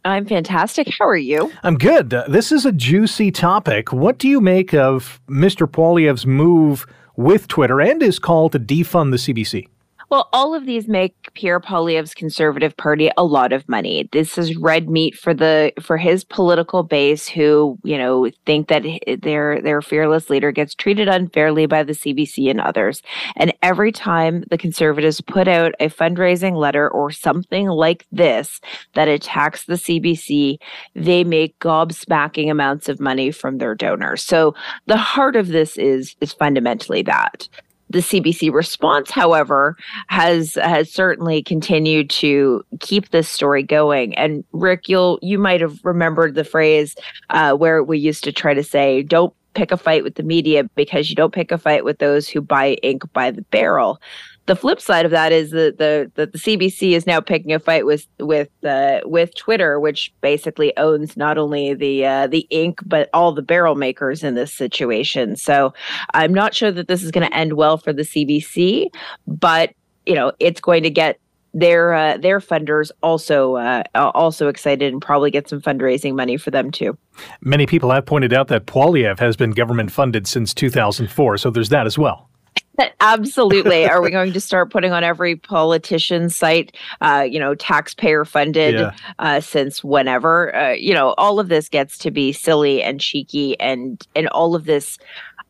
I'm 0.05 0.27
fantastic. 0.27 0.89
How 0.97 1.09
are 1.09 1.17
you? 1.17 1.51
I'm 1.65 1.77
good. 1.77 2.15
Uh, 2.15 2.25
this 2.29 2.53
is 2.53 2.67
a 2.67 2.73
juicy 2.73 3.33
topic. 3.33 3.93
What 3.93 4.19
do 4.19 4.29
you 4.29 4.41
make 4.41 4.75
of 4.75 5.21
Mr. 5.29 5.67
Poilievre's 5.67 6.27
move 6.27 6.87
with 7.17 7.49
Twitter 7.49 7.81
and 7.81 8.01
his 8.01 8.19
call 8.19 8.49
to 8.51 8.59
defund 8.59 9.11
the 9.11 9.17
CBC. 9.17 9.69
Well, 10.11 10.29
all 10.33 10.55
of 10.55 10.67
these 10.67 10.87
make 10.87 11.15
Pierre 11.35 11.61
Poilievre's 11.61 12.15
Conservative 12.15 12.77
Party 12.77 13.11
a 13.17 13.25
lot 13.25 13.53
of 13.53 13.69
money. 13.69 14.09
This 14.13 14.37
is 14.37 14.57
red 14.57 14.89
meat 14.89 15.15
for 15.17 15.33
the 15.33 15.73
for 15.81 15.97
his 15.97 16.25
political 16.25 16.83
base, 16.83 17.29
who 17.29 17.79
you 17.85 17.97
know 17.97 18.31
think 18.45 18.69
that 18.69 18.85
their 19.23 19.61
their 19.61 19.83
fearless 19.83 20.29
leader 20.31 20.53
gets 20.53 20.75
treated 20.75 21.09
unfairly 21.09 21.67
by 21.67 21.83
the 21.83 21.95
CBC 21.95 22.51
and 22.51 22.61
others. 22.61 23.03
And 23.37 23.53
every 23.63 23.93
time 23.93 24.45
the 24.51 24.59
Conservatives 24.59 25.21
put 25.21 25.49
out 25.49 25.75
a 25.81 25.89
fundraising 25.89 26.57
letter 26.57 26.89
or 26.89 27.11
something 27.11 27.69
like 27.69 28.07
this 28.13 28.61
that 28.95 29.09
attacks 29.09 29.65
the 29.65 29.75
CBC, 29.75 30.59
they 30.95 31.25
make 31.25 31.59
gobsmacking 31.59 32.51
amounts 32.51 32.89
of 32.89 33.01
money 33.01 33.31
from 33.31 33.59
their 33.59 33.75
donors. 33.75 34.23
So 34.23 34.55
the 34.87 34.97
heart 34.97 35.37
of 35.37 35.49
this 35.49 35.77
is 35.79 36.15
is 36.21 36.33
fundamentally 36.33 37.03
that. 37.03 37.49
The 37.95 38.01
CBC 38.01 38.53
response, 38.53 39.13
however, 39.13 39.77
has 40.09 40.55
has 40.55 40.91
certainly 40.91 41.45
continued 41.45 42.11
to 42.11 42.65
keep 42.81 43.11
this 43.11 43.29
story 43.29 43.63
going. 43.63 44.17
And 44.17 44.43
Rick, 44.51 44.89
you'll 44.89 45.21
you 45.23 45.39
might 45.39 45.61
have 45.61 45.79
remembered 45.85 46.35
the 46.35 46.43
phrase 46.43 46.97
uh, 47.31 47.55
where 47.55 47.85
we 47.85 47.99
used 47.99 48.25
to 48.25 48.33
try 48.33 48.53
to 48.53 48.65
say, 48.65 49.05
"Don't 49.05 49.33
pick 49.55 49.73
a 49.73 49.77
fight 49.77 50.05
with 50.05 50.17
the 50.17 50.23
media 50.23 50.65
because 50.75 51.09
you 51.09 51.17
don't 51.17 51.33
pick 51.33 51.51
a 51.51 51.59
fight 51.59 51.85
with 51.85 51.99
those 51.99 52.29
who 52.29 52.41
buy 52.41 52.75
ink 52.83 53.03
by 53.13 53.31
the 53.31 53.43
barrel." 53.43 54.01
the 54.47 54.57
flip 54.57 54.81
side 54.81 55.05
of 55.05 55.11
that 55.11 55.33
is 55.33 55.51
that 55.53 55.79
the 55.79 56.11
that 56.17 56.33
the 56.33 56.39
CBC 56.39 56.93
is 56.93 57.07
now 57.07 57.21
picking 57.21 57.53
a 57.53 57.59
fight 57.59 57.87
with 57.87 58.07
with 58.19 58.51
uh, 58.65 59.01
with 59.05 59.35
Twitter, 59.37 59.81
which 59.81 60.13
basically 60.21 60.77
owns 60.77 61.17
not 61.17 61.39
only 61.39 61.73
the 61.75 62.05
uh, 62.05 62.27
the 62.27 62.47
ink 62.51 62.81
but 62.85 63.09
all 63.15 63.33
the 63.33 63.43
barrel 63.43 63.75
makers 63.75 64.23
in 64.23 64.35
this 64.35 64.53
situation. 64.53 65.37
So 65.37 65.73
I'm 66.13 66.35
not 66.35 66.55
sure 66.55 66.71
that 66.71 66.89
this 66.89 67.03
is 67.03 67.11
going 67.11 67.27
to 67.27 67.35
end 67.35 67.55
well 67.55 67.79
for 67.79 67.93
the 67.93 68.03
CBC, 68.03 68.89
but 69.27 69.73
you 70.05 70.15
know 70.15 70.33
it's 70.39 70.61
going 70.61 70.83
to 70.83 70.91
get 70.91 71.19
their 71.55 71.95
uh, 71.95 72.19
their 72.19 72.41
funders 72.41 72.91
also 73.03 73.55
uh, 73.57 73.85
also 73.95 74.49
excited 74.49 74.93
and 74.93 75.01
probably 75.01 75.31
get 75.31 75.49
some 75.49 75.63
fundraising 75.63 76.15
money 76.15 76.37
for 76.37 76.51
them 76.51 76.71
too. 76.71 76.99
Many 77.41 77.65
people 77.67 77.91
have 77.93 78.05
pointed 78.05 78.33
out 78.33 78.49
that 78.49 78.67
Poilievre 78.67 79.19
has 79.21 79.37
been 79.37 79.53
government 79.53 79.93
funded 79.93 80.27
since 80.27 80.53
2004, 80.53 81.39
so 81.39 81.51
there's 81.51 81.69
that 81.69 81.87
as 81.87 81.97
well. 81.97 82.29
Absolutely. 83.01 83.87
Are 83.89 84.03
we 84.03 84.11
going 84.11 84.33
to 84.33 84.41
start 84.41 84.73
putting 84.73 84.93
on 84.93 85.05
every 85.05 85.37
politician's 85.37 86.37
site, 86.37 86.75
uh, 87.01 87.27
you 87.29 87.39
know, 87.39 87.55
taxpayer 87.55 88.25
funded 88.25 88.75
yeah. 88.75 88.93
uh, 89.19 89.41
since 89.41 89.85
whenever? 89.85 90.55
Uh, 90.55 90.73
you 90.73 90.93
know, 90.93 91.15
all 91.17 91.39
of 91.39 91.49
this 91.49 91.69
gets 91.69 91.99
to 91.99 92.11
be 92.11 92.33
silly 92.33 92.83
and 92.83 93.01
cheeky, 93.01 93.59
and 93.61 94.05
and 94.17 94.29
all 94.29 94.55
of 94.55 94.65
this, 94.65 94.99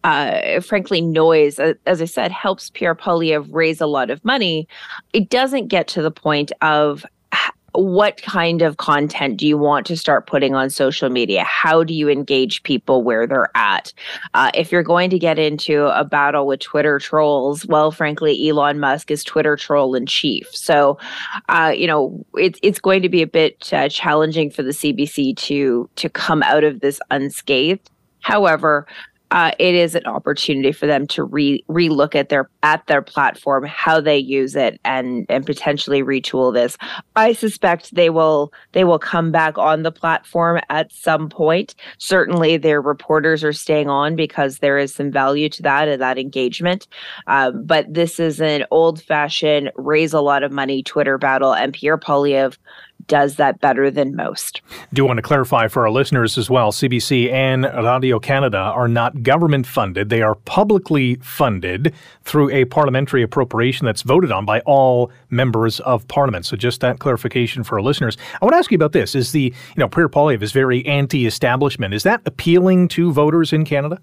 uh, 0.04 0.60
frankly, 0.60 1.00
noise. 1.00 1.58
As 1.58 2.00
I 2.00 2.04
said, 2.04 2.30
helps 2.30 2.70
Pierre 2.70 2.94
Poilievre 2.94 3.48
raise 3.50 3.80
a 3.80 3.86
lot 3.86 4.10
of 4.10 4.24
money. 4.24 4.68
It 5.12 5.30
doesn't 5.30 5.68
get 5.68 5.88
to 5.88 6.02
the 6.02 6.10
point 6.10 6.52
of 6.60 7.04
what 7.74 8.22
kind 8.22 8.62
of 8.62 8.76
content 8.76 9.36
do 9.36 9.46
you 9.46 9.58
want 9.58 9.84
to 9.86 9.96
start 9.96 10.26
putting 10.28 10.54
on 10.54 10.70
social 10.70 11.10
media? 11.10 11.42
How 11.42 11.82
do 11.82 11.92
you 11.92 12.08
engage 12.08 12.62
people 12.62 13.02
where 13.02 13.26
they're 13.26 13.50
at? 13.56 13.92
Uh, 14.32 14.50
if 14.54 14.70
you're 14.70 14.84
going 14.84 15.10
to 15.10 15.18
get 15.18 15.38
into 15.38 15.86
a 15.86 16.04
battle 16.04 16.46
with 16.46 16.60
Twitter 16.60 16.98
trolls, 17.00 17.66
well, 17.66 17.90
frankly, 17.90 18.48
Elon 18.48 18.78
Musk 18.78 19.10
is 19.10 19.24
Twitter 19.24 19.56
troll 19.56 19.94
in 19.96 20.06
chief. 20.06 20.46
So, 20.54 20.98
uh, 21.48 21.72
you 21.76 21.88
know, 21.88 22.24
it's 22.34 22.60
it's 22.62 22.78
going 22.78 23.02
to 23.02 23.08
be 23.08 23.22
a 23.22 23.26
bit 23.26 23.72
uh, 23.72 23.88
challenging 23.88 24.50
for 24.50 24.62
the 24.62 24.70
CBC 24.70 25.36
to 25.38 25.90
to 25.96 26.08
come 26.08 26.42
out 26.44 26.62
of 26.62 26.80
this 26.80 27.00
unscathed. 27.10 27.90
However, 28.20 28.86
uh, 29.34 29.50
it 29.58 29.74
is 29.74 29.96
an 29.96 30.06
opportunity 30.06 30.70
for 30.70 30.86
them 30.86 31.08
to 31.08 31.24
re 31.24 31.62
relook 31.68 32.14
at 32.14 32.28
their 32.28 32.48
at 32.62 32.86
their 32.86 33.02
platform, 33.02 33.64
how 33.64 34.00
they 34.00 34.16
use 34.16 34.54
it, 34.54 34.80
and 34.84 35.26
and 35.28 35.44
potentially 35.44 36.04
retool 36.04 36.54
this. 36.54 36.78
I 37.16 37.32
suspect 37.32 37.96
they 37.96 38.10
will 38.10 38.52
they 38.72 38.84
will 38.84 39.00
come 39.00 39.32
back 39.32 39.58
on 39.58 39.82
the 39.82 39.90
platform 39.90 40.60
at 40.70 40.92
some 40.92 41.28
point. 41.28 41.74
Certainly, 41.98 42.58
their 42.58 42.80
reporters 42.80 43.42
are 43.42 43.52
staying 43.52 43.90
on 43.90 44.14
because 44.14 44.58
there 44.58 44.78
is 44.78 44.94
some 44.94 45.10
value 45.10 45.48
to 45.48 45.62
that 45.62 45.88
and 45.88 46.00
that 46.00 46.16
engagement. 46.16 46.86
Um, 47.26 47.64
but 47.66 47.92
this 47.92 48.20
is 48.20 48.40
an 48.40 48.64
old 48.70 49.02
fashioned 49.02 49.72
raise 49.74 50.12
a 50.12 50.20
lot 50.20 50.44
of 50.44 50.52
money 50.52 50.84
Twitter 50.84 51.18
battle, 51.18 51.52
and 51.52 51.72
Pierre 51.72 51.98
Poilievre 51.98 52.56
does 53.06 53.36
that 53.36 53.60
better 53.60 53.90
than 53.90 54.16
most. 54.16 54.62
Do 54.92 55.02
you 55.02 55.06
want 55.06 55.18
to 55.18 55.22
clarify 55.22 55.68
for 55.68 55.82
our 55.82 55.90
listeners 55.90 56.38
as 56.38 56.48
well 56.48 56.72
CBC 56.72 57.30
and 57.30 57.64
Radio 57.64 58.18
Canada 58.18 58.58
are 58.58 58.88
not 58.88 59.22
government 59.22 59.66
funded. 59.66 60.08
They 60.08 60.22
are 60.22 60.34
publicly 60.34 61.16
funded 61.16 61.94
through 62.24 62.50
a 62.50 62.64
parliamentary 62.66 63.22
appropriation 63.22 63.84
that's 63.86 64.02
voted 64.02 64.32
on 64.32 64.44
by 64.44 64.60
all 64.60 65.10
members 65.30 65.80
of 65.80 66.06
parliament. 66.08 66.46
So 66.46 66.56
just 66.56 66.80
that 66.80 66.98
clarification 66.98 67.64
for 67.64 67.78
our 67.78 67.82
listeners. 67.82 68.16
I 68.40 68.44
want 68.44 68.54
to 68.54 68.58
ask 68.58 68.70
you 68.70 68.76
about 68.76 68.92
this. 68.92 69.14
Is 69.14 69.32
the, 69.32 69.42
you 69.42 69.52
know, 69.76 69.88
Pierre 69.88 70.08
Poilievre 70.08 70.42
is 70.42 70.52
very 70.52 70.84
anti 70.86 71.26
establishment. 71.26 71.94
Is 71.94 72.02
that 72.04 72.22
appealing 72.24 72.88
to 72.88 73.12
voters 73.12 73.52
in 73.52 73.64
Canada? 73.64 74.00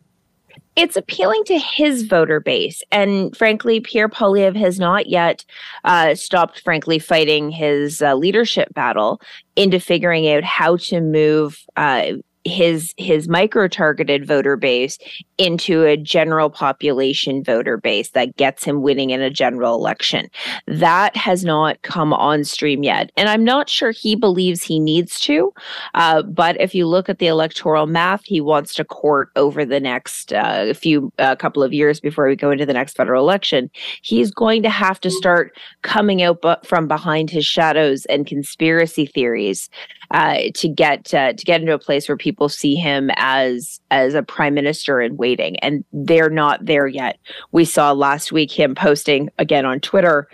It's 0.75 0.95
appealing 0.95 1.43
to 1.45 1.57
his 1.59 2.03
voter 2.03 2.39
base. 2.39 2.81
And 2.91 3.35
frankly, 3.35 3.79
Pierre 3.79 4.09
Poilievre 4.09 4.55
has 4.55 4.79
not 4.79 5.07
yet 5.07 5.43
uh, 5.83 6.15
stopped, 6.15 6.61
frankly, 6.61 6.97
fighting 6.99 7.51
his 7.51 8.01
uh, 8.01 8.15
leadership 8.15 8.73
battle 8.73 9.21
into 9.55 9.79
figuring 9.79 10.29
out 10.29 10.43
how 10.43 10.77
to 10.77 11.01
move 11.01 11.65
uh, 11.75 12.13
his 12.43 12.93
his 12.97 13.27
micro 13.27 13.67
targeted 13.67 14.25
voter 14.25 14.55
base 14.55 14.97
into 15.45 15.83
a 15.85 15.97
general 15.97 16.49
population 16.49 17.43
voter 17.43 17.77
base 17.77 18.09
that 18.11 18.35
gets 18.37 18.63
him 18.63 18.81
winning 18.81 19.09
in 19.09 19.21
a 19.21 19.29
general 19.29 19.75
election. 19.75 20.29
That 20.67 21.15
has 21.15 21.43
not 21.43 21.81
come 21.81 22.13
on 22.13 22.43
stream 22.43 22.83
yet. 22.83 23.11
And 23.17 23.29
i'm 23.29 23.43
not 23.43 23.69
sure 23.69 23.91
he 23.91 24.15
believes 24.15 24.63
he 24.63 24.79
needs 24.79 25.19
to 25.21 25.53
uh, 25.93 26.21
but 26.23 26.59
if 26.59 26.73
you 26.75 26.87
look 26.87 27.09
at 27.09 27.19
the 27.19 27.27
electoral 27.27 27.87
math 27.87 28.23
he 28.25 28.41
wants 28.41 28.73
to 28.75 28.83
court 28.83 29.29
over 29.35 29.65
the 29.65 29.79
next 29.79 30.33
uh, 30.33 30.73
few 30.73 31.11
uh, 31.19 31.35
couple 31.35 31.63
of 31.63 31.73
years 31.73 31.99
before 31.99 32.27
we 32.27 32.35
go 32.35 32.51
into 32.51 32.65
the 32.65 32.73
next 32.73 32.95
federal 32.95 33.23
election. 33.23 33.69
He's 34.01 34.31
going 34.31 34.63
to 34.63 34.69
have 34.69 34.99
to 35.01 35.09
start 35.09 35.57
coming 35.81 36.21
out 36.21 36.41
bu- 36.41 36.55
from 36.63 36.87
behind 36.87 37.29
his 37.29 37.45
shadows 37.45 38.05
and 38.05 38.27
conspiracy 38.27 39.05
theories 39.05 39.69
uh, 40.11 40.37
to 40.55 40.67
get 40.67 41.13
uh, 41.13 41.33
to 41.33 41.45
get 41.45 41.61
into 41.61 41.73
a 41.73 41.79
place 41.79 42.07
where 42.07 42.17
people 42.17 42.49
see 42.49 42.75
him 42.75 43.09
as 43.15 43.79
as 43.91 44.13
a 44.13 44.23
prime 44.23 44.53
minister 44.53 45.01
in 45.01 45.15
waiting, 45.31 45.57
and 45.59 45.83
they're 45.93 46.29
not 46.29 46.65
there 46.65 46.87
yet. 46.87 47.17
We 47.51 47.65
saw 47.65 47.91
last 47.91 48.31
week 48.31 48.51
him 48.51 48.75
posting 48.75 49.29
again 49.39 49.65
on 49.65 49.79
Twitter 49.79 50.27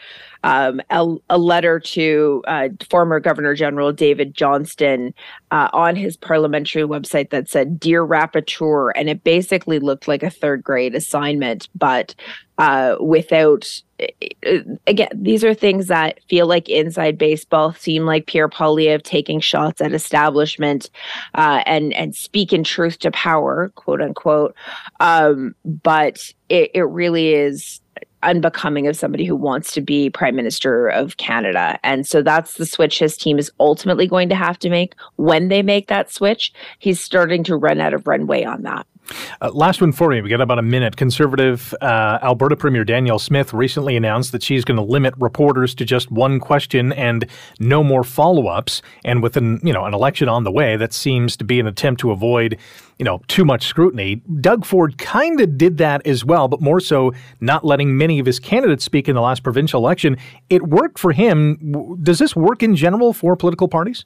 um, 0.47 0.81
a, 0.89 1.05
a, 1.29 1.37
letter 1.37 1.77
to 1.77 2.41
uh, 2.47 2.69
former 2.89 3.19
Governor 3.19 3.53
General 3.53 3.91
David 3.91 4.33
Johnston 4.33 5.13
uh, 5.51 5.67
on 5.73 5.97
his 5.97 6.15
parliamentary 6.15 6.83
website 6.83 7.31
that 7.31 7.49
said 7.49 7.77
"Dear 7.77 8.07
Rapporteur," 8.07 8.93
and 8.95 9.09
it 9.09 9.25
basically 9.25 9.79
looked 9.79 10.07
like 10.07 10.23
a 10.23 10.29
third 10.29 10.63
grade 10.63 10.95
assignment, 10.95 11.67
but 11.75 12.15
uh, 12.59 12.95
without 13.01 13.81
uh, 14.01 14.59
again, 14.87 15.09
these 15.13 15.43
are 15.43 15.53
things 15.53 15.87
that 15.87 16.23
feel 16.29 16.47
like 16.47 16.69
inside 16.69 17.17
baseball, 17.17 17.73
seem 17.73 18.05
like 18.05 18.27
Pierre 18.27 18.47
Poilievre 18.47 19.03
taking 19.03 19.41
shots 19.41 19.81
at 19.81 19.91
establishment 19.91 20.89
uh, 21.35 21.61
and 21.65 21.93
and 21.93 22.15
speak 22.15 22.53
in 22.53 22.63
truth 22.63 22.99
to 22.99 23.11
power, 23.11 23.73
quote 23.75 24.01
unquote. 24.01 24.55
Um, 25.01 25.55
but 25.65 26.19
it, 26.47 26.71
it 26.73 26.83
really 26.83 27.33
is 27.33 27.81
unbecoming 28.23 28.87
of 28.87 28.95
somebody 28.95 29.25
who 29.25 29.35
wants 29.35 29.73
to 29.73 29.81
be 29.81 30.09
prime 30.09 30.35
minister 30.35 30.87
of 30.87 31.17
Canada. 31.17 31.79
And 31.83 32.07
so 32.07 32.21
that's 32.21 32.55
the 32.55 32.65
switch 32.65 32.99
his 32.99 33.17
team 33.17 33.37
is 33.37 33.51
ultimately 33.59 34.07
going 34.07 34.29
to 34.29 34.35
have 34.35 34.57
to 34.59 34.69
make. 34.69 34.95
When 35.15 35.49
they 35.49 35.61
make 35.61 35.87
that 35.87 36.11
switch, 36.11 36.53
he's 36.79 36.99
starting 36.99 37.43
to 37.45 37.55
run 37.55 37.79
out 37.79 37.93
of 37.93 38.07
runway 38.07 38.43
on 38.43 38.63
that. 38.63 38.85
Uh, 39.41 39.51
last 39.51 39.81
one 39.81 39.91
for 39.91 40.13
you. 40.13 40.23
We 40.23 40.29
got 40.29 40.41
about 40.41 40.59
a 40.59 40.63
minute. 40.63 40.97
Conservative 40.97 41.73
uh, 41.81 42.19
Alberta 42.21 42.55
Premier 42.55 42.83
Danielle 42.83 43.19
Smith 43.19 43.53
recently 43.53 43.95
announced 43.95 44.31
that 44.31 44.43
she's 44.43 44.65
going 44.65 44.77
to 44.77 44.83
limit 44.83 45.13
reporters 45.17 45.75
to 45.75 45.85
just 45.85 46.11
one 46.11 46.39
question 46.39 46.91
and 46.93 47.25
no 47.59 47.83
more 47.83 48.03
follow-ups. 48.03 48.81
And 49.05 49.23
with 49.23 49.37
an 49.37 49.59
you 49.63 49.73
know 49.73 49.85
an 49.85 49.93
election 49.93 50.29
on 50.29 50.43
the 50.43 50.51
way, 50.51 50.77
that 50.77 50.93
seems 50.93 51.37
to 51.37 51.43
be 51.43 51.59
an 51.59 51.67
attempt 51.67 52.01
to 52.01 52.11
avoid 52.11 52.57
you 52.97 53.05
know 53.05 53.21
too 53.27 53.45
much 53.45 53.65
scrutiny. 53.67 54.21
Doug 54.41 54.65
Ford 54.65 54.97
kind 54.97 55.39
of 55.39 55.57
did 55.57 55.77
that 55.77 56.05
as 56.05 56.25
well, 56.25 56.47
but 56.47 56.61
more 56.61 56.79
so 56.79 57.13
not 57.39 57.63
letting 57.65 57.97
many 57.97 58.19
of 58.19 58.25
his 58.25 58.39
candidates 58.39 58.83
speak 58.83 59.07
in 59.07 59.15
the 59.15 59.21
last 59.21 59.43
provincial 59.43 59.79
election. 59.79 60.17
It 60.49 60.63
worked 60.67 60.99
for 60.99 61.11
him. 61.11 61.97
Does 62.03 62.19
this 62.19 62.35
work 62.35 62.63
in 62.63 62.75
general 62.75 63.13
for 63.13 63.35
political 63.35 63.67
parties? 63.67 64.05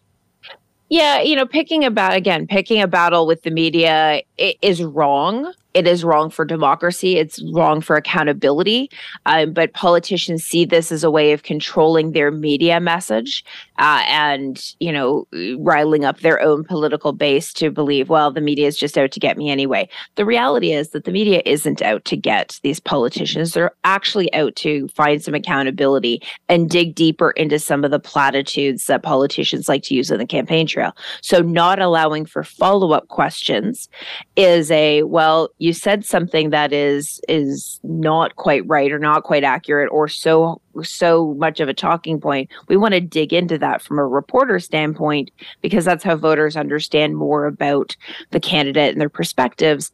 Yeah, 0.91 1.21
you 1.21 1.37
know, 1.37 1.45
picking 1.45 1.85
about 1.85 2.13
again, 2.13 2.45
picking 2.47 2.81
a 2.81 2.87
battle 2.87 3.25
with 3.25 3.43
the 3.43 3.49
media 3.49 4.23
is 4.37 4.83
wrong 4.83 5.53
it 5.73 5.87
is 5.87 6.03
wrong 6.03 6.29
for 6.29 6.43
democracy. 6.43 7.17
It's 7.17 7.41
wrong 7.53 7.81
for 7.81 7.95
accountability. 7.95 8.89
Um, 9.25 9.53
but 9.53 9.73
politicians 9.73 10.43
see 10.43 10.65
this 10.65 10.91
as 10.91 11.03
a 11.03 11.11
way 11.11 11.31
of 11.31 11.43
controlling 11.43 12.11
their 12.11 12.31
media 12.31 12.79
message 12.79 13.45
uh, 13.81 14.03
and, 14.05 14.75
you 14.79 14.91
know, 14.91 15.27
riling 15.57 16.05
up 16.05 16.19
their 16.19 16.39
own 16.39 16.63
political 16.63 17.13
base 17.13 17.51
to 17.51 17.71
believe, 17.71 18.09
well, 18.09 18.31
the 18.31 18.39
media 18.39 18.67
is 18.67 18.77
just 18.77 18.95
out 18.95 19.11
to 19.11 19.19
get 19.19 19.37
me 19.37 19.49
anyway. 19.49 19.89
The 20.17 20.25
reality 20.25 20.71
is 20.71 20.91
that 20.91 21.05
the 21.05 21.11
media 21.11 21.41
isn't 21.47 21.81
out 21.81 22.05
to 22.05 22.15
get 22.15 22.59
these 22.61 22.79
politicians. 22.79 23.53
They're 23.53 23.73
actually 23.83 24.31
out 24.35 24.55
to 24.57 24.87
find 24.89 25.23
some 25.23 25.33
accountability 25.33 26.21
and 26.47 26.69
dig 26.69 26.93
deeper 26.93 27.31
into 27.31 27.57
some 27.57 27.83
of 27.83 27.89
the 27.89 27.99
platitudes 27.99 28.85
that 28.85 29.01
politicians 29.01 29.67
like 29.67 29.81
to 29.85 29.95
use 29.95 30.11
on 30.11 30.19
the 30.19 30.27
campaign 30.27 30.67
trail. 30.67 30.95
So, 31.23 31.41
not 31.41 31.81
allowing 31.81 32.27
for 32.27 32.43
follow 32.43 32.91
up 32.91 33.07
questions 33.07 33.89
is 34.35 34.69
a, 34.69 35.01
well, 35.03 35.49
you 35.57 35.73
said 35.73 36.05
something 36.05 36.51
that 36.51 36.71
is 36.71 37.19
is 37.27 37.79
not 37.81 38.35
quite 38.35 38.61
right 38.67 38.91
or 38.91 38.99
not 38.99 39.23
quite 39.23 39.43
accurate 39.43 39.89
or 39.91 40.07
so 40.07 40.61
so 40.83 41.33
much 41.35 41.59
of 41.59 41.69
a 41.69 41.73
talking 41.73 42.19
point. 42.19 42.49
We 42.67 42.77
want 42.77 42.93
to 42.93 43.01
dig 43.01 43.33
into 43.33 43.57
that 43.59 43.81
from 43.81 43.99
a 43.99 44.07
reporter 44.07 44.59
standpoint 44.59 45.31
because 45.61 45.85
that's 45.85 46.03
how 46.03 46.15
voters 46.15 46.55
understand 46.55 47.17
more 47.17 47.45
about 47.45 47.95
the 48.31 48.39
candidate 48.39 48.91
and 48.91 49.01
their 49.01 49.09
perspectives. 49.09 49.91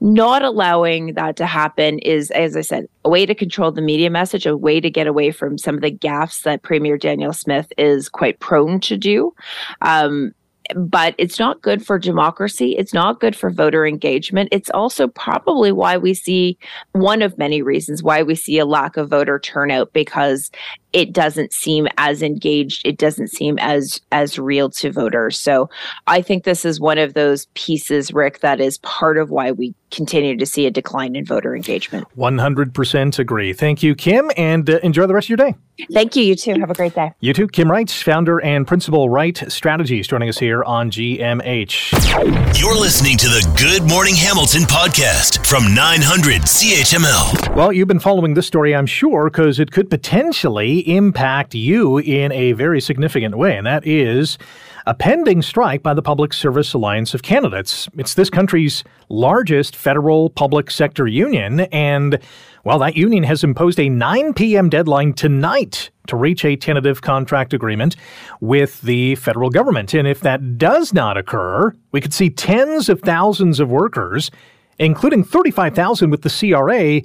Not 0.00 0.42
allowing 0.42 1.14
that 1.14 1.36
to 1.36 1.46
happen 1.46 1.98
is 2.00 2.30
as 2.32 2.56
i 2.56 2.60
said 2.60 2.86
a 3.04 3.08
way 3.08 3.26
to 3.26 3.34
control 3.34 3.72
the 3.72 3.80
media 3.80 4.10
message 4.10 4.46
a 4.46 4.56
way 4.56 4.80
to 4.80 4.90
get 4.90 5.06
away 5.06 5.30
from 5.30 5.58
some 5.58 5.74
of 5.74 5.80
the 5.80 5.90
gaffes 5.90 6.42
that 6.42 6.62
premier 6.62 6.98
Daniel 6.98 7.32
smith 7.32 7.72
is 7.78 8.08
quite 8.08 8.38
prone 8.40 8.80
to 8.80 8.96
do. 8.96 9.34
Um, 9.82 10.32
but 10.74 11.14
it's 11.18 11.38
not 11.38 11.62
good 11.62 11.84
for 11.84 11.98
democracy. 11.98 12.74
It's 12.76 12.92
not 12.92 13.20
good 13.20 13.34
for 13.34 13.50
voter 13.50 13.86
engagement. 13.86 14.48
It's 14.52 14.70
also 14.70 15.08
probably 15.08 15.72
why 15.72 15.96
we 15.96 16.14
see 16.14 16.58
one 16.92 17.22
of 17.22 17.38
many 17.38 17.62
reasons 17.62 18.02
why 18.02 18.22
we 18.22 18.34
see 18.34 18.58
a 18.58 18.66
lack 18.66 18.96
of 18.96 19.08
voter 19.08 19.38
turnout 19.38 19.92
because 19.92 20.50
it 20.92 21.12
doesn't 21.12 21.52
seem 21.52 21.86
as 21.98 22.22
engaged. 22.22 22.86
It 22.86 22.98
doesn't 22.98 23.28
seem 23.28 23.58
as 23.58 24.00
as 24.10 24.38
real 24.38 24.70
to 24.70 24.90
voters. 24.90 25.38
So 25.38 25.68
i 26.06 26.22
think 26.22 26.44
this 26.44 26.64
is 26.64 26.80
one 26.80 26.98
of 26.98 27.14
those 27.14 27.46
pieces 27.54 28.12
rick 28.12 28.40
that 28.40 28.60
is 28.60 28.78
part 28.78 29.18
of 29.18 29.30
why 29.30 29.52
we 29.52 29.74
continue 29.90 30.36
to 30.36 30.46
see 30.46 30.66
a 30.66 30.70
decline 30.70 31.16
in 31.16 31.24
voter 31.24 31.56
engagement. 31.56 32.06
100% 32.16 33.18
agree. 33.18 33.52
Thank 33.52 33.82
you 33.82 33.94
kim 33.94 34.30
and 34.36 34.68
uh, 34.68 34.78
enjoy 34.82 35.06
the 35.06 35.14
rest 35.14 35.26
of 35.26 35.30
your 35.30 35.36
day. 35.38 35.54
Thank 35.92 36.16
you. 36.16 36.24
You 36.24 36.34
too. 36.34 36.54
Have 36.58 36.70
a 36.70 36.74
great 36.74 36.94
day. 36.94 37.12
You 37.20 37.32
too. 37.32 37.46
Kim 37.46 37.70
wright 37.70 37.90
founder 37.90 38.38
and 38.42 38.66
principal 38.66 39.08
Wright 39.08 39.40
strategies 39.48 40.08
joining 40.08 40.28
us 40.28 40.38
here 40.38 40.57
on 40.64 40.90
gmh 40.90 42.60
you're 42.60 42.76
listening 42.76 43.16
to 43.16 43.26
the 43.28 43.54
good 43.58 43.88
morning 43.88 44.14
hamilton 44.14 44.62
podcast 44.62 45.46
from 45.46 45.74
900 45.74 46.42
chml 46.42 47.54
well 47.54 47.72
you've 47.72 47.88
been 47.88 48.00
following 48.00 48.34
this 48.34 48.46
story 48.46 48.74
i'm 48.74 48.86
sure 48.86 49.30
because 49.30 49.58
it 49.60 49.70
could 49.70 49.90
potentially 49.90 50.80
impact 50.88 51.54
you 51.54 51.98
in 51.98 52.32
a 52.32 52.52
very 52.52 52.80
significant 52.80 53.36
way, 53.36 53.56
and 53.56 53.66
that 53.66 53.86
is 53.86 54.38
a 54.86 54.94
pending 54.94 55.42
strike 55.42 55.82
by 55.82 55.92
the 55.92 56.02
Public 56.02 56.32
Service 56.32 56.72
Alliance 56.72 57.12
of 57.12 57.22
Canada. 57.22 57.58
It's, 57.58 57.88
it's 57.98 58.14
this 58.14 58.30
country's 58.30 58.84
largest 59.10 59.76
federal 59.76 60.30
public 60.30 60.70
sector 60.70 61.06
union, 61.06 61.60
and 61.60 62.18
well, 62.64 62.78
that 62.78 62.96
union 62.96 63.24
has 63.24 63.44
imposed 63.44 63.78
a 63.78 63.88
9 63.88 64.34
p.m. 64.34 64.68
deadline 64.68 65.12
tonight 65.12 65.90
to 66.08 66.16
reach 66.16 66.44
a 66.44 66.56
tentative 66.56 67.00
contract 67.02 67.54
agreement 67.54 67.96
with 68.40 68.82
the 68.82 69.14
federal 69.16 69.50
government. 69.50 69.94
And 69.94 70.06
if 70.06 70.20
that 70.20 70.58
does 70.58 70.92
not 70.92 71.16
occur, 71.16 71.72
we 71.92 72.00
could 72.00 72.12
see 72.12 72.30
tens 72.30 72.88
of 72.88 73.00
thousands 73.00 73.60
of 73.60 73.70
workers, 73.70 74.30
including 74.78 75.24
35,000 75.24 76.10
with 76.10 76.22
the 76.22 76.30
CRA, 76.30 77.02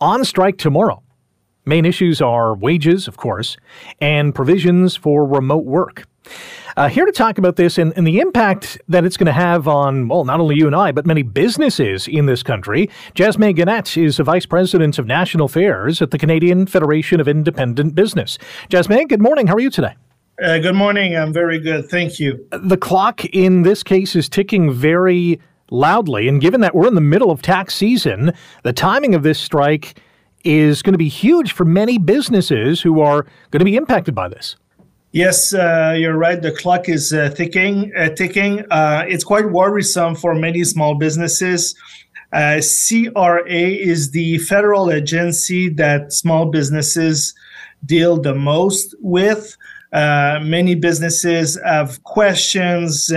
on 0.00 0.24
strike 0.24 0.58
tomorrow. 0.58 1.02
Main 1.64 1.84
issues 1.84 2.20
are 2.20 2.56
wages, 2.56 3.06
of 3.06 3.16
course, 3.16 3.56
and 4.00 4.34
provisions 4.34 4.96
for 4.96 5.24
remote 5.24 5.64
work. 5.64 6.04
Uh, 6.76 6.88
here 6.88 7.04
to 7.04 7.12
talk 7.12 7.36
about 7.36 7.56
this 7.56 7.76
and, 7.76 7.92
and 7.96 8.06
the 8.06 8.18
impact 8.18 8.80
that 8.88 9.04
it's 9.04 9.16
going 9.16 9.26
to 9.26 9.32
have 9.32 9.68
on, 9.68 10.08
well, 10.08 10.24
not 10.24 10.40
only 10.40 10.56
you 10.56 10.66
and 10.66 10.74
I, 10.74 10.90
but 10.90 11.04
many 11.04 11.22
businesses 11.22 12.08
in 12.08 12.26
this 12.26 12.42
country. 12.42 12.88
Jasmin 13.14 13.54
Guénette 13.54 14.02
is 14.02 14.16
the 14.16 14.24
Vice 14.24 14.46
President 14.46 14.98
of 14.98 15.06
National 15.06 15.46
Affairs 15.46 16.00
at 16.00 16.10
the 16.10 16.18
Canadian 16.18 16.66
Federation 16.66 17.20
of 17.20 17.28
Independent 17.28 17.94
Business. 17.94 18.38
Jasmine, 18.68 19.06
good 19.06 19.20
morning. 19.20 19.46
How 19.46 19.54
are 19.54 19.60
you 19.60 19.70
today? 19.70 19.94
Uh, 20.42 20.58
good 20.58 20.74
morning. 20.74 21.14
I'm 21.14 21.32
very 21.32 21.60
good. 21.60 21.90
Thank 21.90 22.18
you. 22.18 22.46
The 22.50 22.78
clock 22.78 23.24
in 23.26 23.62
this 23.62 23.82
case 23.82 24.16
is 24.16 24.28
ticking 24.28 24.72
very 24.72 25.40
loudly. 25.70 26.26
And 26.26 26.40
given 26.40 26.62
that 26.62 26.74
we're 26.74 26.88
in 26.88 26.94
the 26.94 27.00
middle 27.00 27.30
of 27.30 27.42
tax 27.42 27.74
season, 27.74 28.32
the 28.62 28.72
timing 28.72 29.14
of 29.14 29.22
this 29.22 29.38
strike 29.38 30.00
is 30.44 30.82
going 30.82 30.92
to 30.92 30.98
be 30.98 31.08
huge 31.08 31.52
for 31.52 31.64
many 31.64 31.98
businesses 31.98 32.80
who 32.80 33.00
are 33.00 33.22
going 33.50 33.60
to 33.60 33.64
be 33.64 33.76
impacted 33.76 34.14
by 34.14 34.28
this. 34.28 34.56
Yes, 35.12 35.52
uh, 35.52 35.94
you're 35.94 36.16
right. 36.16 36.40
The 36.40 36.52
clock 36.52 36.88
is 36.88 37.12
uh, 37.12 37.28
ticking. 37.28 37.92
Uh, 37.94 38.08
ticking. 38.08 38.64
Uh, 38.70 39.04
it's 39.06 39.24
quite 39.24 39.50
worrisome 39.50 40.14
for 40.14 40.34
many 40.34 40.64
small 40.64 40.94
businesses. 40.94 41.74
Uh, 42.32 42.62
CRA 42.62 43.44
is 43.46 44.12
the 44.12 44.38
federal 44.38 44.90
agency 44.90 45.68
that 45.68 46.14
small 46.14 46.46
businesses 46.46 47.34
deal 47.84 48.18
the 48.18 48.34
most 48.34 48.94
with. 49.00 49.54
Uh, 49.92 50.40
many 50.42 50.74
businesses 50.74 51.60
have 51.62 52.02
questions 52.04 53.12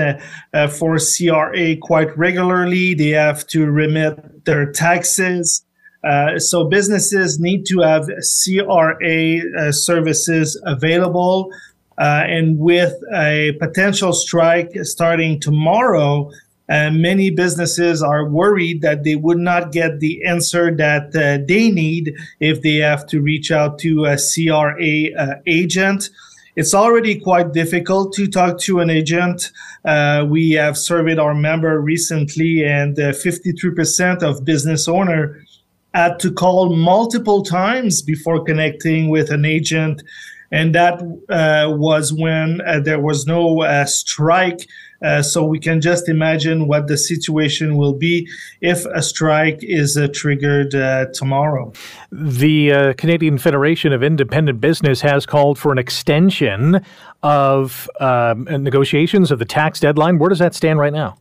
for 0.77 0.97
CRA 0.99 1.77
quite 1.81 2.17
regularly. 2.17 2.93
They 2.93 3.11
have 3.11 3.47
to 3.47 3.71
remit 3.71 4.43
their 4.43 4.69
taxes. 4.69 5.65
Uh, 6.05 6.37
so 6.37 6.65
businesses 6.65 7.39
need 7.39 7.65
to 7.65 7.79
have 7.79 8.07
CRA 8.43 9.39
uh, 9.57 9.71
services 9.71 10.61
available. 10.65 11.49
And 11.97 12.59
with 12.59 12.93
a 13.13 13.53
potential 13.59 14.13
strike 14.13 14.71
starting 14.83 15.39
tomorrow, 15.39 16.31
and 16.67 17.01
many 17.01 17.29
businesses 17.29 18.01
are 18.01 18.27
worried 18.27 18.81
that 18.81 19.03
they 19.03 19.15
would 19.15 19.37
not 19.37 19.71
get 19.71 19.99
the 19.99 20.25
answer 20.25 20.75
that 20.75 21.15
uh, 21.15 21.43
they 21.47 21.69
need 21.69 22.15
if 22.39 22.61
they 22.61 22.77
have 22.77 23.05
to 23.07 23.21
reach 23.21 23.51
out 23.51 23.77
to 23.79 24.05
a 24.05 24.17
CRA 24.17 25.13
uh, 25.17 25.35
agent. 25.45 26.09
It's 26.55 26.73
already 26.73 27.19
quite 27.19 27.51
difficult 27.51 28.13
to 28.13 28.27
talk 28.27 28.59
to 28.61 28.79
an 28.79 28.89
agent. 28.89 29.51
Uh, 29.83 30.25
we 30.27 30.51
have 30.51 30.77
surveyed 30.77 31.19
our 31.19 31.35
member 31.35 31.79
recently, 31.81 32.63
and 32.63 32.95
53% 32.95 34.23
uh, 34.23 34.29
of 34.29 34.45
business 34.45 34.87
owner 34.87 35.41
had 35.93 36.19
to 36.19 36.31
call 36.31 36.75
multiple 36.75 37.43
times 37.43 38.01
before 38.01 38.43
connecting 38.43 39.09
with 39.09 39.31
an 39.31 39.45
agent. 39.45 40.01
And 40.55 40.73
that 40.73 41.01
uh, 41.27 41.75
was 41.75 42.13
when 42.13 42.61
uh, 42.61 42.79
there 42.79 42.99
was 42.99 43.27
no 43.27 43.61
uh, 43.61 43.85
strike 43.85 44.67
uh, 45.03 45.21
so 45.21 45.45
we 45.45 45.59
can 45.59 45.81
just 45.81 46.07
imagine 46.07 46.67
what 46.67 46.87
the 46.87 46.97
situation 46.97 47.75
will 47.75 47.93
be 47.93 48.27
if 48.61 48.85
a 48.85 49.01
strike 49.01 49.59
is 49.61 49.97
uh, 49.97 50.07
triggered 50.13 50.73
uh, 50.73 51.05
tomorrow. 51.13 51.71
The 52.11 52.71
uh, 52.71 52.93
Canadian 52.93 53.37
Federation 53.37 53.91
of 53.93 54.01
Independent 54.01 54.61
Business 54.61 55.01
has 55.01 55.25
called 55.25 55.59
for 55.59 55.71
an 55.71 55.77
extension 55.77 56.83
of 57.21 57.89
um, 57.99 58.45
negotiations 58.45 59.31
of 59.31 59.39
the 59.39 59.45
tax 59.45 59.79
deadline. 59.79 60.17
Where 60.17 60.29
does 60.29 60.39
that 60.39 60.55
stand 60.55 60.79
right 60.79 60.93
now? 60.93 61.17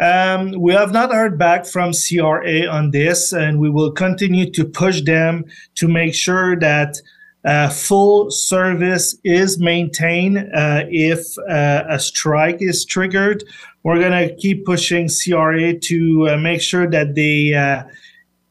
Um, 0.00 0.52
we 0.58 0.72
have 0.72 0.92
not 0.92 1.12
heard 1.12 1.38
back 1.38 1.66
from 1.66 1.92
CRA 1.92 2.66
on 2.66 2.90
this, 2.90 3.34
and 3.34 3.60
we 3.60 3.68
will 3.68 3.92
continue 3.92 4.50
to 4.52 4.64
push 4.64 5.02
them 5.02 5.44
to 5.74 5.88
make 5.88 6.14
sure 6.14 6.58
that 6.58 6.96
uh, 7.44 7.70
full 7.70 8.30
service 8.30 9.16
is 9.24 9.58
maintained 9.58 10.38
uh, 10.38 10.84
if 10.88 11.38
uh, 11.48 11.84
a 11.88 11.98
strike 11.98 12.58
is 12.60 12.84
triggered. 12.84 13.42
We're 13.82 13.98
going 13.98 14.28
to 14.28 14.34
keep 14.36 14.66
pushing 14.66 15.08
CRA 15.08 15.78
to 15.78 16.28
uh, 16.28 16.36
make 16.36 16.60
sure 16.60 16.88
that 16.90 17.14
they 17.14 17.54
uh, 17.54 17.84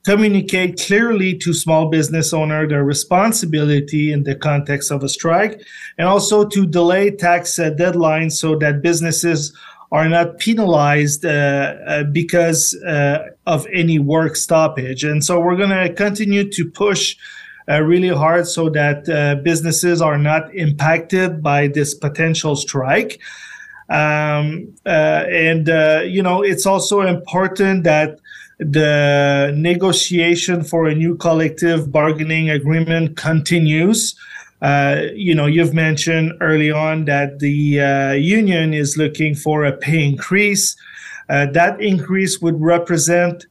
communicate 0.05 0.79
clearly 0.79 1.37
to 1.37 1.53
small 1.53 1.89
business 1.89 2.33
owner 2.33 2.67
their 2.67 2.83
responsibility 2.83 4.11
in 4.11 4.23
the 4.23 4.33
context 4.33 4.89
of 4.89 5.03
a 5.03 5.09
strike, 5.09 5.61
and 5.99 6.07
also 6.07 6.43
to 6.45 6.65
delay 6.65 7.11
tax 7.11 7.59
uh, 7.59 7.69
deadlines 7.69 8.31
so 8.31 8.55
that 8.55 8.81
businesses 8.81 9.55
are 9.91 10.09
not 10.09 10.37
penalized 10.37 11.23
because 12.11 12.75
of 13.47 13.65
any 13.73 13.97
work 13.97 14.35
stoppage. 14.35 15.03
And 15.03 15.23
so 15.23 15.39
we're 15.39 15.55
going 15.55 15.71
to 15.71 15.91
continue 15.91 16.47
to 16.51 16.69
push 16.69 17.15
uh, 17.69 17.81
really 17.81 18.09
hard 18.09 18.47
so 18.47 18.69
that 18.69 19.07
uh, 19.09 19.35
businesses 19.43 20.01
are 20.01 20.17
not 20.17 20.53
impacted 20.55 21.43
by 21.43 21.67
this 21.67 21.93
potential 21.93 22.55
strike. 22.55 23.19
Um, 23.89 24.73
uh, 24.85 25.25
and, 25.29 25.69
uh, 25.69 26.01
you 26.05 26.23
know, 26.23 26.41
it's 26.41 26.65
also 26.65 27.01
important 27.01 27.83
that 27.83 28.19
the 28.59 29.53
negotiation 29.55 30.63
for 30.63 30.87
a 30.87 30.95
new 30.95 31.15
collective 31.15 31.91
bargaining 31.91 32.49
agreement 32.49 33.17
continues. 33.17 34.15
Uh, 34.61 35.03
you 35.13 35.33
know, 35.33 35.45
you've 35.45 35.73
mentioned 35.73 36.33
early 36.41 36.71
on 36.71 37.05
that 37.05 37.39
the 37.39 37.79
uh, 37.79 38.11
union 38.11 38.73
is 38.73 38.97
looking 38.97 39.33
for 39.33 39.63
a 39.63 39.77
pay 39.77 40.03
increase. 40.03 40.75
that 41.27 41.79
increase 41.79 42.41
would 42.41 42.59
represent 42.59 43.45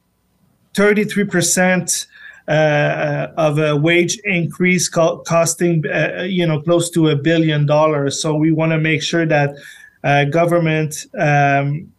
33% 0.75 2.05
uh, 2.05 2.08
of 2.49 3.59
a 3.59 3.75
wage 3.75 4.19
increase 4.23 4.89
co- 4.89 5.19
costing 5.27 5.83
uh, 5.87 6.23
you 6.23 6.45
know 6.45 6.61
close 6.61 6.89
to 6.91 7.09
a 7.09 7.15
billion 7.15 7.65
dollars. 7.65 8.21
So 8.21 8.35
we 8.35 8.51
want 8.51 8.71
to 8.71 8.79
make 8.79 9.01
sure 9.01 9.25
that 9.25 9.55
uh, 10.03 10.25
government 10.25 11.05
um, 11.19 11.91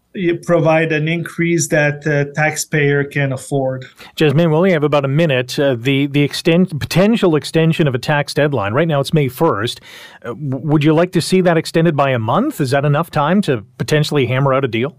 provide 0.42 0.90
an 0.92 1.06
increase 1.06 1.68
that 1.68 2.06
uh, 2.06 2.24
taxpayer 2.34 3.04
can 3.04 3.32
afford. 3.32 3.84
Jasmine, 4.16 4.50
we 4.50 4.56
only 4.56 4.72
have 4.72 4.82
about 4.82 5.04
a 5.04 5.08
minute. 5.08 5.58
Uh, 5.58 5.76
the 5.78 6.06
the 6.06 6.22
extent 6.22 6.78
potential 6.80 7.36
extension 7.36 7.86
of 7.86 7.94
a 7.94 7.98
tax 7.98 8.34
deadline. 8.34 8.72
Right 8.72 8.88
now, 8.88 9.00
it's 9.00 9.14
May 9.14 9.28
first. 9.28 9.80
Uh, 10.24 10.34
would 10.36 10.82
you 10.82 10.92
like 10.94 11.12
to 11.12 11.20
see 11.20 11.40
that 11.42 11.56
extended 11.56 11.96
by 11.96 12.10
a 12.10 12.18
month? 12.18 12.60
Is 12.60 12.70
that 12.72 12.84
enough 12.84 13.10
time 13.10 13.40
to 13.42 13.64
potentially 13.78 14.26
hammer 14.26 14.52
out 14.52 14.64
a 14.64 14.68
deal? 14.68 14.96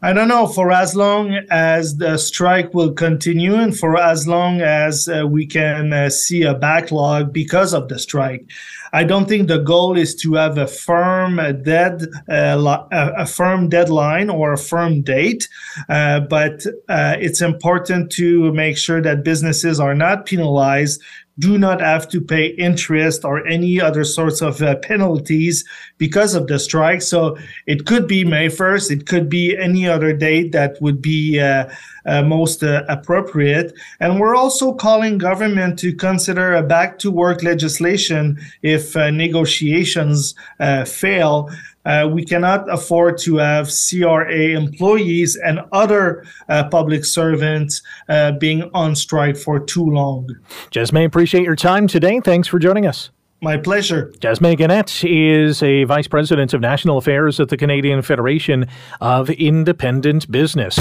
I 0.00 0.12
don't 0.12 0.28
know 0.28 0.46
for 0.46 0.70
as 0.70 0.94
long 0.94 1.40
as 1.50 1.96
the 1.96 2.18
strike 2.18 2.72
will 2.72 2.92
continue 2.92 3.56
and 3.56 3.76
for 3.76 3.98
as 3.98 4.28
long 4.28 4.60
as 4.60 5.08
uh, 5.08 5.26
we 5.26 5.44
can 5.44 5.92
uh, 5.92 6.08
see 6.08 6.44
a 6.44 6.54
backlog 6.54 7.32
because 7.32 7.74
of 7.74 7.88
the 7.88 7.98
strike. 7.98 8.48
I 8.92 9.02
don't 9.02 9.28
think 9.28 9.48
the 9.48 9.58
goal 9.58 9.98
is 9.98 10.14
to 10.22 10.34
have 10.34 10.56
a 10.56 10.68
firm 10.68 11.40
uh, 11.40 11.50
dead 11.50 12.06
uh, 12.28 12.86
a 12.90 13.26
firm 13.26 13.68
deadline 13.68 14.30
or 14.30 14.52
a 14.52 14.58
firm 14.58 15.02
date, 15.02 15.48
uh, 15.88 16.20
but 16.20 16.64
uh, 16.88 17.16
it's 17.18 17.40
important 17.40 18.12
to 18.12 18.52
make 18.52 18.78
sure 18.78 19.02
that 19.02 19.24
businesses 19.24 19.80
are 19.80 19.96
not 19.96 20.26
penalized 20.26 21.02
do 21.38 21.56
not 21.58 21.80
have 21.80 22.08
to 22.08 22.20
pay 22.20 22.46
interest 22.46 23.24
or 23.24 23.46
any 23.46 23.80
other 23.80 24.04
sorts 24.04 24.42
of 24.42 24.60
uh, 24.60 24.76
penalties 24.76 25.64
because 25.96 26.34
of 26.34 26.46
the 26.46 26.58
strike. 26.58 27.02
So 27.02 27.36
it 27.66 27.86
could 27.86 28.08
be 28.08 28.24
May 28.24 28.48
1st. 28.48 28.90
It 28.90 29.06
could 29.06 29.28
be 29.28 29.56
any 29.56 29.88
other 29.88 30.12
date 30.12 30.52
that 30.52 30.80
would 30.80 31.00
be 31.00 31.40
uh, 31.40 31.68
uh, 32.06 32.22
most 32.22 32.62
uh, 32.64 32.84
appropriate. 32.88 33.72
And 34.00 34.18
we're 34.18 34.34
also 34.34 34.72
calling 34.72 35.18
government 35.18 35.78
to 35.80 35.94
consider 35.94 36.54
a 36.54 36.62
back 36.62 36.98
to 37.00 37.10
work 37.10 37.42
legislation 37.42 38.38
if 38.62 38.96
uh, 38.96 39.10
negotiations 39.10 40.34
uh, 40.58 40.84
fail. 40.84 41.50
Uh, 41.88 42.06
we 42.06 42.24
cannot 42.24 42.70
afford 42.72 43.16
to 43.16 43.38
have 43.38 43.70
CRA 43.70 44.50
employees 44.50 45.36
and 45.36 45.60
other 45.72 46.24
uh, 46.48 46.68
public 46.68 47.04
servants 47.04 47.82
uh, 48.08 48.32
being 48.32 48.70
on 48.74 48.94
strike 48.94 49.36
for 49.36 49.58
too 49.58 49.84
long. 49.84 50.28
Jasmine, 50.70 51.04
appreciate 51.04 51.44
your 51.44 51.56
time 51.56 51.86
today. 51.86 52.20
Thanks 52.20 52.46
for 52.46 52.58
joining 52.58 52.86
us. 52.86 53.10
My 53.40 53.56
pleasure. 53.56 54.12
Jasmin 54.18 54.56
Guénette 54.56 55.04
is 55.08 55.62
a 55.62 55.84
Vice 55.84 56.08
President 56.08 56.52
of 56.54 56.60
National 56.60 56.98
Affairs 56.98 57.38
at 57.38 57.48
the 57.48 57.56
Canadian 57.56 58.02
Federation 58.02 58.66
of 59.00 59.30
Independent 59.30 60.28
Business. 60.28 60.76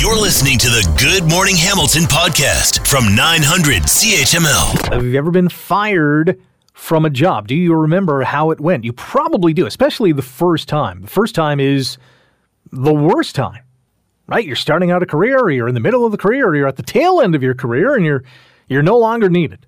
You're 0.00 0.20
listening 0.20 0.58
to 0.58 0.66
the 0.66 0.96
Good 0.98 1.30
Morning 1.30 1.54
Hamilton 1.54 2.02
podcast 2.02 2.84
from 2.88 3.14
900 3.14 3.84
CHML. 3.84 4.92
Have 4.92 5.04
you 5.04 5.16
ever 5.16 5.30
been 5.30 5.48
fired 5.48 6.40
from 6.74 7.04
a 7.04 7.10
job? 7.10 7.48
Do 7.48 7.54
you 7.54 7.74
remember 7.74 8.22
how 8.22 8.50
it 8.50 8.60
went? 8.60 8.84
You 8.84 8.92
probably 8.92 9.54
do, 9.54 9.64
especially 9.64 10.12
the 10.12 10.22
first 10.22 10.68
time. 10.68 11.00
The 11.02 11.08
first 11.08 11.34
time 11.34 11.58
is 11.58 11.96
the 12.70 12.92
worst 12.92 13.34
time, 13.34 13.62
right? 14.26 14.44
You're 14.44 14.56
starting 14.56 14.90
out 14.90 15.02
a 15.02 15.06
career, 15.06 15.38
or 15.38 15.50
you're 15.50 15.68
in 15.68 15.74
the 15.74 15.80
middle 15.80 16.04
of 16.04 16.12
the 16.12 16.18
career, 16.18 16.48
or 16.48 16.56
you're 16.56 16.68
at 16.68 16.76
the 16.76 16.82
tail 16.82 17.20
end 17.20 17.34
of 17.34 17.42
your 17.42 17.54
career, 17.54 17.94
and 17.94 18.04
you're 18.04 18.24
you're 18.68 18.82
no 18.82 18.98
longer 18.98 19.30
needed. 19.30 19.66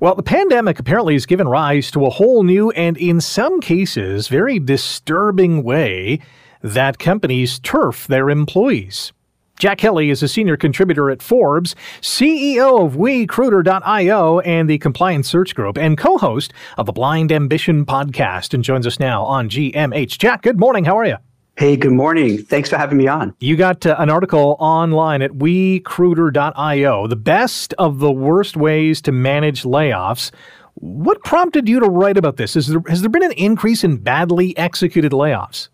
Well, 0.00 0.14
the 0.14 0.22
pandemic 0.22 0.78
apparently 0.78 1.14
has 1.14 1.26
given 1.26 1.48
rise 1.48 1.90
to 1.92 2.04
a 2.04 2.10
whole 2.10 2.42
new 2.42 2.70
and, 2.72 2.96
in 2.96 3.20
some 3.20 3.60
cases, 3.60 4.28
very 4.28 4.58
disturbing 4.58 5.62
way 5.62 6.20
that 6.62 6.98
companies 6.98 7.58
turf 7.60 8.06
their 8.08 8.30
employees. 8.30 9.12
Jack 9.60 9.76
Kelly 9.76 10.08
is 10.08 10.22
a 10.22 10.28
senior 10.28 10.56
contributor 10.56 11.10
at 11.10 11.20
Forbes, 11.20 11.76
CEO 12.00 12.86
of 12.86 12.94
WeCruitr.io 12.94 14.40
and 14.40 14.70
the 14.70 14.78
Compliance 14.78 15.28
Search 15.28 15.54
Group, 15.54 15.76
and 15.76 15.98
co 15.98 16.16
host 16.16 16.54
of 16.78 16.86
the 16.86 16.92
Blind 16.92 17.30
Ambition 17.30 17.84
podcast, 17.84 18.54
and 18.54 18.64
joins 18.64 18.86
us 18.86 18.98
now 18.98 19.22
on 19.22 19.50
GMH. 19.50 20.16
Jack, 20.16 20.40
good 20.40 20.58
morning. 20.58 20.86
How 20.86 20.96
are 20.96 21.04
you? 21.04 21.16
Hey, 21.58 21.76
good 21.76 21.92
morning. 21.92 22.38
Thanks 22.38 22.70
for 22.70 22.78
having 22.78 22.96
me 22.96 23.06
on. 23.06 23.34
You 23.38 23.54
got 23.54 23.84
uh, 23.84 23.96
an 23.98 24.08
article 24.08 24.56
online 24.60 25.20
at 25.20 25.32
WeCruitr.io, 25.32 27.06
the 27.06 27.16
best 27.16 27.74
of 27.74 27.98
the 27.98 28.10
worst 28.10 28.56
ways 28.56 29.02
to 29.02 29.12
manage 29.12 29.64
layoffs. 29.64 30.30
What 30.76 31.22
prompted 31.22 31.68
you 31.68 31.80
to 31.80 31.86
write 31.86 32.16
about 32.16 32.38
this? 32.38 32.56
Is 32.56 32.68
there, 32.68 32.80
has 32.88 33.02
there 33.02 33.10
been 33.10 33.24
an 33.24 33.32
increase 33.32 33.84
in 33.84 33.98
badly 33.98 34.56
executed 34.56 35.12
layoffs? 35.12 35.68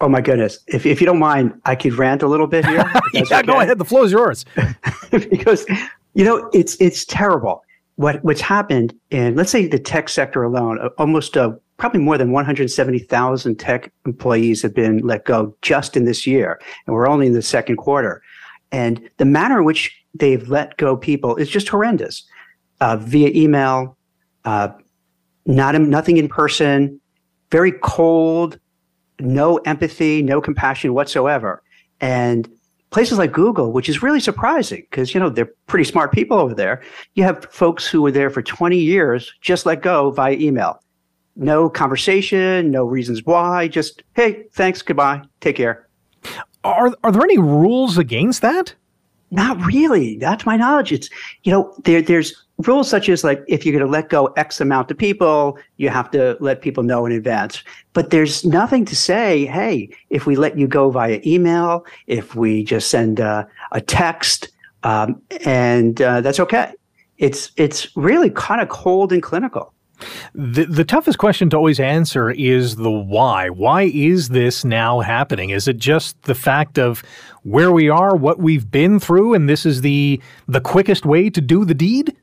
Oh 0.00 0.08
my 0.08 0.20
goodness! 0.20 0.58
If 0.68 0.86
if 0.86 1.00
you 1.00 1.06
don't 1.06 1.18
mind, 1.18 1.60
I 1.64 1.74
could 1.74 1.94
rant 1.94 2.22
a 2.22 2.28
little 2.28 2.46
bit 2.46 2.64
here. 2.64 2.84
yeah, 3.12 3.22
okay. 3.22 3.42
go 3.42 3.60
ahead. 3.60 3.78
The 3.78 3.84
floor 3.84 4.04
is 4.04 4.12
yours. 4.12 4.44
because 5.10 5.66
you 6.14 6.24
know 6.24 6.48
it's 6.52 6.76
it's 6.80 7.04
terrible 7.04 7.62
what 7.96 8.22
what's 8.22 8.40
happened 8.40 8.94
in 9.10 9.34
let's 9.34 9.50
say 9.50 9.66
the 9.66 9.78
tech 9.78 10.08
sector 10.08 10.44
alone. 10.44 10.78
Almost 10.98 11.36
a 11.36 11.58
probably 11.78 12.00
more 12.00 12.18
than 12.18 12.32
170,000 12.32 13.56
tech 13.56 13.92
employees 14.04 14.62
have 14.62 14.74
been 14.74 14.98
let 14.98 15.24
go 15.24 15.56
just 15.62 15.96
in 15.96 16.04
this 16.04 16.26
year, 16.26 16.60
and 16.86 16.94
we're 16.94 17.08
only 17.08 17.26
in 17.26 17.32
the 17.32 17.42
second 17.42 17.76
quarter. 17.76 18.22
And 18.70 19.08
the 19.16 19.24
manner 19.24 19.58
in 19.58 19.64
which 19.64 19.96
they've 20.14 20.48
let 20.48 20.76
go 20.76 20.96
people 20.96 21.36
is 21.36 21.48
just 21.48 21.68
horrendous. 21.68 22.24
Uh, 22.80 22.96
via 22.96 23.30
email, 23.30 23.96
uh, 24.44 24.68
not 25.46 25.74
nothing 25.80 26.16
in 26.16 26.28
person, 26.28 27.00
very 27.50 27.72
cold, 27.82 28.60
no 29.20 29.58
empathy, 29.58 30.22
no 30.22 30.40
compassion 30.40 30.94
whatsoever. 30.94 31.62
And 32.00 32.48
places 32.90 33.18
like 33.18 33.32
Google, 33.32 33.72
which 33.72 33.88
is 33.88 34.02
really 34.02 34.20
surprising 34.20 34.86
because, 34.90 35.12
you 35.12 35.20
know, 35.20 35.28
they're 35.28 35.50
pretty 35.66 35.84
smart 35.84 36.12
people 36.12 36.38
over 36.38 36.54
there. 36.54 36.82
You 37.14 37.24
have 37.24 37.44
folks 37.50 37.86
who 37.86 38.02
were 38.02 38.12
there 38.12 38.30
for 38.30 38.42
20 38.42 38.78
years 38.78 39.32
just 39.40 39.66
let 39.66 39.82
go 39.82 40.10
via 40.10 40.34
email. 40.34 40.80
No 41.36 41.68
conversation, 41.68 42.70
no 42.70 42.84
reasons 42.84 43.24
why, 43.24 43.68
just, 43.68 44.02
hey, 44.14 44.44
thanks, 44.52 44.82
goodbye, 44.82 45.22
take 45.40 45.56
care. 45.56 45.86
Are, 46.64 46.92
are 47.04 47.12
there 47.12 47.22
any 47.22 47.38
rules 47.38 47.96
against 47.96 48.42
that? 48.42 48.74
Not 49.30 49.64
really. 49.64 50.16
That's 50.18 50.46
my 50.46 50.56
knowledge. 50.56 50.90
It's, 50.90 51.08
you 51.44 51.52
know, 51.52 51.72
there, 51.84 52.02
there's 52.02 52.34
rules 52.66 52.88
such 52.88 53.08
as 53.08 53.24
like 53.24 53.42
if 53.46 53.64
you're 53.64 53.72
going 53.72 53.84
to 53.84 53.90
let 53.90 54.08
go 54.08 54.26
X 54.36 54.60
amount 54.60 54.90
of 54.90 54.98
people, 54.98 55.58
you 55.76 55.88
have 55.88 56.10
to 56.10 56.36
let 56.40 56.60
people 56.60 56.82
know 56.82 57.06
in 57.06 57.12
advance. 57.12 57.62
But 57.92 58.10
there's 58.10 58.44
nothing 58.44 58.84
to 58.86 58.96
say, 58.96 59.46
hey, 59.46 59.90
if 60.10 60.26
we 60.26 60.36
let 60.36 60.58
you 60.58 60.66
go 60.66 60.90
via 60.90 61.20
email, 61.24 61.86
if 62.06 62.34
we 62.34 62.64
just 62.64 62.90
send 62.90 63.20
a, 63.20 63.48
a 63.72 63.80
text, 63.80 64.48
um, 64.82 65.20
and 65.44 66.00
uh, 66.00 66.20
that's 66.20 66.40
okay. 66.40 66.72
It's 67.18 67.50
it's 67.56 67.88
really 67.96 68.30
kind 68.30 68.60
of 68.60 68.68
cold 68.68 69.12
and 69.12 69.22
clinical. 69.22 69.74
The, 70.32 70.64
the 70.64 70.84
toughest 70.84 71.18
question 71.18 71.50
to 71.50 71.56
always 71.56 71.80
answer 71.80 72.30
is 72.30 72.76
the 72.76 72.90
why. 72.90 73.50
Why 73.50 73.90
is 73.92 74.28
this 74.28 74.64
now 74.64 75.00
happening? 75.00 75.50
Is 75.50 75.66
it 75.66 75.76
just 75.76 76.22
the 76.22 76.36
fact 76.36 76.78
of 76.78 77.02
where 77.42 77.72
we 77.72 77.88
are, 77.88 78.14
what 78.14 78.38
we've 78.38 78.70
been 78.70 79.00
through, 79.00 79.34
and 79.34 79.48
this 79.48 79.66
is 79.66 79.80
the 79.80 80.20
the 80.46 80.60
quickest 80.60 81.04
way 81.04 81.30
to 81.30 81.40
do 81.40 81.64
the 81.64 81.74
deed? 81.74 82.16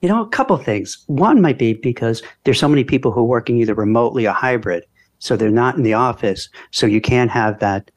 You 0.00 0.08
know, 0.08 0.22
a 0.22 0.28
couple 0.28 0.56
things. 0.56 1.02
One 1.06 1.42
might 1.42 1.58
be 1.58 1.74
because 1.74 2.22
there's 2.44 2.58
so 2.58 2.68
many 2.68 2.84
people 2.84 3.12
who 3.12 3.20
are 3.20 3.24
working 3.24 3.58
either 3.58 3.74
remotely 3.74 4.26
or 4.26 4.32
hybrid, 4.32 4.84
so 5.18 5.36
they're 5.36 5.50
not 5.50 5.76
in 5.76 5.82
the 5.82 5.94
office, 5.94 6.48
so 6.70 6.86
you 6.86 7.00
can't 7.00 7.30
have 7.30 7.58
that 7.60 7.90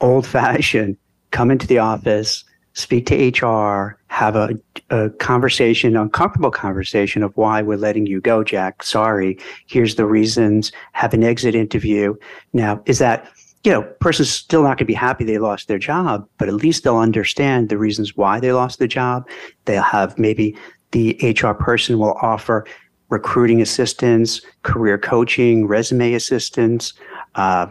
old 0.00 0.26
fashioned 0.26 0.96
come 1.30 1.50
into 1.50 1.66
the 1.66 1.78
office, 1.78 2.44
speak 2.72 3.06
to 3.06 3.46
HR, 3.46 3.98
have 4.08 4.36
a, 4.36 4.50
a 4.90 5.10
conversation, 5.10 5.96
uncomfortable 5.96 6.50
conversation 6.50 7.22
of 7.22 7.36
why 7.36 7.62
we're 7.62 7.76
letting 7.76 8.06
you 8.06 8.20
go, 8.20 8.44
Jack. 8.44 8.82
Sorry. 8.82 9.38
Here's 9.66 9.96
the 9.96 10.06
reasons. 10.06 10.72
Have 10.92 11.12
an 11.14 11.24
exit 11.24 11.54
interview. 11.54 12.14
Now, 12.52 12.82
is 12.86 12.98
that, 12.98 13.30
you 13.64 13.72
know, 13.72 13.82
person's 14.00 14.30
still 14.30 14.62
not 14.62 14.68
going 14.68 14.78
to 14.78 14.84
be 14.84 14.94
happy 14.94 15.24
they 15.24 15.38
lost 15.38 15.68
their 15.68 15.78
job, 15.78 16.28
but 16.38 16.48
at 16.48 16.54
least 16.54 16.84
they'll 16.84 16.96
understand 16.96 17.68
the 17.68 17.78
reasons 17.78 18.16
why 18.16 18.40
they 18.40 18.52
lost 18.52 18.78
the 18.78 18.88
job. 18.88 19.28
They'll 19.64 19.82
have 19.82 20.18
maybe 20.18 20.56
the 20.96 21.18
HR 21.38 21.52
person 21.52 21.98
will 21.98 22.16
offer 22.22 22.66
recruiting 23.10 23.60
assistance, 23.60 24.40
career 24.62 24.96
coaching, 24.96 25.66
resume 25.66 26.14
assistance, 26.14 26.94
uh, 27.34 27.66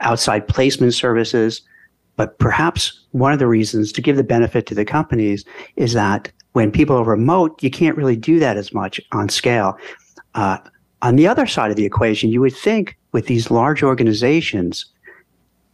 outside 0.00 0.48
placement 0.48 0.94
services. 0.94 1.60
But 2.16 2.38
perhaps 2.38 3.04
one 3.10 3.34
of 3.34 3.38
the 3.38 3.46
reasons 3.46 3.92
to 3.92 4.00
give 4.00 4.16
the 4.16 4.24
benefit 4.24 4.64
to 4.66 4.74
the 4.74 4.86
companies 4.86 5.44
is 5.76 5.92
that 5.92 6.32
when 6.52 6.72
people 6.72 6.96
are 6.96 7.04
remote, 7.04 7.62
you 7.62 7.70
can't 7.70 7.98
really 7.98 8.16
do 8.16 8.38
that 8.38 8.56
as 8.56 8.72
much 8.72 8.98
on 9.12 9.28
scale. 9.28 9.76
Uh, 10.34 10.56
on 11.02 11.16
the 11.16 11.28
other 11.28 11.46
side 11.46 11.70
of 11.70 11.76
the 11.76 11.84
equation, 11.84 12.30
you 12.30 12.40
would 12.40 12.56
think 12.56 12.96
with 13.12 13.26
these 13.26 13.50
large 13.50 13.82
organizations, 13.82 14.86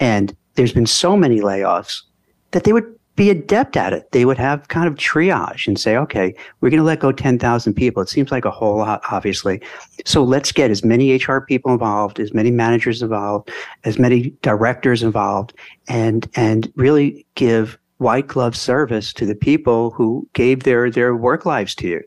and 0.01 0.37
there's 0.57 0.73
been 0.73 0.87
so 0.87 1.17
many 1.17 1.41
layoffs, 1.41 2.03
that 2.51 2.65
they 2.65 2.73
would 2.73 2.93
be 3.17 3.31
adept 3.31 3.77
at 3.77 3.93
it. 3.95 4.13
They 4.13 4.27
would 4.27 4.39
have 4.39 4.69
kind 4.69 4.87
of 4.87 4.95
triage 4.95 5.67
and 5.67 5.81
say, 5.81 5.97
okay, 5.97 6.35
we're 6.61 6.71
going 6.71 6.81
to 6.81 6.85
let 6.85 7.01
go 7.01 7.13
10,000 7.13 7.75
people. 7.75 8.03
It 8.03 8.11
seems 8.11 8.31
like 8.31 8.45
a 8.45 8.51
whole 8.51 8.77
lot, 8.77 9.03
obviously. 9.11 9.61
So 10.05 10.23
let's 10.23 10.53
get 10.53 10.71
as 10.71 10.85
many 10.85 11.17
HR 11.17 11.39
people 11.39 11.73
involved, 11.73 12.21
as 12.21 12.35
many 12.35 12.51
managers 12.51 13.03
involved, 13.03 13.51
as 13.85 13.99
many 13.99 14.31
directors 14.43 15.03
involved, 15.03 15.55
and, 15.89 16.29
and 16.37 16.71
really 16.77 17.27
give 17.35 17.79
white 17.97 18.27
glove 18.27 18.55
service 18.55 19.15
to 19.15 19.25
the 19.25 19.35
people 19.35 19.91
who 19.93 20.29
gave 20.35 20.65
their, 20.65 20.91
their 20.91 21.17
work 21.17 21.47
lives 21.47 21.75
to 21.77 21.89
you. 21.89 22.03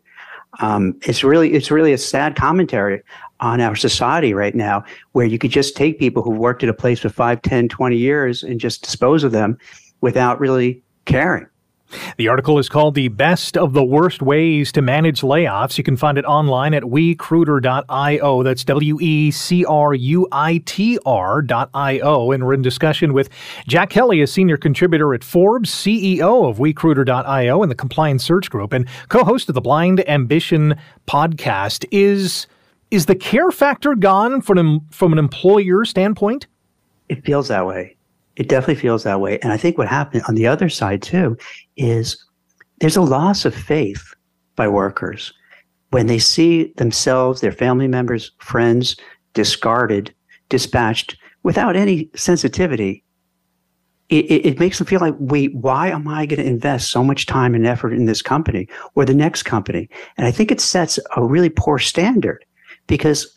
Um, 0.59 0.95
it's 1.01 1.23
really, 1.23 1.53
it's 1.53 1.71
really 1.71 1.93
a 1.93 1.97
sad 1.97 2.35
commentary 2.35 3.01
on 3.39 3.61
our 3.61 3.75
society 3.75 4.33
right 4.33 4.53
now 4.53 4.83
where 5.13 5.25
you 5.25 5.39
could 5.39 5.51
just 5.51 5.75
take 5.75 5.97
people 5.97 6.21
who 6.21 6.31
worked 6.31 6.63
at 6.63 6.69
a 6.69 6.73
place 6.73 6.99
for 6.99 7.09
5, 7.09 7.41
10, 7.41 7.69
20 7.69 7.95
years 7.95 8.43
and 8.43 8.59
just 8.59 8.83
dispose 8.83 9.23
of 9.23 9.31
them 9.31 9.57
without 10.01 10.39
really 10.39 10.83
caring. 11.05 11.47
The 12.17 12.27
article 12.27 12.59
is 12.59 12.69
called 12.69 12.95
The 12.95 13.07
Best 13.07 13.57
of 13.57 13.73
the 13.73 13.83
Worst 13.83 14.21
Ways 14.21 14.71
to 14.73 14.81
Manage 14.81 15.21
Layoffs. 15.21 15.77
You 15.77 15.83
can 15.83 15.97
find 15.97 16.17
it 16.17 16.25
online 16.25 16.73
at 16.73 16.83
WeCruitr.io. 16.83 18.43
That's 18.43 18.63
W 18.63 18.99
E 19.01 19.31
C 19.31 19.65
R 19.65 19.93
U 19.93 20.27
I 20.31 20.61
T 20.65 20.99
R.io. 21.05 22.31
And 22.31 22.45
we're 22.45 22.53
in 22.53 22.61
discussion 22.61 23.13
with 23.13 23.29
Jack 23.67 23.89
Kelly, 23.89 24.21
a 24.21 24.27
senior 24.27 24.57
contributor 24.57 25.13
at 25.13 25.23
Forbes, 25.23 25.71
CEO 25.71 26.47
of 26.47 26.57
WeCruitr.io 26.57 27.63
and 27.63 27.71
the 27.71 27.75
Compliance 27.75 28.23
Search 28.23 28.49
Group, 28.49 28.73
and 28.73 28.87
co 29.09 29.23
host 29.23 29.49
of 29.49 29.55
the 29.55 29.61
Blind 29.61 30.07
Ambition 30.07 30.75
podcast. 31.07 31.85
Is, 31.91 32.45
is 32.91 33.07
the 33.07 33.15
care 33.15 33.51
factor 33.51 33.95
gone 33.95 34.41
from, 34.41 34.81
from 34.91 35.11
an 35.11 35.17
employer 35.19 35.85
standpoint? 35.85 36.45
It 37.07 37.25
feels 37.25 37.47
that 37.47 37.65
way. 37.65 37.95
It 38.39 38.47
definitely 38.47 38.81
feels 38.81 39.03
that 39.03 39.19
way. 39.19 39.37
And 39.39 39.51
I 39.51 39.57
think 39.57 39.77
what 39.77 39.89
happened 39.89 40.23
on 40.29 40.35
the 40.35 40.47
other 40.47 40.69
side 40.69 41.01
too 41.01 41.37
is 41.75 42.17
there's 42.79 42.95
a 42.95 43.01
loss 43.01 43.43
of 43.43 43.53
faith 43.53 44.15
by 44.55 44.67
workers 44.67 45.33
when 45.89 46.07
they 46.07 46.19
see 46.19 46.71
themselves, 46.77 47.41
their 47.41 47.51
family 47.51 47.87
members, 47.87 48.31
friends 48.39 48.95
discarded, 49.33 50.15
dispatched 50.47 51.17
without 51.43 51.75
any 51.75 52.09
sensitivity. 52.15 53.03
It, 54.07 54.25
it, 54.25 54.45
it 54.45 54.59
makes 54.59 54.77
them 54.77 54.87
feel 54.87 55.01
like, 55.01 55.15
wait, 55.19 55.53
why 55.53 55.89
am 55.89 56.07
I 56.07 56.25
going 56.25 56.41
to 56.41 56.47
invest 56.47 56.91
so 56.91 57.03
much 57.03 57.25
time 57.25 57.53
and 57.53 57.67
effort 57.67 57.91
in 57.91 58.05
this 58.05 58.21
company 58.21 58.69
or 58.95 59.03
the 59.03 59.13
next 59.13 59.43
company? 59.43 59.89
And 60.17 60.25
I 60.25 60.31
think 60.31 60.49
it 60.49 60.61
sets 60.61 60.97
a 61.17 61.25
really 61.25 61.49
poor 61.49 61.77
standard 61.77 62.45
because 62.87 63.31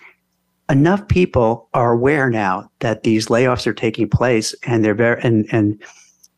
enough 0.71 1.07
people 1.09 1.69
are 1.75 1.93
aware 1.93 2.31
now 2.31 2.71
that 2.81 3.03
these 3.03 3.27
layoffs 3.27 3.67
are 3.67 3.75
taking 3.75 4.09
place 4.09 4.55
and 4.65 4.85
they're 4.85 4.95
very 4.95 5.21
and 5.23 5.47
and 5.53 5.83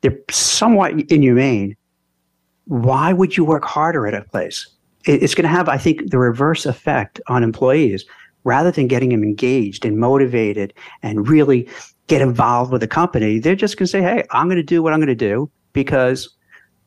they're 0.00 0.18
somewhat 0.30 0.92
inhumane. 1.10 1.76
Why 2.66 3.12
would 3.12 3.36
you 3.36 3.44
work 3.44 3.64
harder 3.64 4.06
at 4.06 4.14
a 4.14 4.22
place? 4.22 4.66
It's 5.06 5.34
going 5.34 5.44
to 5.44 5.50
have, 5.50 5.68
I 5.68 5.76
think, 5.76 6.10
the 6.10 6.18
reverse 6.18 6.64
effect 6.64 7.20
on 7.26 7.42
employees. 7.42 8.04
Rather 8.44 8.70
than 8.70 8.88
getting 8.88 9.08
them 9.08 9.22
engaged 9.22 9.86
and 9.86 9.98
motivated 9.98 10.74
and 11.02 11.26
really 11.26 11.66
get 12.08 12.20
involved 12.20 12.70
with 12.70 12.82
the 12.82 12.86
company, 12.86 13.38
they're 13.38 13.54
just 13.54 13.78
going 13.78 13.86
to 13.86 13.90
say, 13.90 14.02
"Hey, 14.02 14.24
I'm 14.30 14.48
going 14.48 14.56
to 14.56 14.62
do 14.62 14.82
what 14.82 14.92
I'm 14.92 14.98
going 14.98 15.06
to 15.06 15.14
do 15.14 15.50
because 15.72 16.28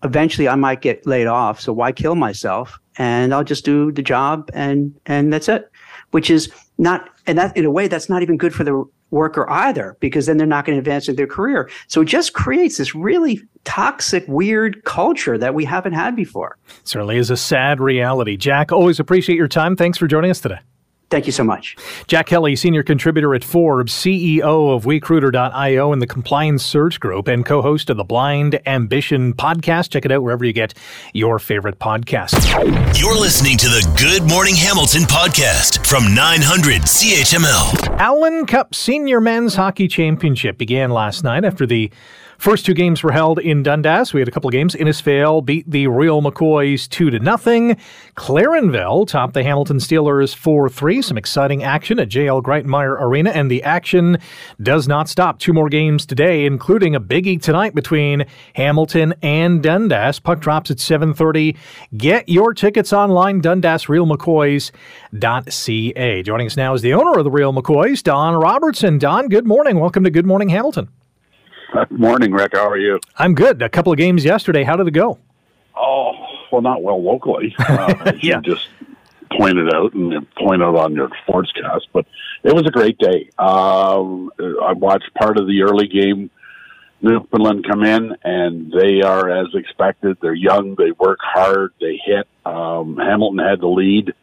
eventually 0.03 0.47
I 0.47 0.53
might 0.53 0.81
get 0.81 1.07
laid 1.07 1.25
off. 1.25 1.59
So 1.59 1.73
why 1.73 1.91
kill 1.91 2.13
myself? 2.13 2.79
And 2.99 3.33
I'll 3.33 3.43
just 3.43 3.65
do 3.65 3.91
the 3.91 4.03
job 4.03 4.49
and 4.53 4.93
and 5.07 5.33
that's 5.33 5.49
it." 5.49 5.71
Which 6.11 6.29
is 6.29 6.51
not 6.77 7.09
and 7.25 7.37
that 7.37 7.55
in 7.57 7.65
a 7.65 7.71
way 7.71 7.87
that's 7.87 8.09
not 8.09 8.21
even 8.21 8.37
good 8.37 8.53
for 8.53 8.63
the 8.63 8.85
worker 9.09 9.49
either 9.49 9.95
because 9.99 10.25
then 10.25 10.37
they're 10.37 10.47
not 10.47 10.65
going 10.65 10.75
to 10.75 10.79
advance 10.79 11.07
in 11.07 11.15
their 11.15 11.27
career. 11.27 11.69
So 11.87 12.01
it 12.01 12.05
just 12.05 12.33
creates 12.33 12.77
this 12.77 12.93
really 12.93 13.41
toxic 13.63 14.25
weird 14.27 14.83
culture 14.83 15.37
that 15.37 15.53
we 15.53 15.65
haven't 15.65 15.93
had 15.93 16.15
before. 16.15 16.57
Certainly 16.83 17.17
is 17.17 17.29
a 17.29 17.37
sad 17.37 17.79
reality. 17.79 18.35
Jack 18.37 18.71
always 18.71 18.99
appreciate 18.99 19.35
your 19.35 19.47
time. 19.47 19.75
Thanks 19.75 19.97
for 19.97 20.07
joining 20.07 20.31
us 20.31 20.41
today 20.41 20.59
Thank 21.09 21.25
you 21.25 21.31
so 21.31 21.43
much. 21.43 21.77
Jack 22.07 22.27
Kelly, 22.27 22.57
senior 22.57 22.83
contributor 22.83 23.33
at 23.33 23.41
Forbes, 23.41 23.93
CEO 23.93 24.75
of 24.75 24.83
WeCruitr.io 24.83 25.93
and 25.93 26.01
the 26.01 26.07
Compliance 26.07 26.65
Search 26.65 26.99
Group, 26.99 27.29
and 27.29 27.45
co 27.45 27.61
host 27.61 27.89
of 27.89 27.95
the 27.95 28.03
Blind 28.03 28.59
Ambition 28.67 29.33
podcast. 29.33 29.91
Check 29.91 30.03
it 30.03 30.11
out 30.11 30.21
wherever 30.21 30.43
you 30.43 30.51
get 30.51 30.73
your 31.13 31.39
favorite 31.39 31.79
podcasts. 31.79 32.45
You're 32.99 33.17
listening 33.17 33.57
to 33.57 33.67
the 33.67 33.87
Good 33.97 34.29
Morning 34.29 34.55
Hamilton 34.55 35.03
podcast 35.03 35.87
from 35.87 36.13
900 36.13 36.81
CHML. 36.81 37.97
Allan 37.99 38.45
Cup 38.45 38.75
Senior 38.75 39.21
Men's 39.21 39.55
Hockey 39.55 39.87
Championship 39.87 40.57
began 40.57 40.89
last 40.89 41.23
night 41.23 41.45
after 41.45 41.65
the 41.65 41.89
First 42.37 42.67
two 42.67 42.75
games 42.75 43.01
were 43.01 43.11
held 43.11 43.39
in 43.39 43.63
Dundas. 43.63 44.13
We 44.13 44.21
had 44.21 44.27
a 44.27 44.31
couple 44.31 44.47
of 44.47 44.51
games. 44.51 44.75
Innisfil 44.75 45.43
beat 45.43 45.67
the 45.69 45.87
Real 45.87 46.21
McCoys 46.21 46.87
2 46.87 47.09
to 47.09 47.19
nothing. 47.19 47.77
Clarenville 48.15 49.07
topped 49.07 49.33
the 49.33 49.43
Hamilton 49.43 49.77
Steelers 49.77 50.35
4 50.35 50.69
3. 50.69 51.01
Some 51.01 51.17
exciting 51.17 51.63
action 51.63 51.97
at 51.99 52.09
JL 52.09 52.43
Grightmire 52.43 53.01
Arena, 53.01 53.31
and 53.31 53.49
the 53.49 53.63
action 53.63 54.19
does 54.61 54.87
not 54.87 55.09
stop. 55.09 55.39
Two 55.39 55.51
more 55.51 55.67
games 55.67 56.05
today, 56.05 56.45
including 56.45 56.93
a 56.93 57.01
biggie 57.01 57.41
tonight 57.41 57.73
between 57.73 58.23
Hamilton 58.53 59.15
and 59.23 59.63
Dundas. 59.63 60.19
Puck 60.19 60.39
drops 60.39 60.69
at 60.69 60.77
7:30. 60.77 61.57
Get 61.97 62.29
your 62.29 62.53
tickets 62.53 62.93
online. 62.93 63.41
dundasrealmccoys.ca. 63.41 66.23
Joining 66.23 66.47
us 66.47 66.57
now 66.57 66.75
is 66.75 66.83
the 66.83 66.93
owner 66.93 67.17
of 67.17 67.23
the 67.23 67.31
Real 67.31 67.51
McCoys, 67.51 68.03
Don 68.03 68.35
Robertson. 68.35 68.99
Don, 68.99 69.27
good 69.27 69.47
morning. 69.47 69.79
Welcome 69.79 70.03
to 70.03 70.11
Good 70.11 70.27
Morning 70.27 70.49
Hamilton. 70.49 70.89
Good 71.73 71.91
morning, 71.91 72.31
Rick. 72.31 72.51
How 72.53 72.69
are 72.69 72.77
you? 72.77 72.99
I'm 73.17 73.35
good. 73.35 73.61
A 73.61 73.69
couple 73.69 73.91
of 73.91 73.97
games 73.97 74.23
yesterday. 74.23 74.63
How 74.63 74.75
did 74.75 74.87
it 74.87 74.91
go? 74.91 75.19
Oh, 75.75 76.13
well, 76.51 76.61
not 76.61 76.81
well 76.81 77.01
locally. 77.01 77.55
Uh, 77.67 78.13
yeah. 78.21 78.37
You 78.37 78.53
just 78.53 78.67
pointed 79.31 79.73
out 79.73 79.93
and 79.93 80.25
pointed 80.35 80.63
out 80.65 80.75
on 80.75 80.95
your 80.95 81.09
sportscast, 81.27 81.81
but 81.91 82.05
it 82.43 82.53
was 82.53 82.65
a 82.65 82.71
great 82.71 82.97
day. 82.97 83.29
Um, 83.37 84.31
I 84.39 84.73
watched 84.73 85.13
part 85.13 85.37
of 85.37 85.47
the 85.47 85.63
early 85.63 85.87
game. 85.87 86.29
Newfoundland 87.01 87.65
come 87.69 87.83
in 87.83 88.15
and 88.23 88.71
they 88.71 89.01
are 89.01 89.29
as 89.29 89.47
expected. 89.53 90.17
They're 90.21 90.33
young. 90.33 90.75
They 90.75 90.91
work 90.91 91.19
hard. 91.21 91.73
They 91.79 91.99
hit. 92.03 92.27
Um, 92.45 92.97
Hamilton 92.97 93.39
had 93.39 93.59
the 93.59 93.67
lead 93.67 94.13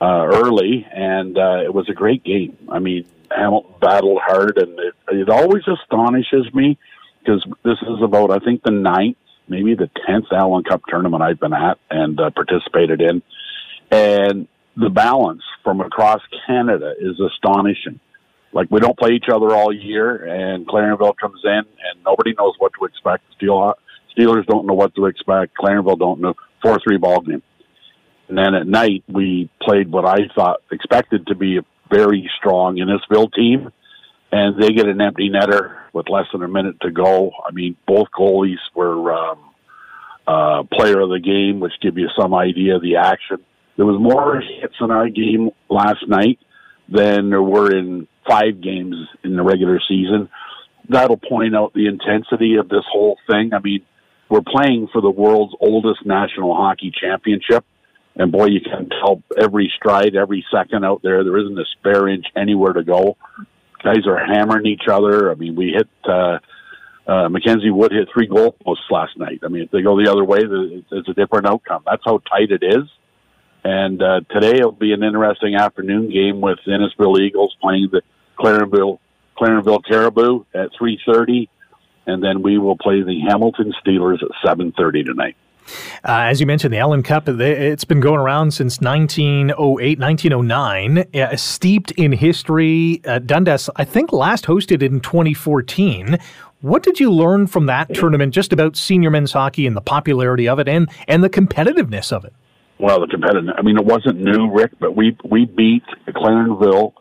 uh, 0.00 0.26
early, 0.26 0.86
and 0.92 1.36
uh, 1.38 1.60
it 1.62 1.72
was 1.72 1.88
a 1.88 1.92
great 1.94 2.24
game. 2.24 2.56
I 2.68 2.78
mean, 2.78 3.06
Hamilton 3.30 3.74
battled 3.80 4.20
hard, 4.22 4.58
and 4.58 4.78
it, 4.78 4.94
it 5.08 5.28
always 5.28 5.62
astonishes 5.66 6.52
me 6.54 6.78
because 7.20 7.44
this 7.64 7.78
is 7.82 8.02
about 8.02 8.30
I 8.30 8.38
think 8.38 8.62
the 8.62 8.70
ninth, 8.70 9.16
maybe 9.48 9.74
the 9.74 9.90
tenth 10.06 10.26
Allan 10.32 10.64
Cup 10.64 10.82
tournament 10.88 11.22
I've 11.22 11.40
been 11.40 11.52
at 11.52 11.78
and 11.90 12.18
uh, 12.18 12.30
participated 12.30 13.00
in, 13.00 13.22
and 13.90 14.48
the 14.76 14.90
balance 14.90 15.42
from 15.64 15.80
across 15.80 16.20
Canada 16.46 16.94
is 17.00 17.20
astonishing. 17.20 18.00
Like 18.52 18.70
we 18.70 18.80
don't 18.80 18.98
play 18.98 19.10
each 19.10 19.28
other 19.32 19.54
all 19.54 19.72
year, 19.72 20.24
and 20.24 20.66
Clarenville 20.66 21.16
comes 21.16 21.40
in, 21.44 21.50
and 21.50 22.04
nobody 22.04 22.34
knows 22.38 22.54
what 22.58 22.72
to 22.78 22.86
expect. 22.86 23.24
Steel 23.36 23.74
Steelers 24.16 24.46
don't 24.46 24.66
know 24.66 24.74
what 24.74 24.94
to 24.94 25.06
expect. 25.06 25.52
Clarenville 25.56 25.98
don't 25.98 26.20
know. 26.20 26.34
Four 26.62 26.78
three 26.82 26.96
ball 26.96 27.20
game, 27.20 27.42
and 28.28 28.36
then 28.36 28.54
at 28.54 28.66
night 28.66 29.04
we 29.06 29.48
played 29.62 29.92
what 29.92 30.04
I 30.04 30.28
thought 30.34 30.60
expected 30.72 31.26
to 31.28 31.34
be 31.34 31.58
a 31.58 31.62
very 31.90 32.30
strong 32.38 32.76
Innisfil 32.76 33.32
team, 33.32 33.72
and 34.32 34.60
they 34.60 34.70
get 34.70 34.86
an 34.86 35.00
empty 35.00 35.30
netter 35.30 35.76
with 35.92 36.08
less 36.08 36.26
than 36.32 36.42
a 36.42 36.48
minute 36.48 36.76
to 36.82 36.90
go. 36.90 37.30
I 37.46 37.52
mean, 37.52 37.76
both 37.86 38.08
goalies 38.16 38.58
were 38.74 39.12
um, 39.12 39.38
uh, 40.26 40.62
player 40.72 41.00
of 41.00 41.10
the 41.10 41.20
game, 41.20 41.60
which 41.60 41.72
give 41.80 41.96
you 41.98 42.08
some 42.18 42.34
idea 42.34 42.76
of 42.76 42.82
the 42.82 42.96
action. 42.96 43.38
There 43.76 43.86
was 43.86 44.00
more 44.00 44.40
hits 44.40 44.74
in 44.80 44.90
our 44.90 45.08
game 45.08 45.50
last 45.70 46.06
night 46.06 46.38
than 46.88 47.30
there 47.30 47.42
were 47.42 47.74
in 47.76 48.08
five 48.28 48.60
games 48.60 48.96
in 49.24 49.36
the 49.36 49.42
regular 49.42 49.80
season. 49.88 50.28
That'll 50.88 51.18
point 51.18 51.54
out 51.54 51.74
the 51.74 51.86
intensity 51.86 52.56
of 52.56 52.68
this 52.68 52.84
whole 52.90 53.18
thing. 53.28 53.52
I 53.54 53.60
mean, 53.60 53.82
we're 54.28 54.42
playing 54.42 54.88
for 54.92 55.00
the 55.00 55.10
world's 55.10 55.54
oldest 55.60 56.04
national 56.04 56.54
hockey 56.54 56.92
championship. 56.98 57.64
And 58.18 58.32
boy, 58.32 58.46
you 58.46 58.60
can 58.60 58.88
tell 58.88 59.22
every 59.40 59.72
stride, 59.76 60.16
every 60.16 60.44
second 60.50 60.84
out 60.84 61.02
there, 61.02 61.22
there 61.22 61.38
isn't 61.38 61.58
a 61.58 61.64
spare 61.78 62.08
inch 62.08 62.26
anywhere 62.36 62.72
to 62.72 62.82
go. 62.82 63.16
Guys 63.82 64.06
are 64.06 64.18
hammering 64.18 64.66
each 64.66 64.88
other. 64.90 65.30
I 65.30 65.34
mean, 65.36 65.54
we 65.54 65.68
hit, 65.68 65.88
uh, 66.04 66.38
uh, 67.06 67.28
Mackenzie 67.28 67.70
Wood 67.70 67.92
hit 67.92 68.08
three 68.12 68.28
goalposts 68.28 68.90
last 68.90 69.16
night. 69.16 69.40
I 69.44 69.48
mean, 69.48 69.62
if 69.62 69.70
they 69.70 69.82
go 69.82 69.96
the 69.96 70.10
other 70.10 70.24
way, 70.24 70.40
it's 70.90 71.08
a 71.08 71.14
different 71.14 71.46
outcome. 71.46 71.84
That's 71.86 72.02
how 72.04 72.18
tight 72.18 72.50
it 72.50 72.62
is. 72.64 72.84
And 73.64 74.02
uh, 74.02 74.20
today 74.30 74.58
it'll 74.58 74.72
be 74.72 74.92
an 74.92 75.02
interesting 75.02 75.54
afternoon 75.54 76.10
game 76.10 76.40
with 76.40 76.58
Innisfil 76.66 77.20
Eagles 77.20 77.56
playing 77.60 77.88
the 77.92 78.02
Clarenville 78.38 78.98
Clarenville 79.36 79.84
Caribou 79.84 80.44
at 80.54 80.70
three 80.76 81.00
thirty, 81.06 81.48
and 82.06 82.22
then 82.22 82.42
we 82.42 82.58
will 82.58 82.76
play 82.76 83.02
the 83.02 83.20
Hamilton 83.28 83.72
Steelers 83.84 84.22
at 84.22 84.30
seven 84.44 84.72
thirty 84.76 85.02
tonight. 85.04 85.36
Uh, 86.04 86.26
as 86.28 86.40
you 86.40 86.46
mentioned, 86.46 86.72
the 86.72 86.78
Allan 86.78 87.02
Cup, 87.02 87.28
it's 87.28 87.84
been 87.84 88.00
going 88.00 88.18
around 88.18 88.52
since 88.52 88.80
1908, 88.80 89.98
1909, 89.98 90.98
uh, 91.14 91.36
steeped 91.36 91.90
in 91.92 92.12
history. 92.12 93.00
Uh, 93.04 93.18
Dundas, 93.18 93.70
I 93.76 93.84
think, 93.84 94.12
last 94.12 94.44
hosted 94.44 94.82
in 94.82 95.00
2014. 95.00 96.18
What 96.60 96.82
did 96.82 96.98
you 96.98 97.12
learn 97.12 97.46
from 97.46 97.66
that 97.66 97.94
tournament 97.94 98.34
just 98.34 98.52
about 98.52 98.76
senior 98.76 99.10
men's 99.10 99.32
hockey 99.32 99.66
and 99.66 99.76
the 99.76 99.80
popularity 99.80 100.48
of 100.48 100.58
it 100.58 100.68
and, 100.68 100.90
and 101.06 101.22
the 101.22 101.30
competitiveness 101.30 102.12
of 102.12 102.24
it? 102.24 102.32
Well, 102.78 103.00
the 103.00 103.06
competitive. 103.06 103.54
I 103.56 103.62
mean, 103.62 103.76
it 103.76 103.84
wasn't 103.84 104.20
new, 104.20 104.50
Rick, 104.50 104.72
but 104.78 104.96
we 104.96 105.16
we 105.24 105.46
beat 105.46 105.82
Clarenville 106.08 106.92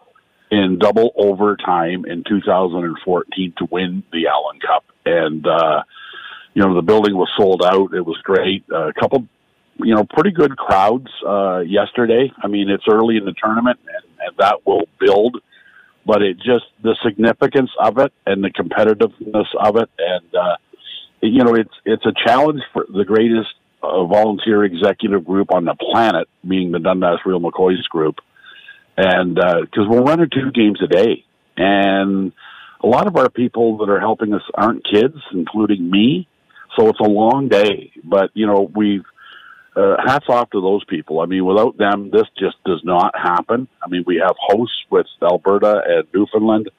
in 0.50 0.80
double 0.80 1.12
overtime 1.16 2.06
in 2.06 2.24
2014 2.28 3.54
to 3.58 3.68
win 3.70 4.04
the 4.12 4.28
Allan 4.28 4.60
Cup, 4.60 4.86
and 5.06 5.46
uh, 5.46 5.84
you 6.58 6.64
know 6.64 6.74
the 6.74 6.82
building 6.82 7.16
was 7.16 7.30
sold 7.38 7.62
out. 7.64 7.94
It 7.94 8.04
was 8.04 8.18
great. 8.24 8.66
Uh, 8.74 8.88
a 8.88 8.94
couple, 8.94 9.28
you 9.78 9.94
know, 9.94 10.06
pretty 10.10 10.32
good 10.32 10.58
crowds 10.58 11.06
uh, 11.24 11.60
yesterday. 11.60 12.32
I 12.42 12.48
mean, 12.48 12.72
it's 12.72 12.86
early 12.90 13.18
in 13.18 13.26
the 13.26 13.34
tournament, 13.34 13.80
and, 13.86 14.28
and 14.28 14.38
that 14.40 14.66
will 14.66 14.86
build. 15.00 15.38
But 16.04 16.24
it 16.24 16.38
just 16.38 16.66
the 16.82 16.96
significance 17.06 17.70
of 17.80 18.00
it 18.00 18.12
and 18.26 18.44
the 18.44 18.50
competitiveness 18.50 19.46
of 19.60 19.76
it, 19.76 19.88
and 20.00 20.34
uh, 20.34 20.58
you 21.22 21.44
know, 21.44 21.54
it's 21.54 21.76
it's 21.86 22.08
a 22.08 22.14
challenge 22.26 22.64
for 22.74 22.88
the 22.92 23.06
greatest 23.06 23.54
a 23.84 24.08
volunteer 24.08 24.64
executive 24.64 25.26
group 25.26 25.54
on 25.54 25.66
the 25.66 25.76
planet, 25.76 26.28
being 26.48 26.72
the 26.72 26.80
Dundas 26.80 27.20
Real 27.24 27.40
McCoys 27.40 27.84
group, 27.84 28.16
and 28.98 29.36
because 29.36 29.86
uh, 29.86 29.90
we're 29.92 30.02
running 30.02 30.32
two 30.34 30.52
games 30.52 30.80
a 30.84 30.88
day, 30.88 31.24
and 31.56 32.32
a 32.82 32.88
lot 32.88 33.06
of 33.06 33.16
our 33.16 33.30
people 33.30 33.78
that 33.78 33.90
are 33.92 34.00
helping 34.00 34.34
us 34.34 34.42
aren't 34.56 34.84
kids, 34.84 35.18
including 35.32 35.88
me, 35.92 36.28
so 36.78 36.90
it's 36.90 37.00
a 37.00 37.04
long 37.04 37.48
day. 37.48 37.92
But 38.04 38.32
you 38.34 38.48
know, 38.48 38.70
we've 38.74 39.06
uh, 39.76 39.98
hats 40.06 40.26
off 40.30 40.50
to 40.52 40.62
those 40.62 40.84
people. 40.86 41.20
I 41.20 41.26
mean, 41.26 41.46
without 41.46 41.78
them, 41.78 42.10
this 42.12 42.28
just 42.38 42.56
does 42.66 42.82
not 42.84 43.14
happen. 43.16 43.68
I 43.82 43.88
mean, 43.88 44.04
we 44.08 44.18
have 44.18 44.36
hosts 44.40 44.84
with 44.90 45.06
Alberta 45.22 45.82
and 45.86 46.08
Newfoundland. 46.14 46.70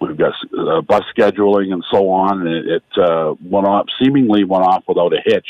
We've 0.00 0.16
got 0.16 0.34
uh, 0.56 0.80
bus 0.82 1.02
scheduling 1.16 1.72
and 1.72 1.84
so 1.90 2.10
on. 2.10 2.46
And 2.46 2.48
it, 2.48 2.66
it 2.66 3.02
uh, 3.02 3.34
went 3.42 3.66
off, 3.66 3.86
seemingly 4.00 4.44
went 4.44 4.64
off 4.64 4.84
without 4.86 5.12
a 5.12 5.20
hitch 5.24 5.48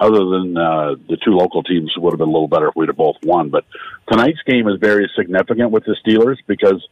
other 0.00 0.24
than 0.24 0.56
uh, 0.56 0.94
the 1.08 1.16
two 1.24 1.32
local 1.32 1.62
teams 1.62 1.92
would 1.96 2.12
have 2.12 2.18
been 2.18 2.28
a 2.28 2.32
little 2.32 2.48
better 2.48 2.68
if 2.68 2.76
we'd 2.76 2.88
have 2.88 2.96
both 2.96 3.16
won. 3.22 3.48
But 3.48 3.64
tonight's 4.10 4.42
game 4.46 4.68
is 4.68 4.78
very 4.80 5.10
significant 5.16 5.70
with 5.70 5.84
the 5.84 5.96
Steelers 6.04 6.36
because 6.46 6.86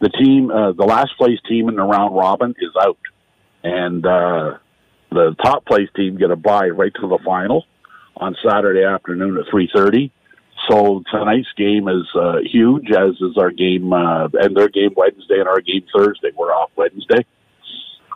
the 0.00 0.08
team, 0.08 0.50
uh, 0.50 0.72
the 0.72 0.84
last 0.84 1.10
place 1.18 1.38
team 1.48 1.68
in 1.68 1.76
the 1.76 1.82
round 1.82 2.16
robin, 2.16 2.54
is 2.58 2.70
out, 2.80 2.98
and 3.62 4.06
uh, 4.06 4.58
the 5.10 5.34
top 5.42 5.64
place 5.64 5.88
team 5.94 6.16
get 6.16 6.30
a 6.30 6.36
bye 6.36 6.68
right 6.68 6.92
to 7.00 7.08
the 7.08 7.18
final 7.24 7.64
on 8.16 8.36
Saturday 8.46 8.84
afternoon 8.84 9.38
at 9.38 9.44
three 9.50 9.70
thirty. 9.74 10.10
So 10.68 11.02
tonight's 11.10 11.52
game 11.56 11.86
is 11.88 12.06
uh, 12.14 12.38
huge, 12.42 12.90
as 12.90 13.14
is 13.20 13.36
our 13.38 13.50
game, 13.50 13.92
uh, 13.92 14.28
and 14.32 14.56
their 14.56 14.68
game 14.68 14.94
Wednesday 14.96 15.38
and 15.38 15.48
our 15.48 15.60
game 15.60 15.84
Thursday. 15.94 16.30
We're 16.36 16.52
off 16.52 16.70
Wednesday 16.76 17.24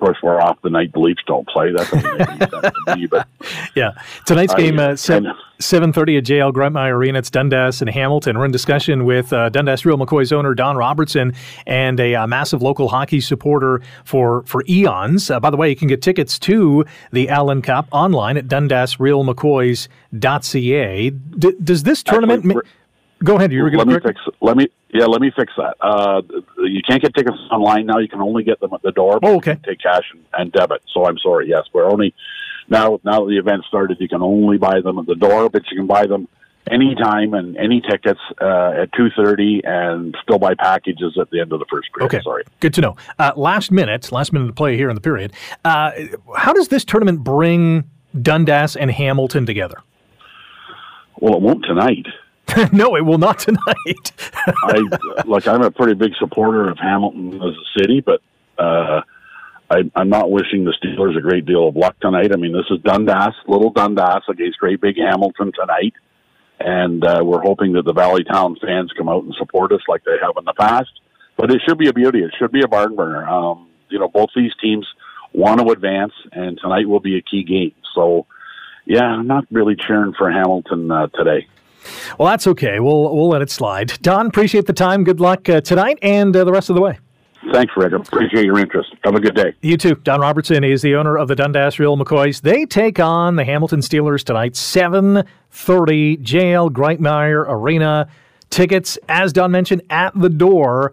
course, 0.00 0.18
we're 0.22 0.40
off 0.40 0.58
the 0.62 0.70
night 0.70 0.92
the 0.92 0.98
Leafs 0.98 1.22
don't 1.26 1.46
play. 1.46 1.70
That 1.70 1.88
doesn't 1.90 2.18
make 2.18 2.28
any 2.28 2.38
sense 2.38 2.74
to 2.86 2.96
me. 2.96 3.06
But 3.06 3.28
yeah, 3.76 3.92
tonight's 4.26 4.54
game 4.54 4.78
uh, 4.78 4.96
seven 4.96 5.92
thirty 5.92 6.16
at 6.16 6.24
JL 6.24 6.52
Grightmire 6.52 6.92
Arena. 6.92 7.18
It's 7.20 7.30
Dundas 7.30 7.80
and 7.80 7.88
Hamilton. 7.90 8.36
We're 8.38 8.46
in 8.46 8.50
discussion 8.50 9.04
with 9.04 9.32
uh, 9.32 9.50
Dundas 9.50 9.86
Real 9.86 9.98
McCoy's 9.98 10.32
owner 10.32 10.52
Don 10.54 10.76
Robertson 10.76 11.32
and 11.66 12.00
a 12.00 12.16
uh, 12.16 12.26
massive 12.26 12.60
local 12.62 12.88
hockey 12.88 13.20
supporter 13.20 13.80
for 14.04 14.42
for 14.44 14.64
eons. 14.68 15.30
Uh, 15.30 15.38
by 15.38 15.50
the 15.50 15.56
way, 15.56 15.68
you 15.68 15.76
can 15.76 15.86
get 15.88 16.02
tickets 16.02 16.38
to 16.40 16.84
the 17.12 17.28
Allan 17.28 17.62
Cup 17.62 17.86
online 17.92 18.36
at 18.36 18.48
DundasRealMcCoys.ca. 18.48 21.10
D- 21.10 21.56
does 21.62 21.84
this 21.84 22.02
tournament? 22.02 22.44
Actually, 22.46 22.62
Go 23.22 23.36
ahead. 23.36 23.52
You 23.52 23.62
were 23.62 23.70
let 23.70 23.76
going 23.76 23.88
me 23.88 23.94
to 23.94 24.00
fix. 24.00 24.20
Let 24.40 24.56
me 24.56 24.68
yeah. 24.88 25.04
Let 25.04 25.20
me 25.20 25.30
fix 25.36 25.52
that. 25.56 25.76
Uh, 25.80 26.22
you 26.58 26.80
can't 26.88 27.02
get 27.02 27.14
tickets 27.14 27.36
online 27.50 27.86
now. 27.86 27.98
You 27.98 28.08
can 28.08 28.20
only 28.20 28.42
get 28.44 28.60
them 28.60 28.72
at 28.72 28.82
the 28.82 28.92
door. 28.92 29.18
Oh, 29.22 29.36
okay. 29.36 29.58
take 29.64 29.80
cash 29.80 30.04
and, 30.12 30.24
and 30.38 30.52
debit. 30.52 30.82
So 30.92 31.06
I'm 31.06 31.18
sorry. 31.18 31.48
Yes, 31.48 31.64
we're 31.72 31.90
only 31.90 32.14
now. 32.68 32.98
Now 33.04 33.24
that 33.24 33.28
the 33.28 33.36
event 33.36 33.64
started, 33.68 33.98
you 34.00 34.08
can 34.08 34.22
only 34.22 34.56
buy 34.56 34.80
them 34.80 34.98
at 34.98 35.06
the 35.06 35.16
door, 35.16 35.50
but 35.50 35.62
you 35.70 35.76
can 35.76 35.86
buy 35.86 36.06
them 36.06 36.28
anytime 36.70 37.34
and 37.34 37.56
any 37.56 37.82
tickets 37.82 38.20
uh, 38.40 38.82
at 38.82 38.92
two 38.94 39.10
thirty, 39.14 39.60
and 39.64 40.16
still 40.22 40.38
buy 40.38 40.54
packages 40.54 41.18
at 41.20 41.28
the 41.30 41.40
end 41.40 41.52
of 41.52 41.58
the 41.58 41.66
first 41.70 41.92
period. 41.92 42.14
Okay, 42.14 42.22
sorry. 42.22 42.44
Good 42.60 42.72
to 42.74 42.80
know. 42.80 42.96
Uh, 43.18 43.32
last 43.36 43.70
minute, 43.70 44.10
last 44.12 44.32
minute 44.32 44.46
to 44.46 44.52
play 44.54 44.78
here 44.78 44.88
in 44.88 44.94
the 44.94 45.00
period. 45.02 45.34
Uh, 45.62 45.90
how 46.36 46.54
does 46.54 46.68
this 46.68 46.86
tournament 46.86 47.22
bring 47.22 47.84
Dundas 48.20 48.76
and 48.76 48.90
Hamilton 48.90 49.44
together? 49.44 49.76
Well, 51.18 51.34
it 51.34 51.42
won't 51.42 51.64
tonight. 51.66 52.06
no, 52.72 52.96
it 52.96 53.02
will 53.02 53.18
not 53.18 53.38
tonight. 53.38 54.12
I 54.46 54.82
like. 55.26 55.46
I'm 55.46 55.62
a 55.62 55.70
pretty 55.70 55.94
big 55.94 56.12
supporter 56.18 56.70
of 56.70 56.78
Hamilton 56.78 57.34
as 57.34 57.54
a 57.54 57.80
city, 57.80 58.00
but 58.00 58.20
uh, 58.58 59.02
I, 59.70 59.90
I'm 59.94 60.08
not 60.08 60.30
wishing 60.30 60.64
the 60.64 60.74
Steelers 60.82 61.16
a 61.16 61.20
great 61.20 61.46
deal 61.46 61.68
of 61.68 61.76
luck 61.76 61.98
tonight. 62.00 62.32
I 62.32 62.36
mean, 62.36 62.52
this 62.52 62.66
is 62.70 62.82
Dundas, 62.82 63.34
little 63.46 63.70
Dundas 63.70 64.22
against 64.28 64.58
great 64.58 64.80
big 64.80 64.96
Hamilton 64.96 65.52
tonight, 65.52 65.94
and 66.58 67.04
uh, 67.04 67.20
we're 67.22 67.42
hoping 67.42 67.72
that 67.74 67.84
the 67.84 67.92
Valley 67.92 68.24
Town 68.24 68.56
fans 68.60 68.92
come 68.96 69.08
out 69.08 69.24
and 69.24 69.34
support 69.38 69.72
us 69.72 69.80
like 69.88 70.04
they 70.04 70.16
have 70.20 70.34
in 70.38 70.44
the 70.44 70.54
past. 70.54 70.90
But 71.36 71.50
it 71.50 71.62
should 71.66 71.78
be 71.78 71.88
a 71.88 71.92
beauty. 71.92 72.20
It 72.20 72.32
should 72.38 72.52
be 72.52 72.62
a 72.62 72.68
barn 72.68 72.96
burner. 72.96 73.26
Um, 73.26 73.68
you 73.88 73.98
know, 73.98 74.08
both 74.08 74.30
these 74.34 74.52
teams 74.60 74.86
want 75.32 75.60
to 75.60 75.70
advance, 75.70 76.12
and 76.32 76.58
tonight 76.60 76.88
will 76.88 77.00
be 77.00 77.16
a 77.16 77.22
key 77.22 77.44
game. 77.44 77.74
So, 77.94 78.26
yeah, 78.84 79.04
I'm 79.04 79.26
not 79.26 79.46
really 79.50 79.76
cheering 79.76 80.14
for 80.18 80.30
Hamilton 80.30 80.90
uh, 80.90 81.06
today. 81.08 81.46
Well, 82.18 82.28
that's 82.28 82.46
okay. 82.46 82.80
We'll 82.80 83.14
we'll 83.14 83.28
let 83.28 83.42
it 83.42 83.50
slide. 83.50 84.00
Don, 84.02 84.26
appreciate 84.26 84.66
the 84.66 84.72
time. 84.72 85.04
Good 85.04 85.20
luck 85.20 85.48
uh, 85.48 85.60
tonight 85.60 85.98
and 86.02 86.34
uh, 86.34 86.44
the 86.44 86.52
rest 86.52 86.70
of 86.70 86.76
the 86.76 86.82
way. 86.82 86.98
Thanks, 87.52 87.72
Rick. 87.76 87.92
Appreciate 87.92 88.44
your 88.44 88.58
interest. 88.58 88.94
Have 89.02 89.14
a 89.14 89.20
good 89.20 89.34
day. 89.34 89.54
You 89.62 89.76
too. 89.76 89.94
Don 89.94 90.20
Robertson 90.20 90.62
is 90.62 90.82
the 90.82 90.94
owner 90.94 91.16
of 91.16 91.28
the 91.28 91.34
Dundas 91.34 91.78
Real 91.78 91.96
McCoys. 91.96 92.42
They 92.42 92.66
take 92.66 93.00
on 93.00 93.36
the 93.36 93.44
Hamilton 93.44 93.80
Steelers 93.80 94.22
tonight, 94.22 94.52
7.30, 94.52 96.22
JL 96.22 96.70
Grightmire 96.70 97.46
Arena. 97.48 98.08
Tickets, 98.50 98.98
as 99.08 99.32
Don 99.32 99.50
mentioned, 99.50 99.82
at 99.88 100.12
the 100.14 100.28
door. 100.28 100.92